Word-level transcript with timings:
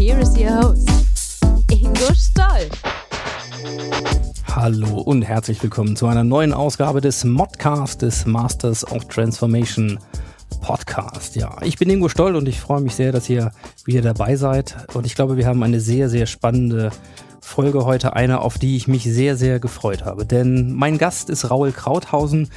Here 0.00 0.18
is 0.18 0.34
your 0.34 0.62
host, 0.62 1.44
Ingo 1.70 2.14
Stoll. 2.14 2.70
Hallo 4.46 5.02
und 5.02 5.20
herzlich 5.20 5.62
willkommen 5.62 5.94
zu 5.94 6.06
einer 6.06 6.24
neuen 6.24 6.54
Ausgabe 6.54 7.02
des 7.02 7.24
Modcast 7.24 8.00
des 8.00 8.24
Masters 8.24 8.90
of 8.90 9.04
Transformation 9.08 9.98
Podcast. 10.62 11.36
Ja, 11.36 11.54
ich 11.60 11.76
bin 11.76 11.90
Ingo 11.90 12.08
Stoll 12.08 12.34
und 12.34 12.48
ich 12.48 12.60
freue 12.60 12.80
mich 12.80 12.94
sehr, 12.94 13.12
dass 13.12 13.28
ihr 13.28 13.52
wieder 13.84 14.00
dabei 14.00 14.36
seid. 14.36 14.74
Und 14.94 15.04
ich 15.04 15.14
glaube, 15.14 15.36
wir 15.36 15.46
haben 15.46 15.62
eine 15.62 15.80
sehr, 15.80 16.08
sehr 16.08 16.24
spannende 16.24 16.92
Folge 17.42 17.84
heute, 17.84 18.16
eine, 18.16 18.40
auf 18.40 18.56
die 18.56 18.78
ich 18.78 18.88
mich 18.88 19.04
sehr, 19.04 19.36
sehr 19.36 19.60
gefreut 19.60 20.06
habe. 20.06 20.24
Denn 20.24 20.72
mein 20.72 20.96
Gast 20.96 21.28
ist 21.28 21.50
Raul 21.50 21.72
Krauthausen. 21.72 22.48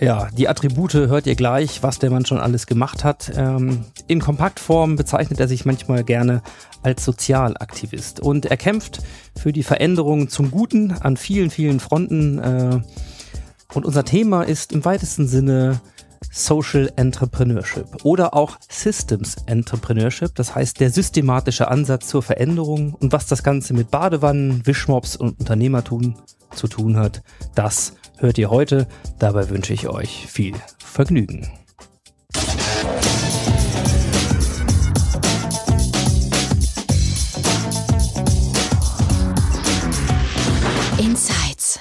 Ja, 0.00 0.28
die 0.36 0.48
Attribute 0.48 0.94
hört 0.94 1.26
ihr 1.26 1.36
gleich, 1.36 1.84
was 1.84 2.00
der 2.00 2.10
Mann 2.10 2.26
schon 2.26 2.38
alles 2.38 2.66
gemacht 2.66 3.04
hat. 3.04 3.32
Ähm, 3.36 3.84
in 4.08 4.20
Kompaktform 4.20 4.96
bezeichnet 4.96 5.38
er 5.38 5.46
sich 5.46 5.64
manchmal 5.64 6.02
gerne 6.02 6.42
als 6.82 7.04
Sozialaktivist 7.04 8.18
und 8.18 8.46
er 8.46 8.56
kämpft 8.56 9.02
für 9.36 9.52
die 9.52 9.62
Veränderung 9.62 10.28
zum 10.28 10.50
Guten 10.50 10.90
an 10.92 11.16
vielen, 11.16 11.50
vielen 11.50 11.78
Fronten. 11.78 12.38
Äh, 12.38 12.80
und 13.72 13.84
unser 13.84 14.04
Thema 14.04 14.42
ist 14.42 14.72
im 14.72 14.84
weitesten 14.84 15.28
Sinne 15.28 15.80
Social 16.32 16.92
Entrepreneurship 16.96 18.04
oder 18.04 18.34
auch 18.34 18.58
Systems 18.68 19.36
Entrepreneurship, 19.46 20.34
das 20.34 20.54
heißt 20.54 20.80
der 20.80 20.90
systematische 20.90 21.68
Ansatz 21.68 22.08
zur 22.08 22.22
Veränderung 22.22 22.94
und 22.94 23.12
was 23.12 23.26
das 23.26 23.44
Ganze 23.44 23.74
mit 23.74 23.92
Badewannen, 23.92 24.66
Wischmops 24.66 25.16
und 25.16 25.38
Unternehmertum 25.38 26.16
zu 26.54 26.66
tun 26.66 26.96
hat, 26.96 27.22
das 27.54 27.94
hört 28.18 28.38
ihr 28.38 28.50
heute. 28.50 28.86
Dabei 29.18 29.48
wünsche 29.50 29.72
ich 29.72 29.88
euch 29.88 30.26
viel 30.26 30.54
Vergnügen. 30.78 31.50
Insights. 40.98 41.80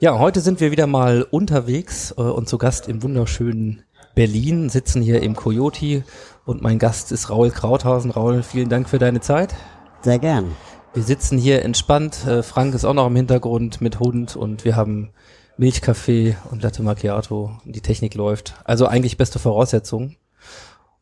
Ja, 0.00 0.18
heute 0.18 0.40
sind 0.40 0.60
wir 0.60 0.70
wieder 0.70 0.86
mal 0.86 1.22
unterwegs 1.22 2.14
äh, 2.16 2.22
und 2.22 2.48
zu 2.48 2.58
Gast 2.58 2.88
im 2.88 3.02
wunderschönen 3.02 3.82
Berlin, 4.14 4.68
sitzen 4.68 5.02
hier 5.02 5.22
im 5.22 5.36
Coyote 5.36 6.04
und 6.44 6.62
mein 6.62 6.78
Gast 6.78 7.12
ist 7.12 7.30
Raul 7.30 7.50
Krauthausen. 7.50 8.10
Raul, 8.10 8.42
vielen 8.42 8.68
Dank 8.68 8.88
für 8.88 8.98
deine 8.98 9.20
Zeit. 9.20 9.54
Sehr 10.02 10.18
gern. 10.18 10.52
Wir 10.92 11.04
sitzen 11.04 11.38
hier 11.38 11.62
entspannt. 11.62 12.26
Äh, 12.26 12.42
Frank 12.42 12.74
ist 12.74 12.84
auch 12.84 12.94
noch 12.94 13.06
im 13.06 13.14
Hintergrund 13.14 13.80
mit 13.80 14.00
Hund 14.00 14.34
und 14.34 14.64
wir 14.64 14.74
haben 14.74 15.10
Milchkaffee 15.60 16.38
und 16.50 16.62
Latte 16.62 16.82
Macchiato. 16.82 17.52
Die 17.66 17.82
Technik 17.82 18.14
läuft. 18.14 18.54
Also 18.64 18.86
eigentlich 18.86 19.18
beste 19.18 19.38
Voraussetzungen, 19.38 20.16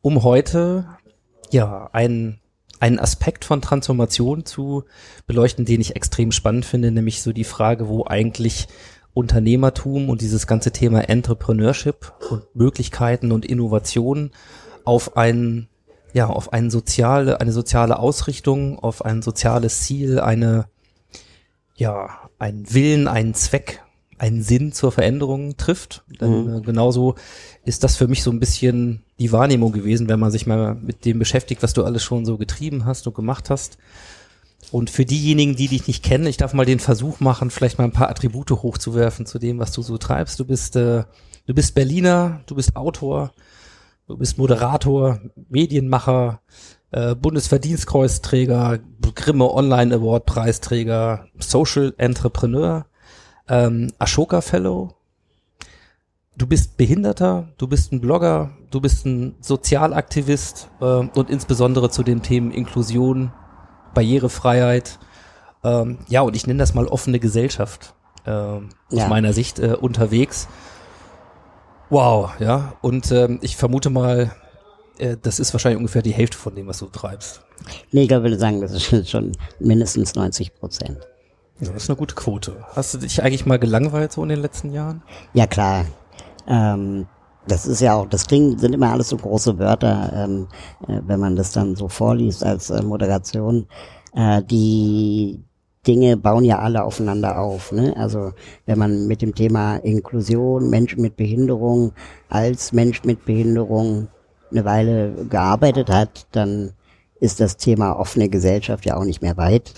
um 0.01 0.23
heute 0.23 0.85
ja 1.49 1.89
einen 1.93 2.41
einen 2.81 2.99
Aspekt 2.99 3.45
von 3.45 3.61
Transformation 3.61 4.45
zu 4.45 4.83
beleuchten, 5.27 5.63
den 5.63 5.79
ich 5.79 5.95
extrem 5.95 6.33
spannend 6.33 6.65
finde, 6.65 6.91
nämlich 6.91 7.21
so 7.21 7.31
die 7.31 7.45
Frage, 7.45 7.87
wo 7.87 8.05
eigentlich 8.05 8.67
Unternehmertum 9.13 10.09
und 10.09 10.19
dieses 10.21 10.45
ganze 10.45 10.71
Thema 10.71 11.07
Entrepreneurship 11.07 12.13
und 12.29 12.53
Möglichkeiten 12.53 13.31
und 13.31 13.45
Innovationen 13.45 14.31
auf 14.83 15.15
einen 15.15 15.69
ja, 16.11 16.27
auf 16.27 16.51
eine 16.51 16.69
soziale, 16.69 17.39
eine 17.39 17.53
soziale 17.53 17.99
Ausrichtung, 17.99 18.77
auf 18.79 19.05
ein 19.05 19.21
soziales 19.21 19.83
Ziel, 19.83 20.19
eine, 20.19 20.65
ja, 21.75 22.29
einen 22.39 22.73
Willen, 22.73 23.07
einen 23.07 23.35
Zweck, 23.35 23.83
einen 24.19 24.43
Sinn 24.43 24.71
zur 24.71 24.91
Veränderung 24.91 25.57
trifft. 25.57 26.03
Denn 26.21 26.45
Mhm. 26.45 26.57
äh, 26.57 26.61
genauso 26.61 27.15
ist 27.65 27.83
das 27.83 27.95
für 27.95 28.07
mich 28.07 28.21
so 28.23 28.31
ein 28.31 28.39
bisschen 28.39 29.01
die 29.17 29.31
Wahrnehmung 29.31 29.71
gewesen, 29.71 30.07
wenn 30.09 30.19
man 30.19 30.31
sich 30.31 30.45
mal 30.45 30.75
mit 30.75 31.05
dem 31.05 31.19
beschäftigt, 31.19 31.63
was 31.63 31.73
du 31.73 31.83
alles 31.83 32.03
schon 32.03 32.25
so 32.25 32.37
getrieben 32.37 32.85
hast 32.85 33.07
und 33.07 33.15
gemacht 33.15 33.49
hast. 33.49 33.77
Und 34.71 34.89
für 34.89 35.05
diejenigen, 35.05 35.55
die 35.55 35.67
dich 35.67 35.87
nicht 35.87 36.03
kennen, 36.03 36.27
ich 36.27 36.37
darf 36.37 36.53
mal 36.53 36.65
den 36.65 36.79
Versuch 36.79 37.19
machen, 37.19 37.49
vielleicht 37.49 37.77
mal 37.79 37.85
ein 37.85 37.91
paar 37.91 38.09
Attribute 38.09 38.51
hochzuwerfen 38.51 39.25
zu 39.25 39.39
dem, 39.39 39.57
was 39.57 39.71
du 39.71 39.81
so 39.81 39.97
treibst. 39.97 40.39
Du 40.39 40.45
bist, 40.45 40.75
äh, 40.75 41.03
du 41.47 41.53
bist 41.53 41.73
Berliner, 41.73 42.41
du 42.45 42.55
bist 42.55 42.75
Autor, 42.75 43.31
du 44.07 44.17
bist 44.17 44.37
Moderator, 44.37 45.19
Medienmacher, 45.49 46.41
äh, 46.91 47.15
Bundesverdienstkreuzträger, 47.15 48.79
Grimme 49.15 49.51
Online 49.51 49.95
Award 49.95 50.25
Preisträger, 50.25 51.25
Social 51.39 51.93
Entrepreneur, 51.97 52.85
ähm, 53.49 53.91
Ashoka 53.99 54.41
Fellow. 54.41 54.93
Du 56.37 56.47
bist 56.47 56.77
Behinderter, 56.77 57.49
du 57.57 57.67
bist 57.67 57.91
ein 57.91 57.99
Blogger, 57.99 58.51
du 58.71 58.79
bist 58.79 59.05
ein 59.05 59.35
Sozialaktivist 59.41 60.69
äh, 60.79 60.85
und 60.85 61.29
insbesondere 61.29 61.89
zu 61.89 62.01
den 62.03 62.21
Themen 62.21 62.51
Inklusion, 62.51 63.33
Barrierefreiheit. 63.93 64.99
Ähm, 65.65 65.97
ja, 66.07 66.21
und 66.21 66.35
ich 66.37 66.47
nenne 66.47 66.59
das 66.59 66.73
mal 66.73 66.87
offene 66.87 67.19
Gesellschaft 67.19 67.93
ähm, 68.25 68.69
Ja. 68.89 69.03
aus 69.03 69.09
meiner 69.09 69.33
Sicht 69.33 69.59
äh, 69.59 69.73
unterwegs. 69.79 70.47
Wow, 71.89 72.31
ja. 72.39 72.73
Und 72.81 73.11
ähm, 73.11 73.39
ich 73.41 73.57
vermute 73.57 73.89
mal, 73.89 74.31
äh, 74.99 75.17
das 75.21 75.39
ist 75.39 75.53
wahrscheinlich 75.53 75.79
ungefähr 75.79 76.01
die 76.03 76.13
Hälfte 76.13 76.37
von 76.37 76.55
dem, 76.55 76.67
was 76.67 76.79
du 76.79 76.85
treibst. 76.85 77.41
Nee, 77.91 78.03
ich 78.03 78.09
würde 78.09 78.39
sagen, 78.39 78.61
das 78.61 78.71
ist 78.93 79.09
schon 79.09 79.33
mindestens 79.59 80.15
90 80.15 80.55
Prozent. 80.55 80.99
Ja, 81.59 81.71
das 81.73 81.83
ist 81.83 81.89
eine 81.89 81.97
gute 81.97 82.15
Quote. 82.15 82.55
Hast 82.75 82.93
du 82.93 82.99
dich 82.99 83.21
eigentlich 83.21 83.45
mal 83.45 83.59
gelangweilt 83.59 84.13
so 84.13 84.23
in 84.23 84.29
den 84.29 84.41
letzten 84.41 84.71
Jahren? 84.71 85.01
Ja, 85.33 85.45
klar. 85.45 85.85
Ähm, 86.47 87.05
das 87.47 87.65
ist 87.65 87.81
ja 87.81 87.95
auch, 87.95 88.07
das 88.07 88.27
klingt, 88.27 88.59
sind 88.59 88.73
immer 88.73 88.91
alles 88.91 89.09
so 89.09 89.17
große 89.17 89.57
Wörter, 89.59 90.11
ähm, 90.15 90.47
äh, 90.87 91.01
wenn 91.05 91.19
man 91.19 91.35
das 91.35 91.51
dann 91.51 91.75
so 91.75 91.87
vorliest 91.87 92.43
als 92.43 92.69
äh, 92.69 92.81
Moderation. 92.81 93.67
Äh, 94.13 94.41
die 94.43 95.43
Dinge 95.85 96.17
bauen 96.17 96.45
ja 96.45 96.59
alle 96.59 96.83
aufeinander 96.83 97.39
auf. 97.39 97.71
Ne? 97.71 97.95
Also 97.97 98.33
wenn 98.65 98.79
man 98.79 99.07
mit 99.07 99.21
dem 99.21 99.35
Thema 99.35 99.77
Inklusion, 99.77 100.69
Menschen 100.69 101.01
mit 101.01 101.15
Behinderung, 101.15 101.93
als 102.29 102.71
Mensch 102.71 103.03
mit 103.03 103.25
Behinderung 103.25 104.07
eine 104.51 104.65
Weile 104.65 105.25
gearbeitet 105.29 105.89
hat, 105.89 106.27
dann 106.31 106.71
ist 107.19 107.39
das 107.39 107.57
Thema 107.57 107.93
offene 107.93 108.29
Gesellschaft 108.29 108.85
ja 108.85 108.97
auch 108.97 109.03
nicht 109.03 109.21
mehr 109.21 109.37
weit. 109.37 109.73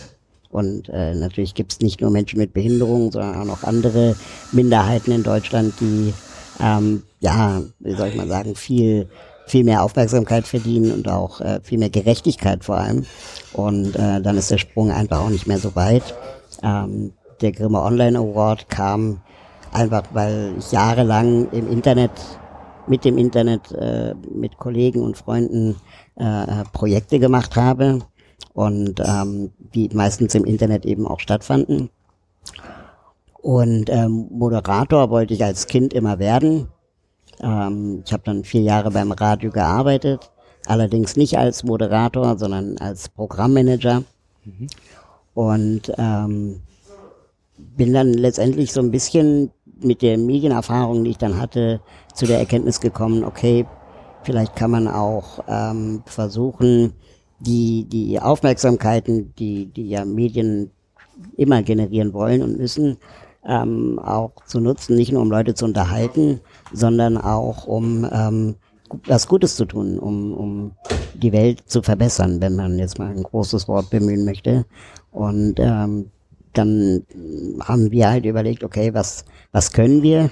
Und 0.51 0.89
äh, 0.89 1.15
natürlich 1.15 1.53
gibt 1.53 1.71
es 1.71 1.79
nicht 1.79 2.01
nur 2.01 2.11
Menschen 2.11 2.39
mit 2.39 2.53
Behinderung, 2.53 3.11
sondern 3.11 3.35
auch 3.35 3.45
noch 3.45 3.63
andere 3.63 4.15
Minderheiten 4.51 5.11
in 5.11 5.23
Deutschland, 5.23 5.73
die 5.79 6.13
ähm, 6.59 7.03
ja, 7.19 7.61
wie 7.79 7.93
soll 7.93 8.09
ich 8.09 8.15
mal 8.15 8.27
sagen, 8.27 8.55
viel 8.55 9.07
viel 9.47 9.63
mehr 9.65 9.83
Aufmerksamkeit 9.83 10.47
verdienen 10.47 10.93
und 10.93 11.09
auch 11.09 11.41
äh, 11.41 11.59
viel 11.61 11.77
mehr 11.77 11.89
Gerechtigkeit 11.89 12.63
vor 12.63 12.77
allem. 12.77 13.05
Und 13.51 13.95
äh, 13.95 14.21
dann 14.21 14.37
ist 14.37 14.49
der 14.49 14.57
Sprung 14.57 14.91
einfach 14.91 15.19
auch 15.19 15.29
nicht 15.29 15.45
mehr 15.45 15.57
so 15.57 15.75
weit. 15.75 16.15
Ähm, 16.63 17.11
der 17.41 17.51
Grimme 17.51 17.81
Online 17.81 18.17
Award 18.17 18.69
kam 18.69 19.19
einfach, 19.73 20.03
weil 20.13 20.53
ich 20.57 20.71
jahrelang 20.71 21.49
im 21.51 21.69
Internet 21.69 22.11
mit 22.87 23.03
dem 23.03 23.17
Internet 23.17 23.71
äh, 23.73 24.13
mit 24.33 24.57
Kollegen 24.57 25.01
und 25.01 25.17
Freunden 25.17 25.75
äh, 26.15 26.63
Projekte 26.71 27.19
gemacht 27.19 27.55
habe 27.55 27.99
und 28.53 28.99
ähm, 28.99 29.51
die 29.73 29.89
meistens 29.93 30.35
im 30.35 30.45
Internet 30.45 30.85
eben 30.85 31.07
auch 31.07 31.19
stattfanden. 31.19 31.89
Und 33.41 33.89
ähm, 33.89 34.27
Moderator 34.29 35.09
wollte 35.09 35.33
ich 35.33 35.43
als 35.43 35.67
Kind 35.67 35.93
immer 35.93 36.19
werden. 36.19 36.67
Ähm, 37.41 38.03
ich 38.05 38.13
habe 38.13 38.23
dann 38.23 38.43
vier 38.43 38.61
Jahre 38.61 38.91
beim 38.91 39.11
Radio 39.11 39.49
gearbeitet, 39.49 40.31
allerdings 40.65 41.15
nicht 41.15 41.37
als 41.37 41.63
Moderator, 41.63 42.37
sondern 42.37 42.77
als 42.77 43.09
Programmmanager. 43.09 44.03
Und 45.33 45.91
ähm, 45.97 46.61
bin 47.57 47.93
dann 47.93 48.13
letztendlich 48.13 48.73
so 48.73 48.81
ein 48.81 48.91
bisschen 48.91 49.51
mit 49.81 50.01
der 50.01 50.17
Medienerfahrung, 50.17 51.03
die 51.03 51.11
ich 51.11 51.17
dann 51.17 51.39
hatte, 51.39 51.81
zu 52.13 52.25
der 52.25 52.39
Erkenntnis 52.39 52.79
gekommen, 52.79 53.23
okay, 53.23 53.65
vielleicht 54.23 54.55
kann 54.55 54.71
man 54.71 54.87
auch 54.87 55.43
ähm, 55.47 56.03
versuchen, 56.05 56.93
die, 57.41 57.85
die 57.85 58.19
Aufmerksamkeiten, 58.19 59.33
die, 59.37 59.65
die 59.65 59.89
ja 59.89 60.05
Medien 60.05 60.71
immer 61.37 61.61
generieren 61.63 62.13
wollen 62.13 62.41
und 62.41 62.57
müssen, 62.57 62.97
ähm, 63.45 63.99
auch 63.99 64.31
zu 64.45 64.59
nutzen, 64.59 64.95
nicht 64.95 65.11
nur 65.11 65.21
um 65.21 65.31
Leute 65.31 65.55
zu 65.55 65.65
unterhalten, 65.65 66.41
sondern 66.73 67.17
auch 67.17 67.65
um 67.65 68.07
ähm, 68.11 68.55
was 69.05 69.27
Gutes 69.27 69.55
zu 69.55 69.65
tun, 69.65 69.99
um, 69.99 70.33
um 70.33 70.71
die 71.13 71.31
Welt 71.31 71.63
zu 71.65 71.81
verbessern, 71.81 72.41
wenn 72.41 72.55
man 72.55 72.77
jetzt 72.77 72.99
mal 72.99 73.09
ein 73.09 73.23
großes 73.23 73.67
Wort 73.67 73.89
bemühen 73.89 74.25
möchte. 74.25 74.65
Und 75.11 75.55
ähm, 75.59 76.11
dann 76.53 77.03
haben 77.61 77.91
wir 77.91 78.09
halt 78.09 78.25
überlegt, 78.25 78.63
okay, 78.63 78.93
was, 78.93 79.25
was 79.51 79.71
können 79.71 80.03
wir 80.03 80.29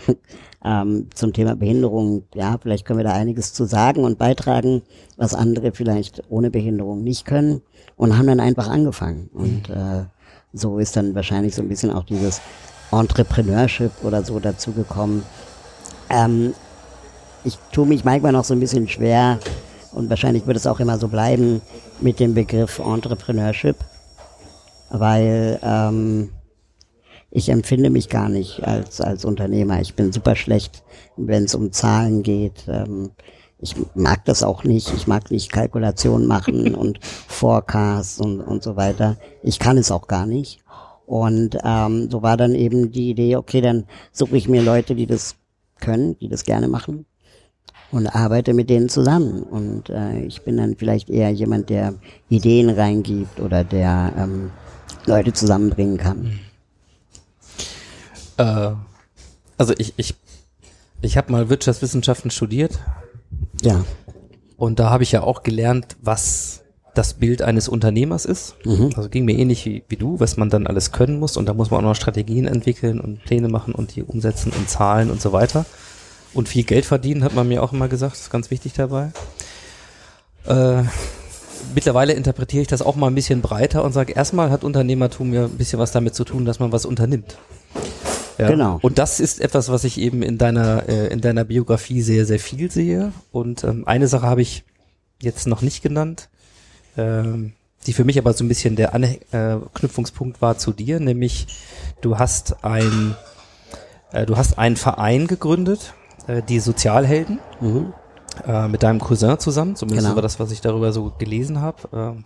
ähm, 0.64 1.08
zum 1.14 1.34
Thema 1.34 1.56
Behinderung? 1.56 2.24
Ja, 2.34 2.58
vielleicht 2.62 2.86
können 2.86 3.00
wir 3.00 3.06
da 3.06 3.14
einiges 3.14 3.54
zu 3.54 3.66
sagen 3.66 4.04
und 4.04 4.18
beitragen, 4.18 4.82
was 5.18 5.34
andere 5.34 5.72
vielleicht 5.72 6.24
ohne 6.30 6.52
Behinderung 6.52 7.04
nicht 7.04 7.26
können 7.26 7.62
und 7.96 8.18
haben 8.18 8.28
dann 8.28 8.40
einfach 8.40 8.70
angefangen. 8.70 9.30
Und 9.34 9.70
äh, 9.70 10.06
so 10.54 10.80
ist 10.80 10.96
dann 10.96 11.16
wahrscheinlich 11.16 11.56
so 11.56 11.62
ein 11.62 11.70
bisschen 11.70 11.92
auch 11.92 12.04
dieses 12.04 12.42
Entrepreneurship 12.92 13.92
oder 14.04 14.24
so 14.24 14.40
dazugekommen. 14.40 15.24
Ähm, 16.10 16.54
ich 17.44 17.58
tue 17.72 17.86
mich 17.86 18.04
manchmal 18.04 18.32
noch 18.32 18.44
so 18.44 18.54
ein 18.54 18.60
bisschen 18.60 18.88
schwer 18.88 19.40
und 19.92 20.10
wahrscheinlich 20.10 20.46
wird 20.46 20.58
es 20.58 20.68
auch 20.68 20.80
immer 20.80 20.98
so 20.98 21.08
bleiben 21.08 21.62
mit 22.02 22.20
dem 22.20 22.34
Begriff 22.34 22.80
Entrepreneurship, 22.80 23.78
weil 24.90 25.60
ähm, 25.64 26.30
ich 27.32 27.50
empfinde 27.50 27.90
mich 27.90 28.10
gar 28.10 28.30
nicht 28.30 28.64
als, 28.64 29.02
als 29.02 29.26
Unternehmer. 29.26 29.82
Ich 29.82 29.96
bin 29.96 30.12
super 30.12 30.36
schlecht, 30.36 30.84
wenn 31.16 31.44
es 31.44 31.56
um 31.56 31.72
Zahlen 31.72 32.24
geht. 32.24 32.68
Ähm, 32.68 33.12
ich 33.60 33.76
mag 33.94 34.26
das 34.26 34.42
auch 34.42 34.64
nicht. 34.64 34.94
Ich 34.96 35.08
mag 35.08 35.30
nicht 35.32 35.52
Kalkulationen 35.52 36.28
machen 36.28 36.76
und 36.76 37.00
Forecasts 37.04 38.20
und, 38.20 38.42
und 38.42 38.64
so 38.64 38.76
weiter. 38.76 39.18
Ich 39.44 39.60
kann 39.60 39.78
es 39.78 39.92
auch 39.92 40.08
gar 40.08 40.26
nicht. 40.26 40.60
Und 41.06 41.58
ähm, 41.64 42.10
so 42.12 42.22
war 42.22 42.38
dann 42.38 42.54
eben 42.54 42.92
die 42.92 43.10
Idee, 43.10 43.36
okay, 43.36 43.62
dann 43.62 43.86
suche 44.12 44.38
ich 44.38 44.48
mir 44.48 44.62
Leute, 44.62 44.96
die 44.96 45.08
das 45.08 45.36
können, 45.80 46.18
die 46.20 46.30
das 46.30 46.44
gerne 46.44 46.68
machen 46.68 47.06
und 47.92 48.08
arbeite 48.08 48.54
mit 48.54 48.70
denen 48.70 48.90
zusammen. 48.90 49.42
Und 49.42 49.90
äh, 49.90 50.20
ich 50.22 50.44
bin 50.44 50.58
dann 50.58 50.76
vielleicht 50.76 51.10
eher 51.10 51.32
jemand, 51.32 51.70
der 51.70 51.96
Ideen 52.30 52.70
reingibt 52.70 53.40
oder 53.40 53.64
der 53.64 54.14
ähm, 54.18 54.52
Leute 55.06 55.34
zusammenbringen 55.34 55.98
kann. 55.98 56.40
Äh, 58.40 58.72
also 59.58 59.74
ich, 59.78 59.94
ich, 59.98 60.16
ich 61.02 61.18
habe 61.18 61.32
mal 61.32 61.50
Wirtschaftswissenschaften 61.50 62.32
studiert 62.32 62.80
Ja. 63.62 63.84
und 64.58 64.80
da 64.80 64.90
habe 64.90 65.04
ich 65.04 65.12
ja 65.12 65.22
auch 65.22 65.44
gelernt, 65.44 65.98
was 66.02 66.62
das 66.96 67.14
Bild 67.14 67.42
eines 67.42 67.68
Unternehmers 67.70 68.26
ist. 68.26 68.56
Mhm. 68.66 68.92
Also 68.96 69.10
ging 69.10 69.26
mir 69.26 69.38
ähnlich 69.38 69.66
wie, 69.66 69.84
wie 69.90 69.96
du, 69.96 70.20
was 70.20 70.38
man 70.38 70.50
dann 70.50 70.66
alles 70.66 70.92
können 70.92 71.20
muss 71.20 71.38
und 71.38 71.46
da 71.48 71.54
muss 71.54 71.70
man 71.70 71.82
auch 71.82 71.90
noch 71.90 71.96
Strategien 71.96 72.48
entwickeln 72.48 73.00
und 73.00 73.24
Pläne 73.24 73.48
machen 73.50 73.76
und 73.76 73.96
die 73.96 74.04
umsetzen 74.04 74.52
und 74.58 74.70
zahlen 74.70 75.12
und 75.12 75.22
so 75.22 75.32
weiter. 75.32 75.66
Und 76.34 76.48
viel 76.50 76.64
Geld 76.64 76.86
verdienen, 76.86 77.24
hat 77.24 77.36
man 77.36 77.48
mir 77.48 77.62
auch 77.64 77.74
immer 77.74 77.88
gesagt, 77.88 78.16
ist 78.16 78.32
ganz 78.32 78.52
wichtig 78.52 78.74
dabei. 78.74 79.12
Äh, 80.46 80.84
mittlerweile 81.76 82.14
interpretiere 82.14 82.62
ich 82.62 82.68
das 82.68 82.82
auch 82.82 82.96
mal 82.96 83.08
ein 83.08 83.16
bisschen 83.16 83.42
breiter 83.42 83.84
und 83.84 83.94
sage, 83.94 84.14
erstmal 84.14 84.50
hat 84.50 84.64
Unternehmertum 84.64 85.34
ja 85.34 85.46
ein 85.46 85.58
bisschen 85.58 85.80
was 85.80 85.92
damit 85.92 86.16
zu 86.16 86.24
tun, 86.24 86.46
dass 86.46 86.60
man 86.60 86.72
was 86.72 86.86
unternimmt. 86.86 87.38
Ja. 88.40 88.48
Genau. 88.48 88.80
Und 88.82 88.98
das 88.98 89.20
ist 89.20 89.42
etwas, 89.42 89.70
was 89.70 89.84
ich 89.84 90.00
eben 90.00 90.24
in 90.24 90.38
deiner, 90.38 90.88
äh, 90.88 91.08
in 91.08 91.20
deiner 91.20 91.44
Biografie 91.44 92.02
sehr, 92.02 92.26
sehr 92.26 92.40
viel 92.40 92.72
sehe. 92.72 93.12
Und 93.34 93.64
ähm, 93.66 93.86
eine 93.86 94.08
Sache 94.08 94.26
habe 94.26 94.42
ich 94.42 94.64
jetzt 95.22 95.46
noch 95.46 95.62
nicht 95.62 95.84
genannt, 95.84 96.30
ähm, 96.98 97.52
die 97.86 97.92
für 97.94 98.06
mich 98.06 98.18
aber 98.18 98.32
so 98.34 98.44
ein 98.46 98.48
bisschen 98.48 98.76
der 98.78 98.94
Anknüpfungspunkt 98.94 100.42
war 100.42 100.58
zu 100.58 100.72
dir, 100.72 101.00
nämlich 101.02 101.48
du 102.02 102.18
hast 102.18 102.64
ein, 102.64 103.16
äh, 104.14 104.26
du 104.26 104.38
hast 104.38 104.58
einen 104.58 104.78
Verein 104.78 105.28
gegründet, 105.28 105.94
äh, 106.28 106.42
die 106.42 106.60
Sozialhelden, 106.62 107.40
Mhm. 107.60 107.94
äh, 108.48 108.68
mit 108.70 108.84
deinem 108.84 109.00
Cousin 109.00 109.38
zusammen, 109.40 109.76
zumindest 109.76 110.06
Genau. 110.08 110.16
war 110.16 110.22
das, 110.22 110.40
was 110.40 110.52
ich 110.52 110.62
darüber 110.62 110.94
so 110.94 111.12
gelesen 111.18 111.60
habe. 111.60 111.90
Ähm, 111.94 112.24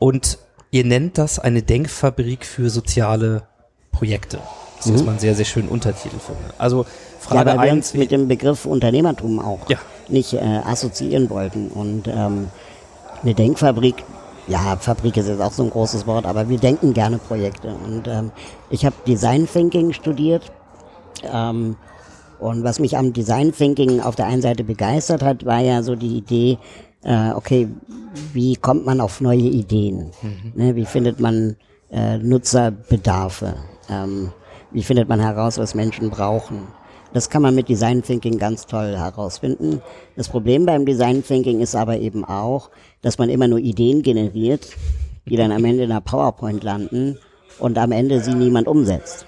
und 0.00 0.38
ihr 0.72 0.84
nennt 0.84 1.16
das 1.18 1.38
eine 1.38 1.62
Denkfabrik 1.62 2.44
für 2.44 2.70
soziale 2.70 3.44
Projekte. 3.92 4.40
Das 4.84 4.90
ist 4.94 5.00
Mhm. 5.00 5.06
man 5.06 5.18
sehr, 5.18 5.34
sehr 5.34 5.44
schön 5.44 5.68
Untertitel 5.68 6.18
finde. 6.18 6.40
Also 6.58 6.78
Ja, 6.82 6.86
Frage 7.20 7.56
weil 7.58 7.66
wir 7.68 7.72
uns 7.72 7.94
mit 7.94 8.10
dem 8.10 8.28
Begriff 8.28 8.66
Unternehmertum 8.66 9.38
auch 9.38 9.68
Ja. 9.68 9.78
nicht 10.08 10.32
äh, 10.34 10.38
assoziieren 10.64 11.30
wollten. 11.30 11.68
Und 11.68 12.08
ähm, 12.08 12.48
eine 13.22 13.34
Denkfabrik, 13.34 14.02
ja, 14.48 14.76
Fabrik 14.80 15.16
ist 15.16 15.28
jetzt 15.28 15.40
auch 15.40 15.52
so 15.52 15.62
ein 15.62 15.70
großes 15.70 16.06
Wort, 16.06 16.26
aber 16.26 16.48
wir 16.48 16.58
denken 16.58 16.92
gerne 16.94 17.18
Projekte. 17.18 17.68
Und 17.68 18.08
ähm, 18.08 18.32
ich 18.70 18.84
habe 18.84 18.96
Design 19.06 19.46
Thinking 19.50 19.92
studiert. 19.92 20.50
Ähm, 21.32 21.76
und 22.40 22.64
was 22.64 22.80
mich 22.80 22.96
am 22.96 23.12
Design 23.12 23.52
Thinking 23.52 24.00
auf 24.00 24.16
der 24.16 24.26
einen 24.26 24.42
Seite 24.42 24.64
begeistert 24.64 25.22
hat, 25.22 25.44
war 25.46 25.60
ja 25.60 25.84
so 25.84 25.94
die 25.94 26.16
Idee, 26.16 26.58
äh, 27.04 27.30
okay, 27.30 27.68
wie 28.32 28.56
kommt 28.56 28.84
man 28.84 29.00
auf 29.00 29.20
neue 29.20 29.38
Ideen? 29.38 30.10
Ne, 30.54 30.74
wie 30.74 30.84
findet 30.84 31.20
man 31.20 31.56
äh, 31.92 32.18
Nutzerbedarfe? 32.18 33.54
Ähm, 33.88 34.32
wie 34.72 34.82
findet 34.82 35.08
man 35.08 35.20
heraus, 35.20 35.58
was 35.58 35.74
Menschen 35.74 36.10
brauchen? 36.10 36.66
Das 37.12 37.28
kann 37.28 37.42
man 37.42 37.54
mit 37.54 37.68
Design 37.68 38.02
Thinking 38.02 38.38
ganz 38.38 38.66
toll 38.66 38.96
herausfinden. 38.96 39.82
Das 40.16 40.28
Problem 40.28 40.64
beim 40.64 40.86
Design 40.86 41.22
Thinking 41.22 41.60
ist 41.60 41.74
aber 41.74 41.98
eben 41.98 42.24
auch, 42.24 42.70
dass 43.02 43.18
man 43.18 43.28
immer 43.28 43.48
nur 43.48 43.58
Ideen 43.58 44.02
generiert, 44.02 44.68
die 45.28 45.36
dann 45.36 45.52
am 45.52 45.64
Ende 45.64 45.84
in 45.84 45.90
einer 45.90 46.00
PowerPoint 46.00 46.64
landen 46.64 47.18
und 47.58 47.76
am 47.76 47.92
Ende 47.92 48.20
sie 48.20 48.34
niemand 48.34 48.66
umsetzt. 48.66 49.26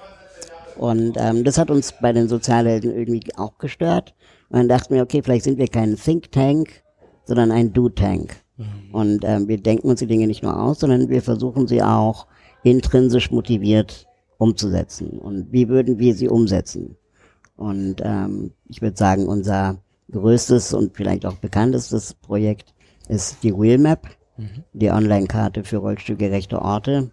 Und 0.77 1.17
ähm, 1.19 1.45
das 1.45 1.59
hat 1.59 1.71
uns 1.71 1.95
bei 2.01 2.13
den 2.13 2.29
Sozialhelden 2.29 2.91
irgendwie 2.93 3.23
auch 3.37 3.59
gestört. 3.59 4.15
Und 4.49 4.59
dann 4.59 4.69
dachten 4.69 4.95
wir, 4.95 5.03
okay, 5.03 5.23
vielleicht 5.23 5.45
sind 5.45 5.59
wir 5.59 5.69
kein 5.69 5.97
Think 5.97 6.33
Tank, 6.33 6.83
sondern 7.27 7.53
ein 7.53 7.73
Do 7.73 7.91
Tank. 7.91 8.37
Und 8.93 9.25
ähm, 9.25 9.49
wir 9.49 9.59
denken 9.59 9.89
uns 9.89 10.01
die 10.01 10.07
Dinge 10.07 10.27
nicht 10.27 10.43
nur 10.43 10.59
aus, 10.59 10.81
sondern 10.81 11.09
wir 11.09 11.23
versuchen 11.23 11.67
sie 11.67 11.83
auch 11.83 12.27
intrinsisch 12.63 13.31
motiviert 13.31 14.07
umzusetzen. 14.45 15.19
Und 15.19 15.51
wie 15.51 15.69
würden 15.69 15.99
wir 15.99 16.15
sie 16.15 16.29
umsetzen? 16.29 16.97
Und 17.57 17.97
ähm, 18.03 18.53
ich 18.69 18.83
würde 18.83 18.97
sagen, 18.97 19.27
unser 19.27 19.79
größtes 20.11 20.75
und 20.75 20.95
vielleicht 20.95 21.25
auch 21.25 21.37
bekanntestes 21.37 22.15
Projekt 22.15 22.75
ist 23.09 23.43
die 23.43 23.53
Wheelmap, 23.53 24.07
die 24.73 24.91
Online-Karte 24.91 25.65
für 25.65 25.79
rollstuhlgerechte 25.79 26.61
Orte, 26.61 27.11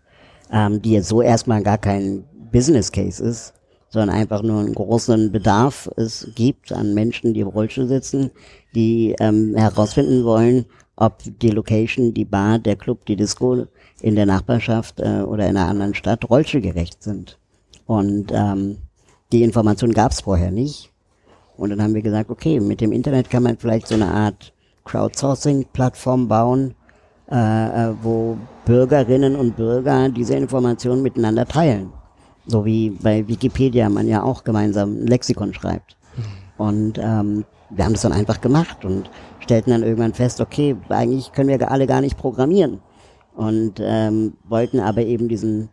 ähm, 0.51 0.81
die 0.81 0.94
jetzt 0.94 1.07
so 1.07 1.22
erstmal 1.22 1.63
gar 1.63 1.78
kein 1.78 2.25
Business 2.51 2.92
Case 2.92 3.24
ist, 3.24 3.54
sondern 3.89 4.16
einfach 4.16 4.42
nur 4.42 4.60
einen 4.60 4.74
großen 4.74 5.31
Bedarf 5.31 5.89
es 5.95 6.28
gibt 6.36 6.72
an 6.72 6.94
Menschen, 6.94 7.33
die 7.33 7.42
im 7.42 7.48
Rollstuhl 7.48 7.88
sitzen, 7.88 8.31
die 8.75 9.16
ähm, 9.19 9.56
herausfinden 9.56 10.23
wollen, 10.26 10.66
ob 10.95 11.18
die 11.23 11.52
Location, 11.52 12.14
die 12.14 12.26
Bar, 12.26 12.59
der 12.59 12.76
Club, 12.76 13.06
die 13.06 13.16
Disco 13.16 13.68
in 14.02 14.16
der 14.16 14.26
Nachbarschaft 14.26 15.00
äh, 15.00 15.22
oder 15.22 15.48
in 15.48 15.58
einer 15.58 15.68
anderen 15.68 15.94
Stadt 15.94 16.30
rollstuhlgerecht 16.30 17.04
sind. 17.04 17.38
Und 17.86 18.31
ähm, 18.31 18.78
die 19.31 19.44
Information 19.44 19.94
gab 19.94 20.12
es 20.12 20.22
vorher 20.22 20.52
nicht. 20.52 20.92
Und 21.58 21.70
dann 21.70 21.81
haben 21.81 21.94
wir 21.94 22.02
gesagt, 22.02 22.30
okay, 22.30 22.60
mit 22.60 22.81
dem 22.81 22.92
Internet 22.92 23.30
kann 23.30 23.44
man 23.44 23.58
vielleicht 23.58 23.88
so 23.88 23.96
eine 23.96 24.08
Art 24.08 24.54
Crowdsourcing-Plattform 24.86 26.28
bauen, 26.28 26.74
äh, 27.30 27.36
äh, 27.36 27.94
wo 28.02 28.38
Bürgerinnen 28.66 29.36
und 29.36 29.56
Bürger 29.56 30.10
diese 30.10 30.36
Informationen 30.36 31.04
miteinander 31.04 31.46
teilen. 31.46 31.92
So 32.48 32.66
wie 32.66 32.90
bei 32.90 33.28
Wikipedia 33.28 33.90
man 33.90 34.08
ja 34.08 34.24
auch 34.24 34.44
gemeinsam 34.44 35.04
ein 35.04 35.08
Lexikon 35.08 35.54
schreibt. 35.54 35.96
Und 36.58 36.98
ähm, 36.98 37.46
wir 37.70 37.86
haben 37.86 37.94
das 37.94 38.02
dann 38.02 38.14
einfach 38.14 38.42
gemacht 38.42 38.84
und 38.84 39.10
stellten 39.40 39.72
dann 39.72 39.84
irgendwann 39.84 40.14
fest, 40.14 40.42
okay, 40.42 40.76
eigentlich 40.90 41.31
können 41.31 41.50
wir 41.50 41.72
alle 41.72 41.88
gar 41.88 42.02
nicht 42.02 42.18
programmieren. 42.18 42.80
Und 43.35 43.80
ähm, 43.80 44.33
wollten 44.47 44.80
aber 44.80 45.02
eben 45.04 45.28
diesen 45.28 45.69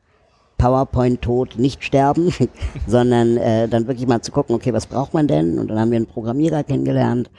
PowerPoint-Tod 0.59 1.57
nicht 1.57 1.85
sterben, 1.85 2.33
sondern 2.87 3.37
äh, 3.37 3.69
dann 3.69 3.87
wirklich 3.87 4.07
mal 4.07 4.21
zu 4.21 4.33
gucken, 4.33 4.55
okay, 4.55 4.73
was 4.73 4.87
braucht 4.87 5.15
man 5.15 5.27
denn? 5.27 5.59
Und 5.59 5.69
dann 5.69 5.79
haben 5.79 5.91
wir 5.91 5.97
einen 5.97 6.07
Programmierer 6.07 6.65
kennengelernt, 6.65 7.31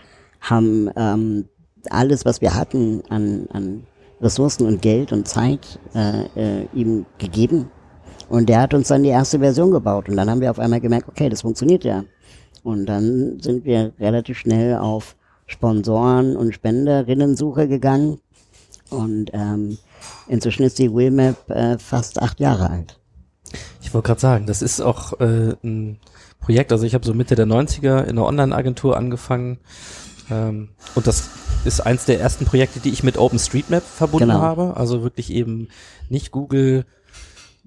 haben 0.41 0.89
ähm, 0.95 1.45
alles, 1.89 2.25
was 2.25 2.41
wir 2.41 2.55
hatten 2.55 3.03
an, 3.09 3.47
an 3.51 3.83
Ressourcen 4.21 4.65
und 4.65 4.81
Geld 4.81 5.11
und 5.11 5.27
Zeit 5.27 5.79
äh, 5.93 6.23
äh, 6.35 6.67
ihm 6.73 7.05
gegeben. 7.17 7.71
Und 8.29 8.49
der 8.49 8.61
hat 8.61 8.73
uns 8.73 8.89
dann 8.89 9.03
die 9.03 9.09
erste 9.09 9.39
Version 9.39 9.71
gebaut. 9.71 10.09
Und 10.09 10.17
dann 10.17 10.29
haben 10.29 10.41
wir 10.41 10.51
auf 10.51 10.59
einmal 10.59 10.81
gemerkt, 10.81 11.07
okay, 11.07 11.29
das 11.29 11.41
funktioniert 11.41 11.83
ja. 11.83 12.03
Und 12.63 12.85
dann 12.85 13.39
sind 13.39 13.65
wir 13.65 13.93
relativ 13.99 14.37
schnell 14.37 14.75
auf 14.75 15.15
Sponsoren 15.47 16.35
und 16.35 16.53
Spenderinnensuche 16.53 17.67
gegangen. 17.67 18.19
Und 18.91 19.31
ähm, 19.33 19.77
inzwischen 20.27 20.63
ist 20.63 20.79
die 20.79 20.91
Wheelmap 20.93 21.49
äh, 21.49 21.77
fast 21.79 22.21
acht 22.21 22.39
Jahre 22.39 22.69
alt. 22.69 22.99
Ich 23.81 23.93
wollte 23.93 24.07
gerade 24.07 24.21
sagen, 24.21 24.45
das 24.45 24.61
ist 24.61 24.79
auch 24.81 25.19
äh, 25.19 25.55
ein 25.63 25.99
Projekt, 26.39 26.71
also 26.71 26.85
ich 26.85 26.93
habe 26.93 27.05
so 27.05 27.13
Mitte 27.13 27.35
der 27.35 27.47
90er 27.47 28.03
in 28.03 28.11
einer 28.11 28.25
Online-Agentur 28.25 28.95
angefangen 28.95 29.59
ähm, 30.29 30.69
und 30.95 31.07
das 31.07 31.29
ist 31.65 31.81
eins 31.81 32.05
der 32.05 32.19
ersten 32.19 32.45
Projekte, 32.45 32.79
die 32.79 32.89
ich 32.89 33.03
mit 33.03 33.17
OpenStreetMap 33.17 33.83
verbunden 33.83 34.29
Genau. 34.29 34.39
habe, 34.39 34.77
also 34.77 35.03
wirklich 35.03 35.31
eben 35.31 35.67
nicht 36.09 36.31
Google, 36.31 36.85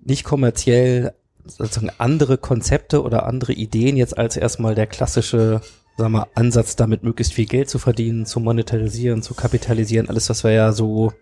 nicht 0.04 0.24
kommerziell, 0.24 1.14
sozusagen 1.44 1.90
andere 1.98 2.38
Konzepte 2.38 3.02
oder 3.02 3.26
andere 3.26 3.52
Ideen 3.52 3.96
jetzt 3.96 4.16
als 4.16 4.36
erstmal 4.36 4.74
der 4.74 4.86
klassische, 4.86 5.60
sagen 5.98 6.12
wir, 6.12 6.28
Ansatz, 6.34 6.76
damit 6.76 7.02
möglichst 7.02 7.32
viel 7.34 7.46
Geld 7.46 7.68
zu 7.68 7.78
verdienen, 7.78 8.26
zu 8.26 8.38
monetarisieren, 8.40 9.22
zu 9.22 9.34
kapitalisieren, 9.34 10.08
alles, 10.08 10.30
was 10.30 10.44
wir 10.44 10.52
ja 10.52 10.72
so, 10.72 11.12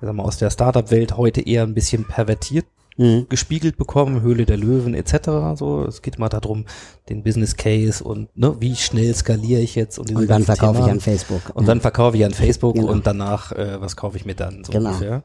sagen 0.00 0.16
wir, 0.16 0.24
aus 0.24 0.38
der 0.38 0.50
Startup-Welt 0.50 1.16
heute 1.16 1.40
eher 1.40 1.62
ein 1.62 1.74
bisschen 1.74 2.04
pervertiert 2.06 2.66
Mhm. 2.96 3.26
gespiegelt 3.28 3.76
bekommen, 3.76 4.20
Höhle 4.22 4.44
der 4.46 4.56
Löwen 4.56 4.94
etc. 4.94 5.56
So, 5.56 5.82
es 5.84 6.00
geht 6.00 6.20
mal 6.20 6.28
darum, 6.28 6.64
den 7.08 7.24
Business 7.24 7.56
Case 7.56 8.04
und 8.04 8.28
ne, 8.38 8.54
wie 8.60 8.76
schnell 8.76 9.12
skaliere 9.16 9.60
ich 9.60 9.74
jetzt 9.74 9.98
und, 9.98 10.14
Und 10.14 10.30
dann 10.30 10.44
verkaufe 10.44 10.74
ich 10.78 10.84
Themen. 10.84 10.90
an 10.98 11.00
Facebook. 11.00 11.42
Und 11.54 11.64
Ja. 11.64 11.66
dann 11.66 11.80
verkaufe 11.80 12.16
ich 12.16 12.24
an 12.24 12.30
Facebook 12.30 12.74
Genau. 12.76 12.92
und 12.92 13.04
danach, 13.04 13.50
äh, 13.50 13.80
was 13.80 13.96
kaufe 13.96 14.16
ich 14.16 14.24
mir 14.26 14.36
dann 14.36 14.62
so 14.62 14.70
Genau. 14.70 14.90
ungefähr. 14.90 15.24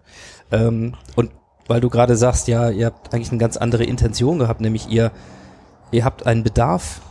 Ähm, 0.51 0.95
und 1.15 1.29
weil 1.67 1.79
du 1.79 1.91
gerade 1.91 2.15
sagst, 2.15 2.47
ja, 2.47 2.71
ihr 2.71 2.87
habt 2.87 3.13
eigentlich 3.13 3.29
eine 3.29 3.37
ganz 3.37 3.55
andere 3.55 3.83
Intention 3.83 4.39
gehabt, 4.39 4.61
nämlich 4.61 4.89
ihr, 4.89 5.11
ihr 5.91 6.03
habt 6.03 6.25
einen 6.25 6.41
Bedarf 6.41 7.01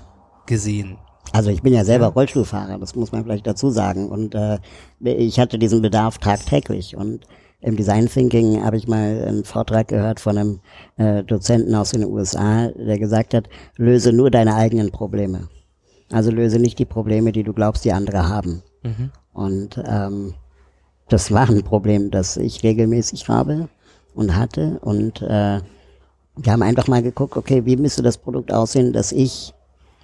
gesehen. 0.47 0.99
Also 1.33 1.51
ich 1.51 1.63
bin 1.63 1.73
ja 1.73 1.85
selber 1.85 2.07
Rollstuhlfahrer, 2.09 2.79
das 2.79 2.97
muss 2.97 3.13
man 3.13 3.23
vielleicht 3.23 3.47
dazu 3.47 3.71
sagen. 3.71 4.09
Und 4.09 4.35
äh, 4.35 4.59
ich 5.05 5.39
hatte 5.39 5.57
diesen 5.61 5.83
Bedarf 5.83 6.19
tagtäglich. 6.19 6.97
Und 6.97 7.27
im 7.61 7.77
Design 7.77 8.07
Thinking 8.07 8.63
habe 8.65 8.77
ich 8.77 8.87
mal 8.87 9.25
einen 9.27 9.45
Vortrag 9.45 9.89
gehört 9.89 10.21
von 10.21 10.39
einem 10.39 10.61
äh, 10.97 11.25
Dozenten 11.25 11.75
aus 11.75 11.91
den 11.91 12.05
USA, 12.05 12.69
der 12.69 12.99
gesagt 12.99 13.35
hat, 13.35 13.49
löse 13.77 14.13
nur 14.13 14.31
deine 14.31 14.55
eigenen 14.55 14.91
Probleme. 14.91 15.49
Also 16.11 16.31
löse 16.31 16.59
nicht 16.59 16.79
die 16.79 16.85
Probleme, 16.85 17.33
die 17.33 17.43
du 17.43 17.53
glaubst, 17.53 17.85
die 17.85 17.93
andere 17.93 18.29
haben. 18.29 18.63
Und 19.33 19.83
ähm, 19.87 20.35
das 21.09 21.33
war 21.33 21.49
ein 21.49 21.63
Problem, 21.63 22.11
das 22.11 22.37
ich 22.37 22.63
regelmäßig 22.63 23.29
habe 23.29 23.69
und 24.15 24.37
hatte. 24.37 24.79
Und 24.81 25.21
äh, 25.23 25.61
wir 26.37 26.53
haben 26.53 26.63
einfach 26.63 26.87
mal 26.87 27.03
geguckt, 27.03 27.37
okay, 27.37 27.65
wie 27.67 27.77
müsste 27.77 28.03
das 28.03 28.19
Produkt 28.19 28.53
aussehen, 28.53 28.93
dass 28.93 29.13
ich 29.13 29.53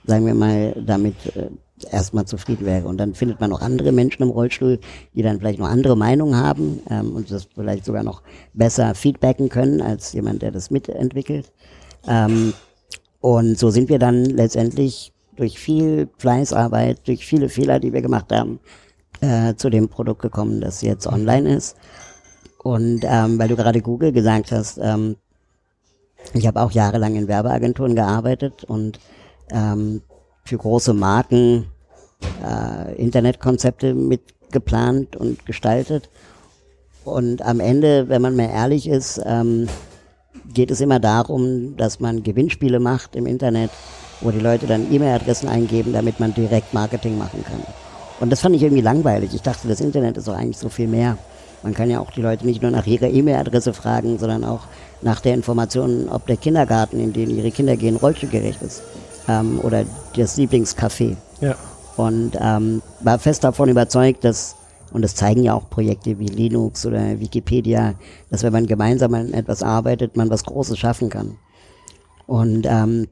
sagen 0.07 0.27
wir 0.27 0.35
mal, 0.35 0.75
damit 0.87 1.15
äh, 1.37 1.51
erstmal 1.85 2.25
zufrieden 2.25 2.67
wäre. 2.67 2.87
Und 2.87 2.99
dann 2.99 3.15
findet 3.15 3.41
man 3.41 3.51
noch 3.51 3.61
andere 3.61 3.93
Menschen 3.93 4.23
im 4.23 4.31
Rollstuhl, 4.31 4.79
die 5.15 5.23
dann 5.23 5.39
vielleicht 5.39 5.59
noch 5.59 5.69
andere 5.69 5.97
Meinungen 5.97 6.37
haben 6.37 6.81
ähm, 6.91 7.15
und 7.15 7.31
das 7.31 7.49
vielleicht 7.55 7.85
sogar 7.85 8.03
noch 8.03 8.23
besser 8.53 8.95
feedbacken 8.95 9.49
können 9.49 9.81
als 9.81 10.13
jemand, 10.13 10.43
der 10.43 10.51
das 10.51 10.71
mitentwickelt. 10.71 11.53
Ähm, 12.07 12.55
und 13.21 13.59
so 13.59 13.71
sind 13.71 13.89
wir 13.89 13.99
dann 13.99 14.25
letztendlich 14.25 15.13
durch 15.37 15.59
viel 15.59 16.09
Fleißarbeit, 16.19 17.07
durch 17.07 17.27
viele 17.27 17.49
Fehler, 17.49 17.81
die 17.81 17.93
wir 17.93 18.03
gemacht 18.03 18.31
haben, 18.33 18.61
äh, 19.21 19.55
zu 19.55 19.71
dem 19.71 19.89
Produkt 19.89 20.23
gekommen, 20.23 20.61
das 20.61 20.83
jetzt 20.83 21.07
online 21.07 21.57
ist. 21.57 21.77
Und 22.63 23.01
ähm, 23.05 23.39
weil 23.39 23.49
du 23.49 23.57
gerade 23.57 23.81
Google 23.81 24.13
gesagt 24.13 24.53
hast, 24.53 24.79
ähm, 24.83 25.17
ich 26.33 26.47
habe 26.47 26.61
auch 26.63 26.71
jahrelang 26.71 27.17
in 27.17 27.29
Werbeagenturen 27.29 27.95
gearbeitet 27.95 28.65
und 28.65 28.99
ähm, 29.51 30.03
für 30.45 30.57
große 30.57 30.95
Marken 30.95 31.67
äh, 32.45 32.95
Internetkonzepte 32.97 33.95
mitgeplant 33.95 35.17
und 35.17 35.47
gestaltet. 35.47 36.09
Und 37.05 37.43
am 37.43 37.61
Ende, 37.61 38.09
wenn 38.09 38.23
man 38.23 38.37
mal 38.37 38.49
ehrlich 38.49 38.89
ist, 38.89 39.21
ähm, 39.25 39.69
geht 40.53 40.71
es 40.71 40.81
immer 40.81 41.01
darum, 41.01 41.77
dass 41.77 42.01
man 42.01 42.23
Gewinnspiele 42.23 42.81
macht 42.81 43.17
im 43.17 43.27
Internet, 43.27 43.71
wo 44.21 44.31
die 44.31 44.41
Leute 44.41 44.67
dann 44.67 44.93
E-Mail-Adressen 44.93 45.49
eingeben, 45.49 45.93
damit 45.93 46.21
man 46.21 46.35
direkt 46.35 46.73
Marketing 46.73 47.19
machen 47.19 47.45
kann. 47.45 47.63
Und 48.21 48.31
das 48.31 48.41
fand 48.41 48.55
ich 48.57 48.63
irgendwie 48.63 48.83
langweilig. 48.83 49.35
Ich 49.35 49.43
dachte, 49.43 49.69
das 49.69 49.81
Internet 49.81 50.17
ist 50.17 50.29
doch 50.29 50.37
eigentlich 50.37 50.59
so 50.59 50.69
viel 50.69 50.87
mehr. 50.87 51.19
Man 51.63 51.75
kann 51.75 51.91
ja 51.91 52.01
auch 52.01 52.11
die 52.11 52.21
Leute 52.21 52.47
nicht 52.47 52.63
nur 52.63 52.71
nach 52.71 52.87
ihrer 52.87 53.09
E-Mail-Adresse 53.09 53.73
fragen, 53.73 54.19
sondern 54.19 54.45
auch 54.45 54.61
nach 55.03 55.21
der 55.21 55.35
Information, 55.35 56.09
ob 56.09 56.27
der 56.27 56.37
Kindergarten, 56.37 57.01
in 57.01 57.13
den 57.13 57.31
ihre 57.31 57.51
Kinder 57.51 57.77
gehen, 57.77 57.97
rollstuhlgerecht 57.97 58.63
ist. 58.63 58.83
Ähm, 59.29 59.61
oder 59.63 59.85
das 60.17 60.37
Lieblingscafé. 60.37 61.17
Ja. 61.41 61.57
Und 61.97 62.33
ähm, 62.41 62.83
war 63.01 63.19
fest 63.19 63.45
davon 63.45 63.69
überzeugt, 63.69 64.25
dass, 64.25 64.57
und 64.93 65.03
das 65.03 65.15
zeigen 65.15 65.45
ja 65.45 65.55
auch 65.55 65.71
Projekte 65.71 66.19
wie 66.19 66.27
Linux 66.27 66.85
oder 66.87 67.21
Wikipedia, 67.21 67.95
dass 68.31 68.43
wenn 68.43 68.53
man 68.53 68.67
gemeinsam 68.67 69.15
an 69.15 69.33
etwas 69.33 69.63
arbeitet, 69.63 70.17
man 70.17 70.31
was 70.31 70.45
Großes 70.45 70.79
schaffen 70.79 71.09
kann. 71.09 71.37
Und 72.27 72.67
ähm, 72.69 73.09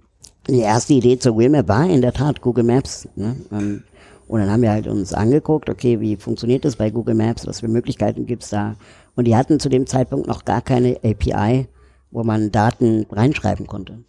die 0.48 0.60
erste 0.60 0.94
Idee 0.94 1.18
zur 1.18 1.38
Wheelmap 1.38 1.68
war 1.68 1.88
in 1.88 2.00
der 2.00 2.12
Tat 2.12 2.40
Google 2.40 2.64
Maps. 2.64 3.08
Ne? 3.14 3.36
Ähm, 3.52 3.84
und 4.26 4.40
dann 4.40 4.50
haben 4.50 4.62
wir 4.62 4.70
halt 4.70 4.86
uns 4.86 5.12
angeguckt, 5.12 5.68
okay, 5.68 6.00
wie 6.00 6.16
funktioniert 6.16 6.64
das 6.64 6.76
bei 6.76 6.90
Google 6.90 7.14
Maps, 7.14 7.46
was 7.46 7.60
für 7.60 7.68
Möglichkeiten 7.68 8.26
gibt's 8.26 8.50
da. 8.50 8.74
Und 9.14 9.26
die 9.26 9.36
hatten 9.36 9.60
zu 9.60 9.68
dem 9.68 9.86
Zeitpunkt 9.86 10.26
noch 10.26 10.44
gar 10.44 10.62
keine 10.62 10.96
API, 11.04 11.68
wo 12.10 12.24
man 12.24 12.50
Daten 12.50 13.06
reinschreiben 13.10 13.66
konnte. 13.66 14.02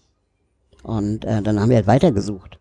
Und 0.82 1.26
äh, 1.26 1.42
dann 1.42 1.60
haben 1.60 1.70
wir 1.70 1.78
halt 1.78 1.88
weitergesucht 1.88 2.60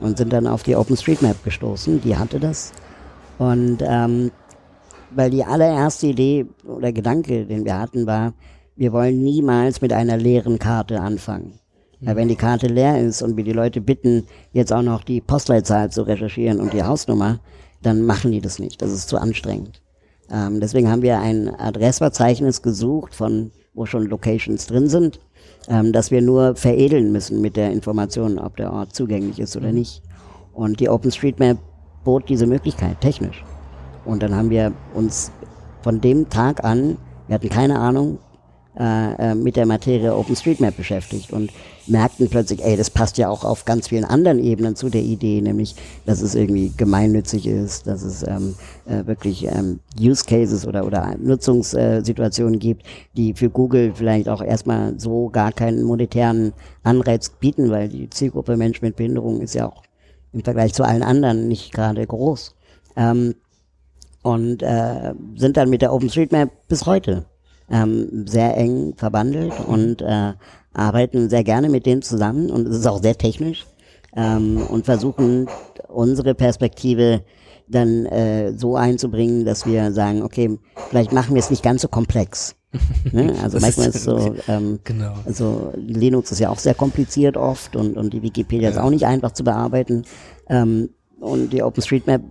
und 0.00 0.18
sind 0.18 0.32
dann 0.32 0.46
auf 0.46 0.62
die 0.62 0.76
OpenStreetMap 0.76 1.44
gestoßen, 1.44 2.00
die 2.00 2.16
hatte 2.16 2.40
das. 2.40 2.72
Und 3.38 3.78
ähm, 3.82 4.30
weil 5.12 5.30
die 5.30 5.44
allererste 5.44 6.08
Idee 6.08 6.46
oder 6.64 6.92
Gedanke, 6.92 7.46
den 7.46 7.64
wir 7.64 7.78
hatten, 7.78 8.06
war, 8.06 8.34
wir 8.76 8.92
wollen 8.92 9.22
niemals 9.22 9.80
mit 9.80 9.92
einer 9.92 10.16
leeren 10.16 10.58
Karte 10.58 11.00
anfangen. 11.00 11.60
Weil 12.02 12.16
wenn 12.16 12.28
die 12.28 12.36
Karte 12.36 12.66
leer 12.66 12.98
ist 12.98 13.20
und 13.20 13.36
wir 13.36 13.44
die 13.44 13.52
Leute 13.52 13.82
bitten, 13.82 14.24
jetzt 14.52 14.72
auch 14.72 14.82
noch 14.82 15.04
die 15.04 15.20
Postleitzahl 15.20 15.90
zu 15.90 16.02
recherchieren 16.02 16.58
und 16.58 16.72
die 16.72 16.82
Hausnummer, 16.82 17.40
dann 17.82 18.02
machen 18.02 18.32
die 18.32 18.40
das 18.40 18.58
nicht. 18.58 18.80
Das 18.80 18.90
ist 18.90 19.08
zu 19.08 19.18
anstrengend. 19.18 19.82
Ähm, 20.30 20.60
deswegen 20.60 20.90
haben 20.90 21.02
wir 21.02 21.18
ein 21.20 21.48
Adressverzeichnis 21.48 22.62
gesucht, 22.62 23.14
von 23.14 23.50
wo 23.74 23.84
schon 23.84 24.06
Locations 24.06 24.66
drin 24.66 24.88
sind, 24.88 25.20
ähm, 25.68 25.92
dass 25.92 26.10
wir 26.10 26.22
nur 26.22 26.56
veredeln 26.56 27.12
müssen 27.12 27.40
mit 27.40 27.56
der 27.56 27.70
Information, 27.70 28.38
ob 28.38 28.56
der 28.56 28.72
Ort 28.72 28.94
zugänglich 28.94 29.38
ist 29.38 29.56
oder 29.56 29.72
nicht. 29.72 30.02
Und 30.52 30.80
die 30.80 30.88
OpenStreetMap 30.88 31.58
bot 32.04 32.28
diese 32.28 32.46
Möglichkeit 32.46 33.00
technisch. 33.00 33.44
Und 34.04 34.22
dann 34.22 34.34
haben 34.34 34.50
wir 34.50 34.72
uns 34.94 35.30
von 35.82 36.00
dem 36.00 36.28
Tag 36.28 36.64
an, 36.64 36.96
wir 37.26 37.34
hatten 37.34 37.48
keine 37.48 37.78
Ahnung, 37.78 38.18
äh, 38.78 39.32
äh, 39.32 39.34
mit 39.34 39.56
der 39.56 39.66
Materie 39.66 40.14
OpenStreetMap 40.14 40.76
beschäftigt 40.76 41.32
und 41.32 41.50
merkten 41.90 42.28
plötzlich, 42.28 42.64
ey, 42.64 42.76
das 42.76 42.90
passt 42.90 43.18
ja 43.18 43.28
auch 43.28 43.44
auf 43.44 43.64
ganz 43.64 43.88
vielen 43.88 44.04
anderen 44.04 44.38
Ebenen 44.38 44.76
zu 44.76 44.88
der 44.88 45.02
Idee, 45.02 45.40
nämlich, 45.40 45.74
dass 46.06 46.22
es 46.22 46.34
irgendwie 46.34 46.72
gemeinnützig 46.76 47.46
ist, 47.46 47.86
dass 47.86 48.02
es 48.02 48.22
ähm, 48.26 48.54
äh, 48.86 49.06
wirklich 49.06 49.46
ähm, 49.46 49.80
Use 50.00 50.24
Cases 50.24 50.66
oder, 50.66 50.86
oder 50.86 51.16
Nutzungssituationen 51.18 52.58
gibt, 52.58 52.84
die 53.16 53.34
für 53.34 53.50
Google 53.50 53.92
vielleicht 53.94 54.28
auch 54.28 54.42
erstmal 54.42 54.98
so 54.98 55.28
gar 55.28 55.52
keinen 55.52 55.82
monetären 55.82 56.52
Anreiz 56.82 57.28
bieten, 57.28 57.70
weil 57.70 57.88
die 57.88 58.08
Zielgruppe 58.08 58.56
Mensch 58.56 58.80
mit 58.82 58.96
Behinderung 58.96 59.40
ist 59.40 59.54
ja 59.54 59.68
auch 59.68 59.82
im 60.32 60.42
Vergleich 60.42 60.72
zu 60.72 60.84
allen 60.84 61.02
anderen 61.02 61.48
nicht 61.48 61.72
gerade 61.72 62.06
groß. 62.06 62.54
Ähm, 62.96 63.34
und 64.22 64.62
äh, 64.62 65.14
sind 65.36 65.56
dann 65.56 65.70
mit 65.70 65.82
der 65.82 65.92
OpenStreetMap 65.92 66.50
bis 66.68 66.86
heute 66.86 67.24
ähm, 67.70 68.26
sehr 68.26 68.56
eng 68.56 68.94
verbandelt 68.96 69.52
und 69.66 70.02
äh, 70.02 70.32
arbeiten 70.72 71.28
sehr 71.30 71.44
gerne 71.44 71.68
mit 71.68 71.86
denen 71.86 72.02
zusammen 72.02 72.50
und 72.50 72.66
es 72.68 72.76
ist 72.78 72.86
auch 72.86 73.02
sehr 73.02 73.16
technisch 73.16 73.66
ähm, 74.16 74.62
und 74.68 74.84
versuchen 74.86 75.48
unsere 75.88 76.34
Perspektive 76.34 77.22
dann 77.68 78.06
äh, 78.06 78.52
so 78.56 78.76
einzubringen, 78.76 79.44
dass 79.44 79.64
wir 79.66 79.92
sagen, 79.92 80.22
okay, 80.22 80.58
vielleicht 80.88 81.12
machen 81.12 81.34
wir 81.34 81.40
es 81.40 81.50
nicht 81.50 81.62
ganz 81.62 81.82
so 81.82 81.88
komplex. 81.88 82.56
ne? 83.12 83.32
Also 83.42 83.56
Das 83.58 83.62
manchmal 83.62 83.88
ist- 83.88 83.94
ist 83.96 84.04
so, 84.04 84.34
ähm, 84.48 84.78
Genau. 84.84 85.14
also 85.24 85.72
Linux 85.76 86.32
ist 86.32 86.38
ja 86.40 86.50
auch 86.50 86.58
sehr 86.58 86.74
kompliziert 86.74 87.36
oft 87.36 87.74
und, 87.76 87.96
und 87.96 88.12
die 88.12 88.22
Wikipedia 88.22 88.68
ist 88.70 88.76
Ja. 88.76 88.82
auch 88.84 88.90
nicht 88.90 89.06
einfach 89.06 89.32
zu 89.32 89.44
bearbeiten. 89.44 90.02
Ähm, 90.48 90.90
und 91.20 91.52
die 91.52 91.62
OpenStreetMap 91.62 92.22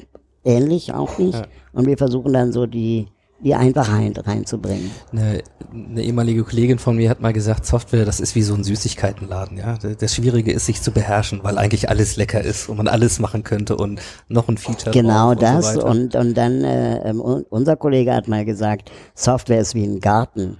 ähnlich 0.43 0.93
auch 0.93 1.17
nicht. 1.19 1.36
Ja. 1.36 1.46
Und 1.74 1.86
wir 1.88 1.98
versuchen 1.98 2.34
dann 2.34 2.51
so 2.51 2.65
die, 2.65 3.08
die 3.43 3.55
Einfachheit 3.55 4.27
reinzubringen. 4.27 4.91
Eine, 5.12 5.41
eine 5.74 6.01
ehemalige 6.03 6.43
Kollegin 6.43 6.79
von 6.79 6.98
mir 6.98 7.10
hat 7.10 7.22
mal 7.22 7.31
gesagt, 7.31 7.65
Software, 7.65 8.05
das 8.05 8.19
ist 8.19 8.36
wie 8.36 8.41
so 8.41 8.53
ein 8.53 8.63
Süßigkeitenladen, 8.63 9.58
ja. 9.58 9.77
Das 9.77 10.15
Schwierige 10.15 10.51
ist, 10.51 10.65
sich 10.65 10.81
zu 10.81 10.91
beherrschen, 10.91 11.39
weil 11.43 11.58
eigentlich 11.58 11.89
alles 11.89 12.17
lecker 12.17 12.41
ist 12.41 12.67
und 12.69 12.77
man 12.77 12.88
alles 12.88 13.19
machen 13.19 13.43
könnte 13.43 13.77
und 13.77 14.01
noch 14.27 14.50
ein 14.50 14.58
Feature 14.58 14.91
Genau 14.91 15.36
drauf 15.36 15.55
und 15.55 15.63
so 15.63 15.81
das. 15.81 15.96
Und, 15.96 16.15
und 16.15 16.34
dann, 16.36 16.63
äh, 16.63 17.10
ähm, 17.10 17.22
un- 17.22 17.46
unser 17.50 17.75
Kollege 17.77 18.13
hat 18.13 18.27
mal 18.27 18.43
gesagt, 18.46 18.91
Software 19.15 19.62
ist 19.62 19.74
wie 19.75 19.86
ein 19.86 20.00
Garten. 20.00 20.58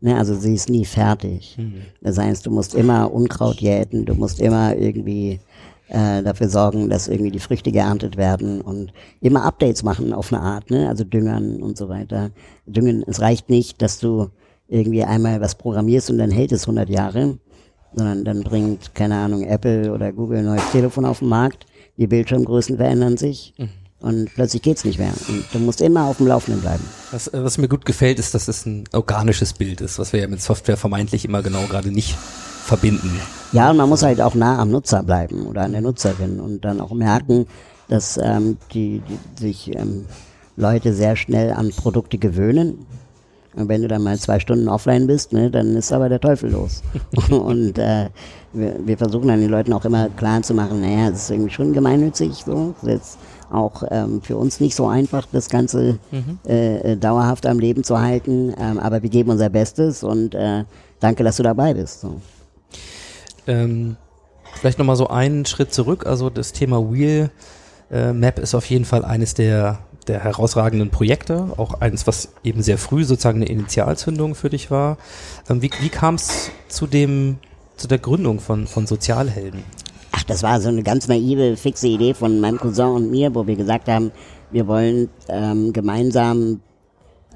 Ne, 0.00 0.14
also 0.18 0.34
sie 0.34 0.54
ist 0.54 0.68
nie 0.68 0.84
fertig. 0.84 1.54
Hm. 1.56 1.74
Das 2.02 2.18
heißt, 2.18 2.44
du 2.44 2.50
musst 2.50 2.74
immer 2.74 3.10
Unkraut 3.12 3.60
jäten, 3.60 4.04
du 4.04 4.14
musst 4.14 4.40
immer 4.40 4.76
irgendwie 4.76 5.40
äh, 5.88 6.22
dafür 6.22 6.48
sorgen, 6.48 6.88
dass 6.88 7.08
irgendwie 7.08 7.30
die 7.30 7.38
Früchte 7.40 7.72
geerntet 7.72 8.16
werden 8.16 8.60
und 8.60 8.92
immer 9.20 9.44
Updates 9.44 9.82
machen 9.82 10.12
auf 10.12 10.32
eine 10.32 10.42
Art, 10.42 10.70
ne? 10.70 10.88
also 10.88 11.04
düngern 11.04 11.62
und 11.62 11.76
so 11.76 11.88
weiter. 11.88 12.30
Düngen, 12.66 13.04
es 13.06 13.20
reicht 13.20 13.48
nicht, 13.50 13.82
dass 13.82 13.98
du 13.98 14.28
irgendwie 14.68 15.04
einmal 15.04 15.40
was 15.40 15.54
programmierst 15.54 16.10
und 16.10 16.18
dann 16.18 16.30
hält 16.30 16.52
es 16.52 16.64
100 16.64 16.88
Jahre, 16.88 17.38
sondern 17.94 18.24
dann 18.24 18.42
bringt, 18.42 18.94
keine 18.94 19.16
Ahnung, 19.16 19.42
Apple 19.42 19.92
oder 19.92 20.12
Google 20.12 20.38
ein 20.38 20.46
neues 20.46 20.70
Telefon 20.72 21.04
auf 21.04 21.20
den 21.20 21.28
Markt, 21.28 21.66
die 21.96 22.06
Bildschirmgrößen 22.06 22.76
verändern 22.76 23.16
sich 23.16 23.54
und 24.00 24.32
plötzlich 24.34 24.62
geht's 24.62 24.84
nicht 24.84 24.98
mehr. 24.98 25.12
Und 25.28 25.44
du 25.52 25.58
musst 25.58 25.80
immer 25.80 26.04
auf 26.04 26.18
dem 26.18 26.26
Laufenden 26.26 26.60
bleiben. 26.60 26.84
Was, 27.10 27.28
äh, 27.28 27.42
was 27.42 27.58
mir 27.58 27.68
gut 27.68 27.84
gefällt, 27.86 28.18
ist, 28.18 28.34
dass 28.34 28.48
es 28.48 28.66
ein 28.66 28.84
organisches 28.92 29.52
Bild 29.54 29.80
ist, 29.80 29.98
was 29.98 30.12
wir 30.12 30.20
ja 30.20 30.28
mit 30.28 30.42
Software 30.42 30.76
vermeintlich 30.76 31.24
immer 31.24 31.42
genau 31.42 31.62
gerade 31.66 31.90
nicht 31.90 32.16
verbinden. 32.66 33.10
Ja, 33.52 33.70
und 33.70 33.76
man 33.76 33.88
muss 33.88 34.02
halt 34.02 34.20
auch 34.20 34.34
nah 34.34 34.58
am 34.58 34.70
Nutzer 34.70 35.02
bleiben 35.02 35.46
oder 35.46 35.62
an 35.62 35.72
der 35.72 35.80
Nutzerin 35.80 36.40
und 36.40 36.64
dann 36.64 36.80
auch 36.80 36.92
merken, 36.92 37.46
dass 37.88 38.18
ähm, 38.22 38.56
die, 38.72 39.00
die 39.08 39.40
sich 39.40 39.74
ähm, 39.74 40.06
Leute 40.56 40.92
sehr 40.92 41.16
schnell 41.16 41.52
an 41.52 41.70
Produkte 41.70 42.18
gewöhnen. 42.18 42.86
Und 43.54 43.68
wenn 43.68 43.80
du 43.82 43.88
dann 43.88 44.02
mal 44.02 44.18
zwei 44.18 44.40
Stunden 44.40 44.68
offline 44.68 45.06
bist, 45.06 45.32
ne, 45.32 45.50
dann 45.50 45.76
ist 45.76 45.92
aber 45.92 46.08
der 46.08 46.20
Teufel 46.20 46.50
los. 46.50 46.82
und 47.30 47.78
äh, 47.78 48.08
wir, 48.52 48.76
wir 48.84 48.98
versuchen 48.98 49.28
dann 49.28 49.40
den 49.40 49.50
Leuten 49.50 49.72
auch 49.72 49.84
immer 49.84 50.08
klar 50.10 50.42
zu 50.42 50.52
machen, 50.52 50.80
naja, 50.80 51.08
es 51.08 51.22
ist 51.22 51.30
irgendwie 51.30 51.52
schon 51.52 51.72
gemeinnützig 51.72 52.44
so. 52.44 52.74
Das 52.82 52.82
ist 52.82 52.88
jetzt 52.88 53.18
auch 53.50 53.84
ähm, 53.90 54.20
für 54.22 54.36
uns 54.36 54.60
nicht 54.60 54.74
so 54.74 54.88
einfach, 54.88 55.26
das 55.32 55.48
Ganze 55.48 55.98
äh, 56.46 56.92
äh, 56.92 56.96
dauerhaft 56.96 57.46
am 57.46 57.60
Leben 57.60 57.84
zu 57.84 58.00
halten. 58.00 58.52
Ähm, 58.58 58.78
aber 58.78 59.02
wir 59.02 59.08
geben 59.08 59.30
unser 59.30 59.48
Bestes 59.48 60.02
und 60.02 60.34
äh, 60.34 60.64
danke, 61.00 61.22
dass 61.22 61.36
du 61.36 61.44
dabei 61.44 61.72
bist. 61.72 62.00
So. 62.00 62.20
Ähm, 63.46 63.96
vielleicht 64.54 64.78
nochmal 64.78 64.96
so 64.96 65.08
einen 65.08 65.46
Schritt 65.46 65.72
zurück. 65.72 66.06
Also 66.06 66.30
das 66.30 66.52
Thema 66.52 66.92
Wheel 66.92 67.30
äh, 67.90 68.12
Map 68.12 68.38
ist 68.38 68.54
auf 68.54 68.66
jeden 68.66 68.84
Fall 68.84 69.04
eines 69.04 69.34
der, 69.34 69.80
der 70.06 70.24
herausragenden 70.24 70.90
Projekte. 70.90 71.50
Auch 71.56 71.80
eines, 71.80 72.06
was 72.06 72.30
eben 72.42 72.62
sehr 72.62 72.78
früh 72.78 73.04
sozusagen 73.04 73.38
eine 73.42 73.50
Initialzündung 73.50 74.34
für 74.34 74.50
dich 74.50 74.70
war. 74.70 74.98
Ähm, 75.48 75.62
wie 75.62 75.70
wie 75.80 75.88
kam 75.88 76.16
es 76.16 76.50
zu 76.68 76.86
dem, 76.86 77.38
zu 77.76 77.88
der 77.88 77.98
Gründung 77.98 78.40
von, 78.40 78.66
von 78.66 78.86
Sozialhelden? 78.86 79.62
Ach, 80.12 80.24
das 80.24 80.42
war 80.42 80.60
so 80.60 80.68
eine 80.68 80.82
ganz 80.82 81.08
naive, 81.08 81.56
fixe 81.56 81.88
Idee 81.88 82.14
von 82.14 82.40
meinem 82.40 82.58
Cousin 82.58 82.86
und 82.86 83.10
mir, 83.10 83.34
wo 83.34 83.46
wir 83.46 83.56
gesagt 83.56 83.88
haben, 83.88 84.12
wir 84.50 84.66
wollen 84.66 85.10
ähm, 85.28 85.72
gemeinsam, 85.72 86.60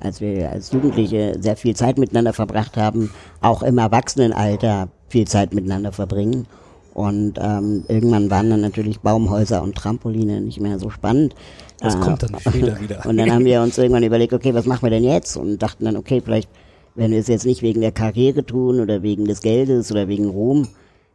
als 0.00 0.20
wir 0.20 0.50
als 0.50 0.72
Jugendliche 0.72 1.34
sehr 1.40 1.56
viel 1.56 1.76
Zeit 1.76 1.98
miteinander 1.98 2.32
verbracht 2.32 2.76
haben, 2.76 3.10
auch 3.42 3.62
im 3.62 3.76
Erwachsenenalter 3.76 4.88
viel 5.10 5.26
Zeit 5.26 5.52
miteinander 5.54 5.92
verbringen. 5.92 6.46
Und 6.94 7.38
ähm, 7.40 7.84
irgendwann 7.88 8.30
waren 8.30 8.50
dann 8.50 8.60
natürlich 8.60 9.00
Baumhäuser 9.00 9.62
und 9.62 9.76
Trampoline 9.76 10.40
nicht 10.40 10.60
mehr 10.60 10.78
so 10.78 10.90
spannend. 10.90 11.34
Das 11.78 11.94
Äh, 11.94 11.98
kommt 12.00 12.22
dann 12.22 12.40
später 12.40 12.80
wieder. 12.80 13.04
Und 13.06 13.16
dann 13.16 13.30
haben 13.30 13.44
wir 13.44 13.62
uns 13.62 13.78
irgendwann 13.78 14.02
überlegt, 14.02 14.32
okay, 14.32 14.52
was 14.54 14.66
machen 14.66 14.82
wir 14.82 14.90
denn 14.90 15.04
jetzt? 15.04 15.36
Und 15.36 15.62
dachten 15.62 15.84
dann, 15.84 15.96
okay, 15.96 16.20
vielleicht, 16.22 16.50
wenn 16.94 17.12
wir 17.12 17.18
es 17.18 17.28
jetzt 17.28 17.46
nicht 17.46 17.62
wegen 17.62 17.80
der 17.80 17.92
Karriere 17.92 18.44
tun 18.44 18.80
oder 18.80 19.02
wegen 19.02 19.24
des 19.24 19.40
Geldes 19.40 19.90
oder 19.90 20.08
wegen 20.08 20.28
Ruhm, 20.28 20.68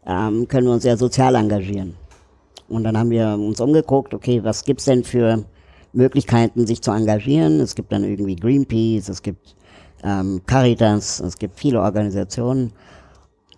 ähm, 0.08 0.48
können 0.48 0.66
wir 0.68 0.74
uns 0.74 0.86
ja 0.86 0.98
sozial 0.98 1.36
engagieren. 1.36 1.96
Und 2.68 2.84
dann 2.84 2.98
haben 2.98 3.12
wir 3.12 3.38
uns 3.40 3.60
umgeguckt, 3.60 4.14
okay, 4.14 4.44
was 4.44 4.64
gibt's 4.64 4.86
denn 4.86 5.04
für 5.04 5.44
Möglichkeiten, 5.94 6.66
sich 6.66 6.82
zu 6.82 6.92
engagieren? 6.92 7.60
Es 7.60 7.75
gibt 7.75 7.92
dann 7.92 8.04
irgendwie 8.04 8.36
Greenpeace, 8.36 9.10
es 9.10 9.22
gibt 9.22 9.56
ähm, 10.04 10.42
Caritas, 10.48 11.20
es 11.20 11.38
gibt 11.38 11.60
viele 11.60 11.82
Organisationen. 11.82 12.72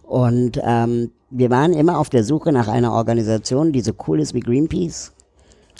Und 0.07 0.59
ähm, 0.63 1.11
wir 1.29 1.49
waren 1.49 1.73
immer 1.73 1.99
auf 1.99 2.09
der 2.09 2.23
Suche 2.23 2.51
nach 2.51 2.67
einer 2.69 2.93
Organisation, 2.93 3.71
die 3.73 3.81
so 3.81 3.91
cool 4.07 4.19
ist 4.21 4.33
wie 4.33 4.39
Greenpeace, 4.39 5.11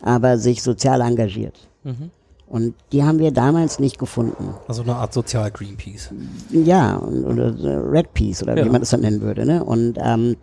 aber 0.04 0.38
sich 0.38 0.62
sozial 0.62 1.02
engagiert. 1.02 1.68
Und 2.50 2.76
die 2.92 3.04
haben 3.04 3.20
wir 3.20 3.32
damals 3.32 3.80
nicht 3.80 3.98
gefunden. 3.98 4.54
Also 4.68 4.82
eine 4.84 4.96
Art 4.96 5.14
Sozial 5.14 5.50
Greenpeace. 5.52 6.10
Ja, 6.52 7.00
oder 7.00 7.54
so 7.58 7.70
Red 7.70 8.14
Peace 8.14 8.44
oder 8.44 8.58
Ja. 8.58 8.66
wie 8.66 8.70
man 8.70 8.82
das 8.82 8.90
dann 8.90 9.02
nennen 9.02 9.22
würde. 9.22 9.46
Ne? 9.46 9.64
Und 9.64 9.98
ähm, 10.02 10.36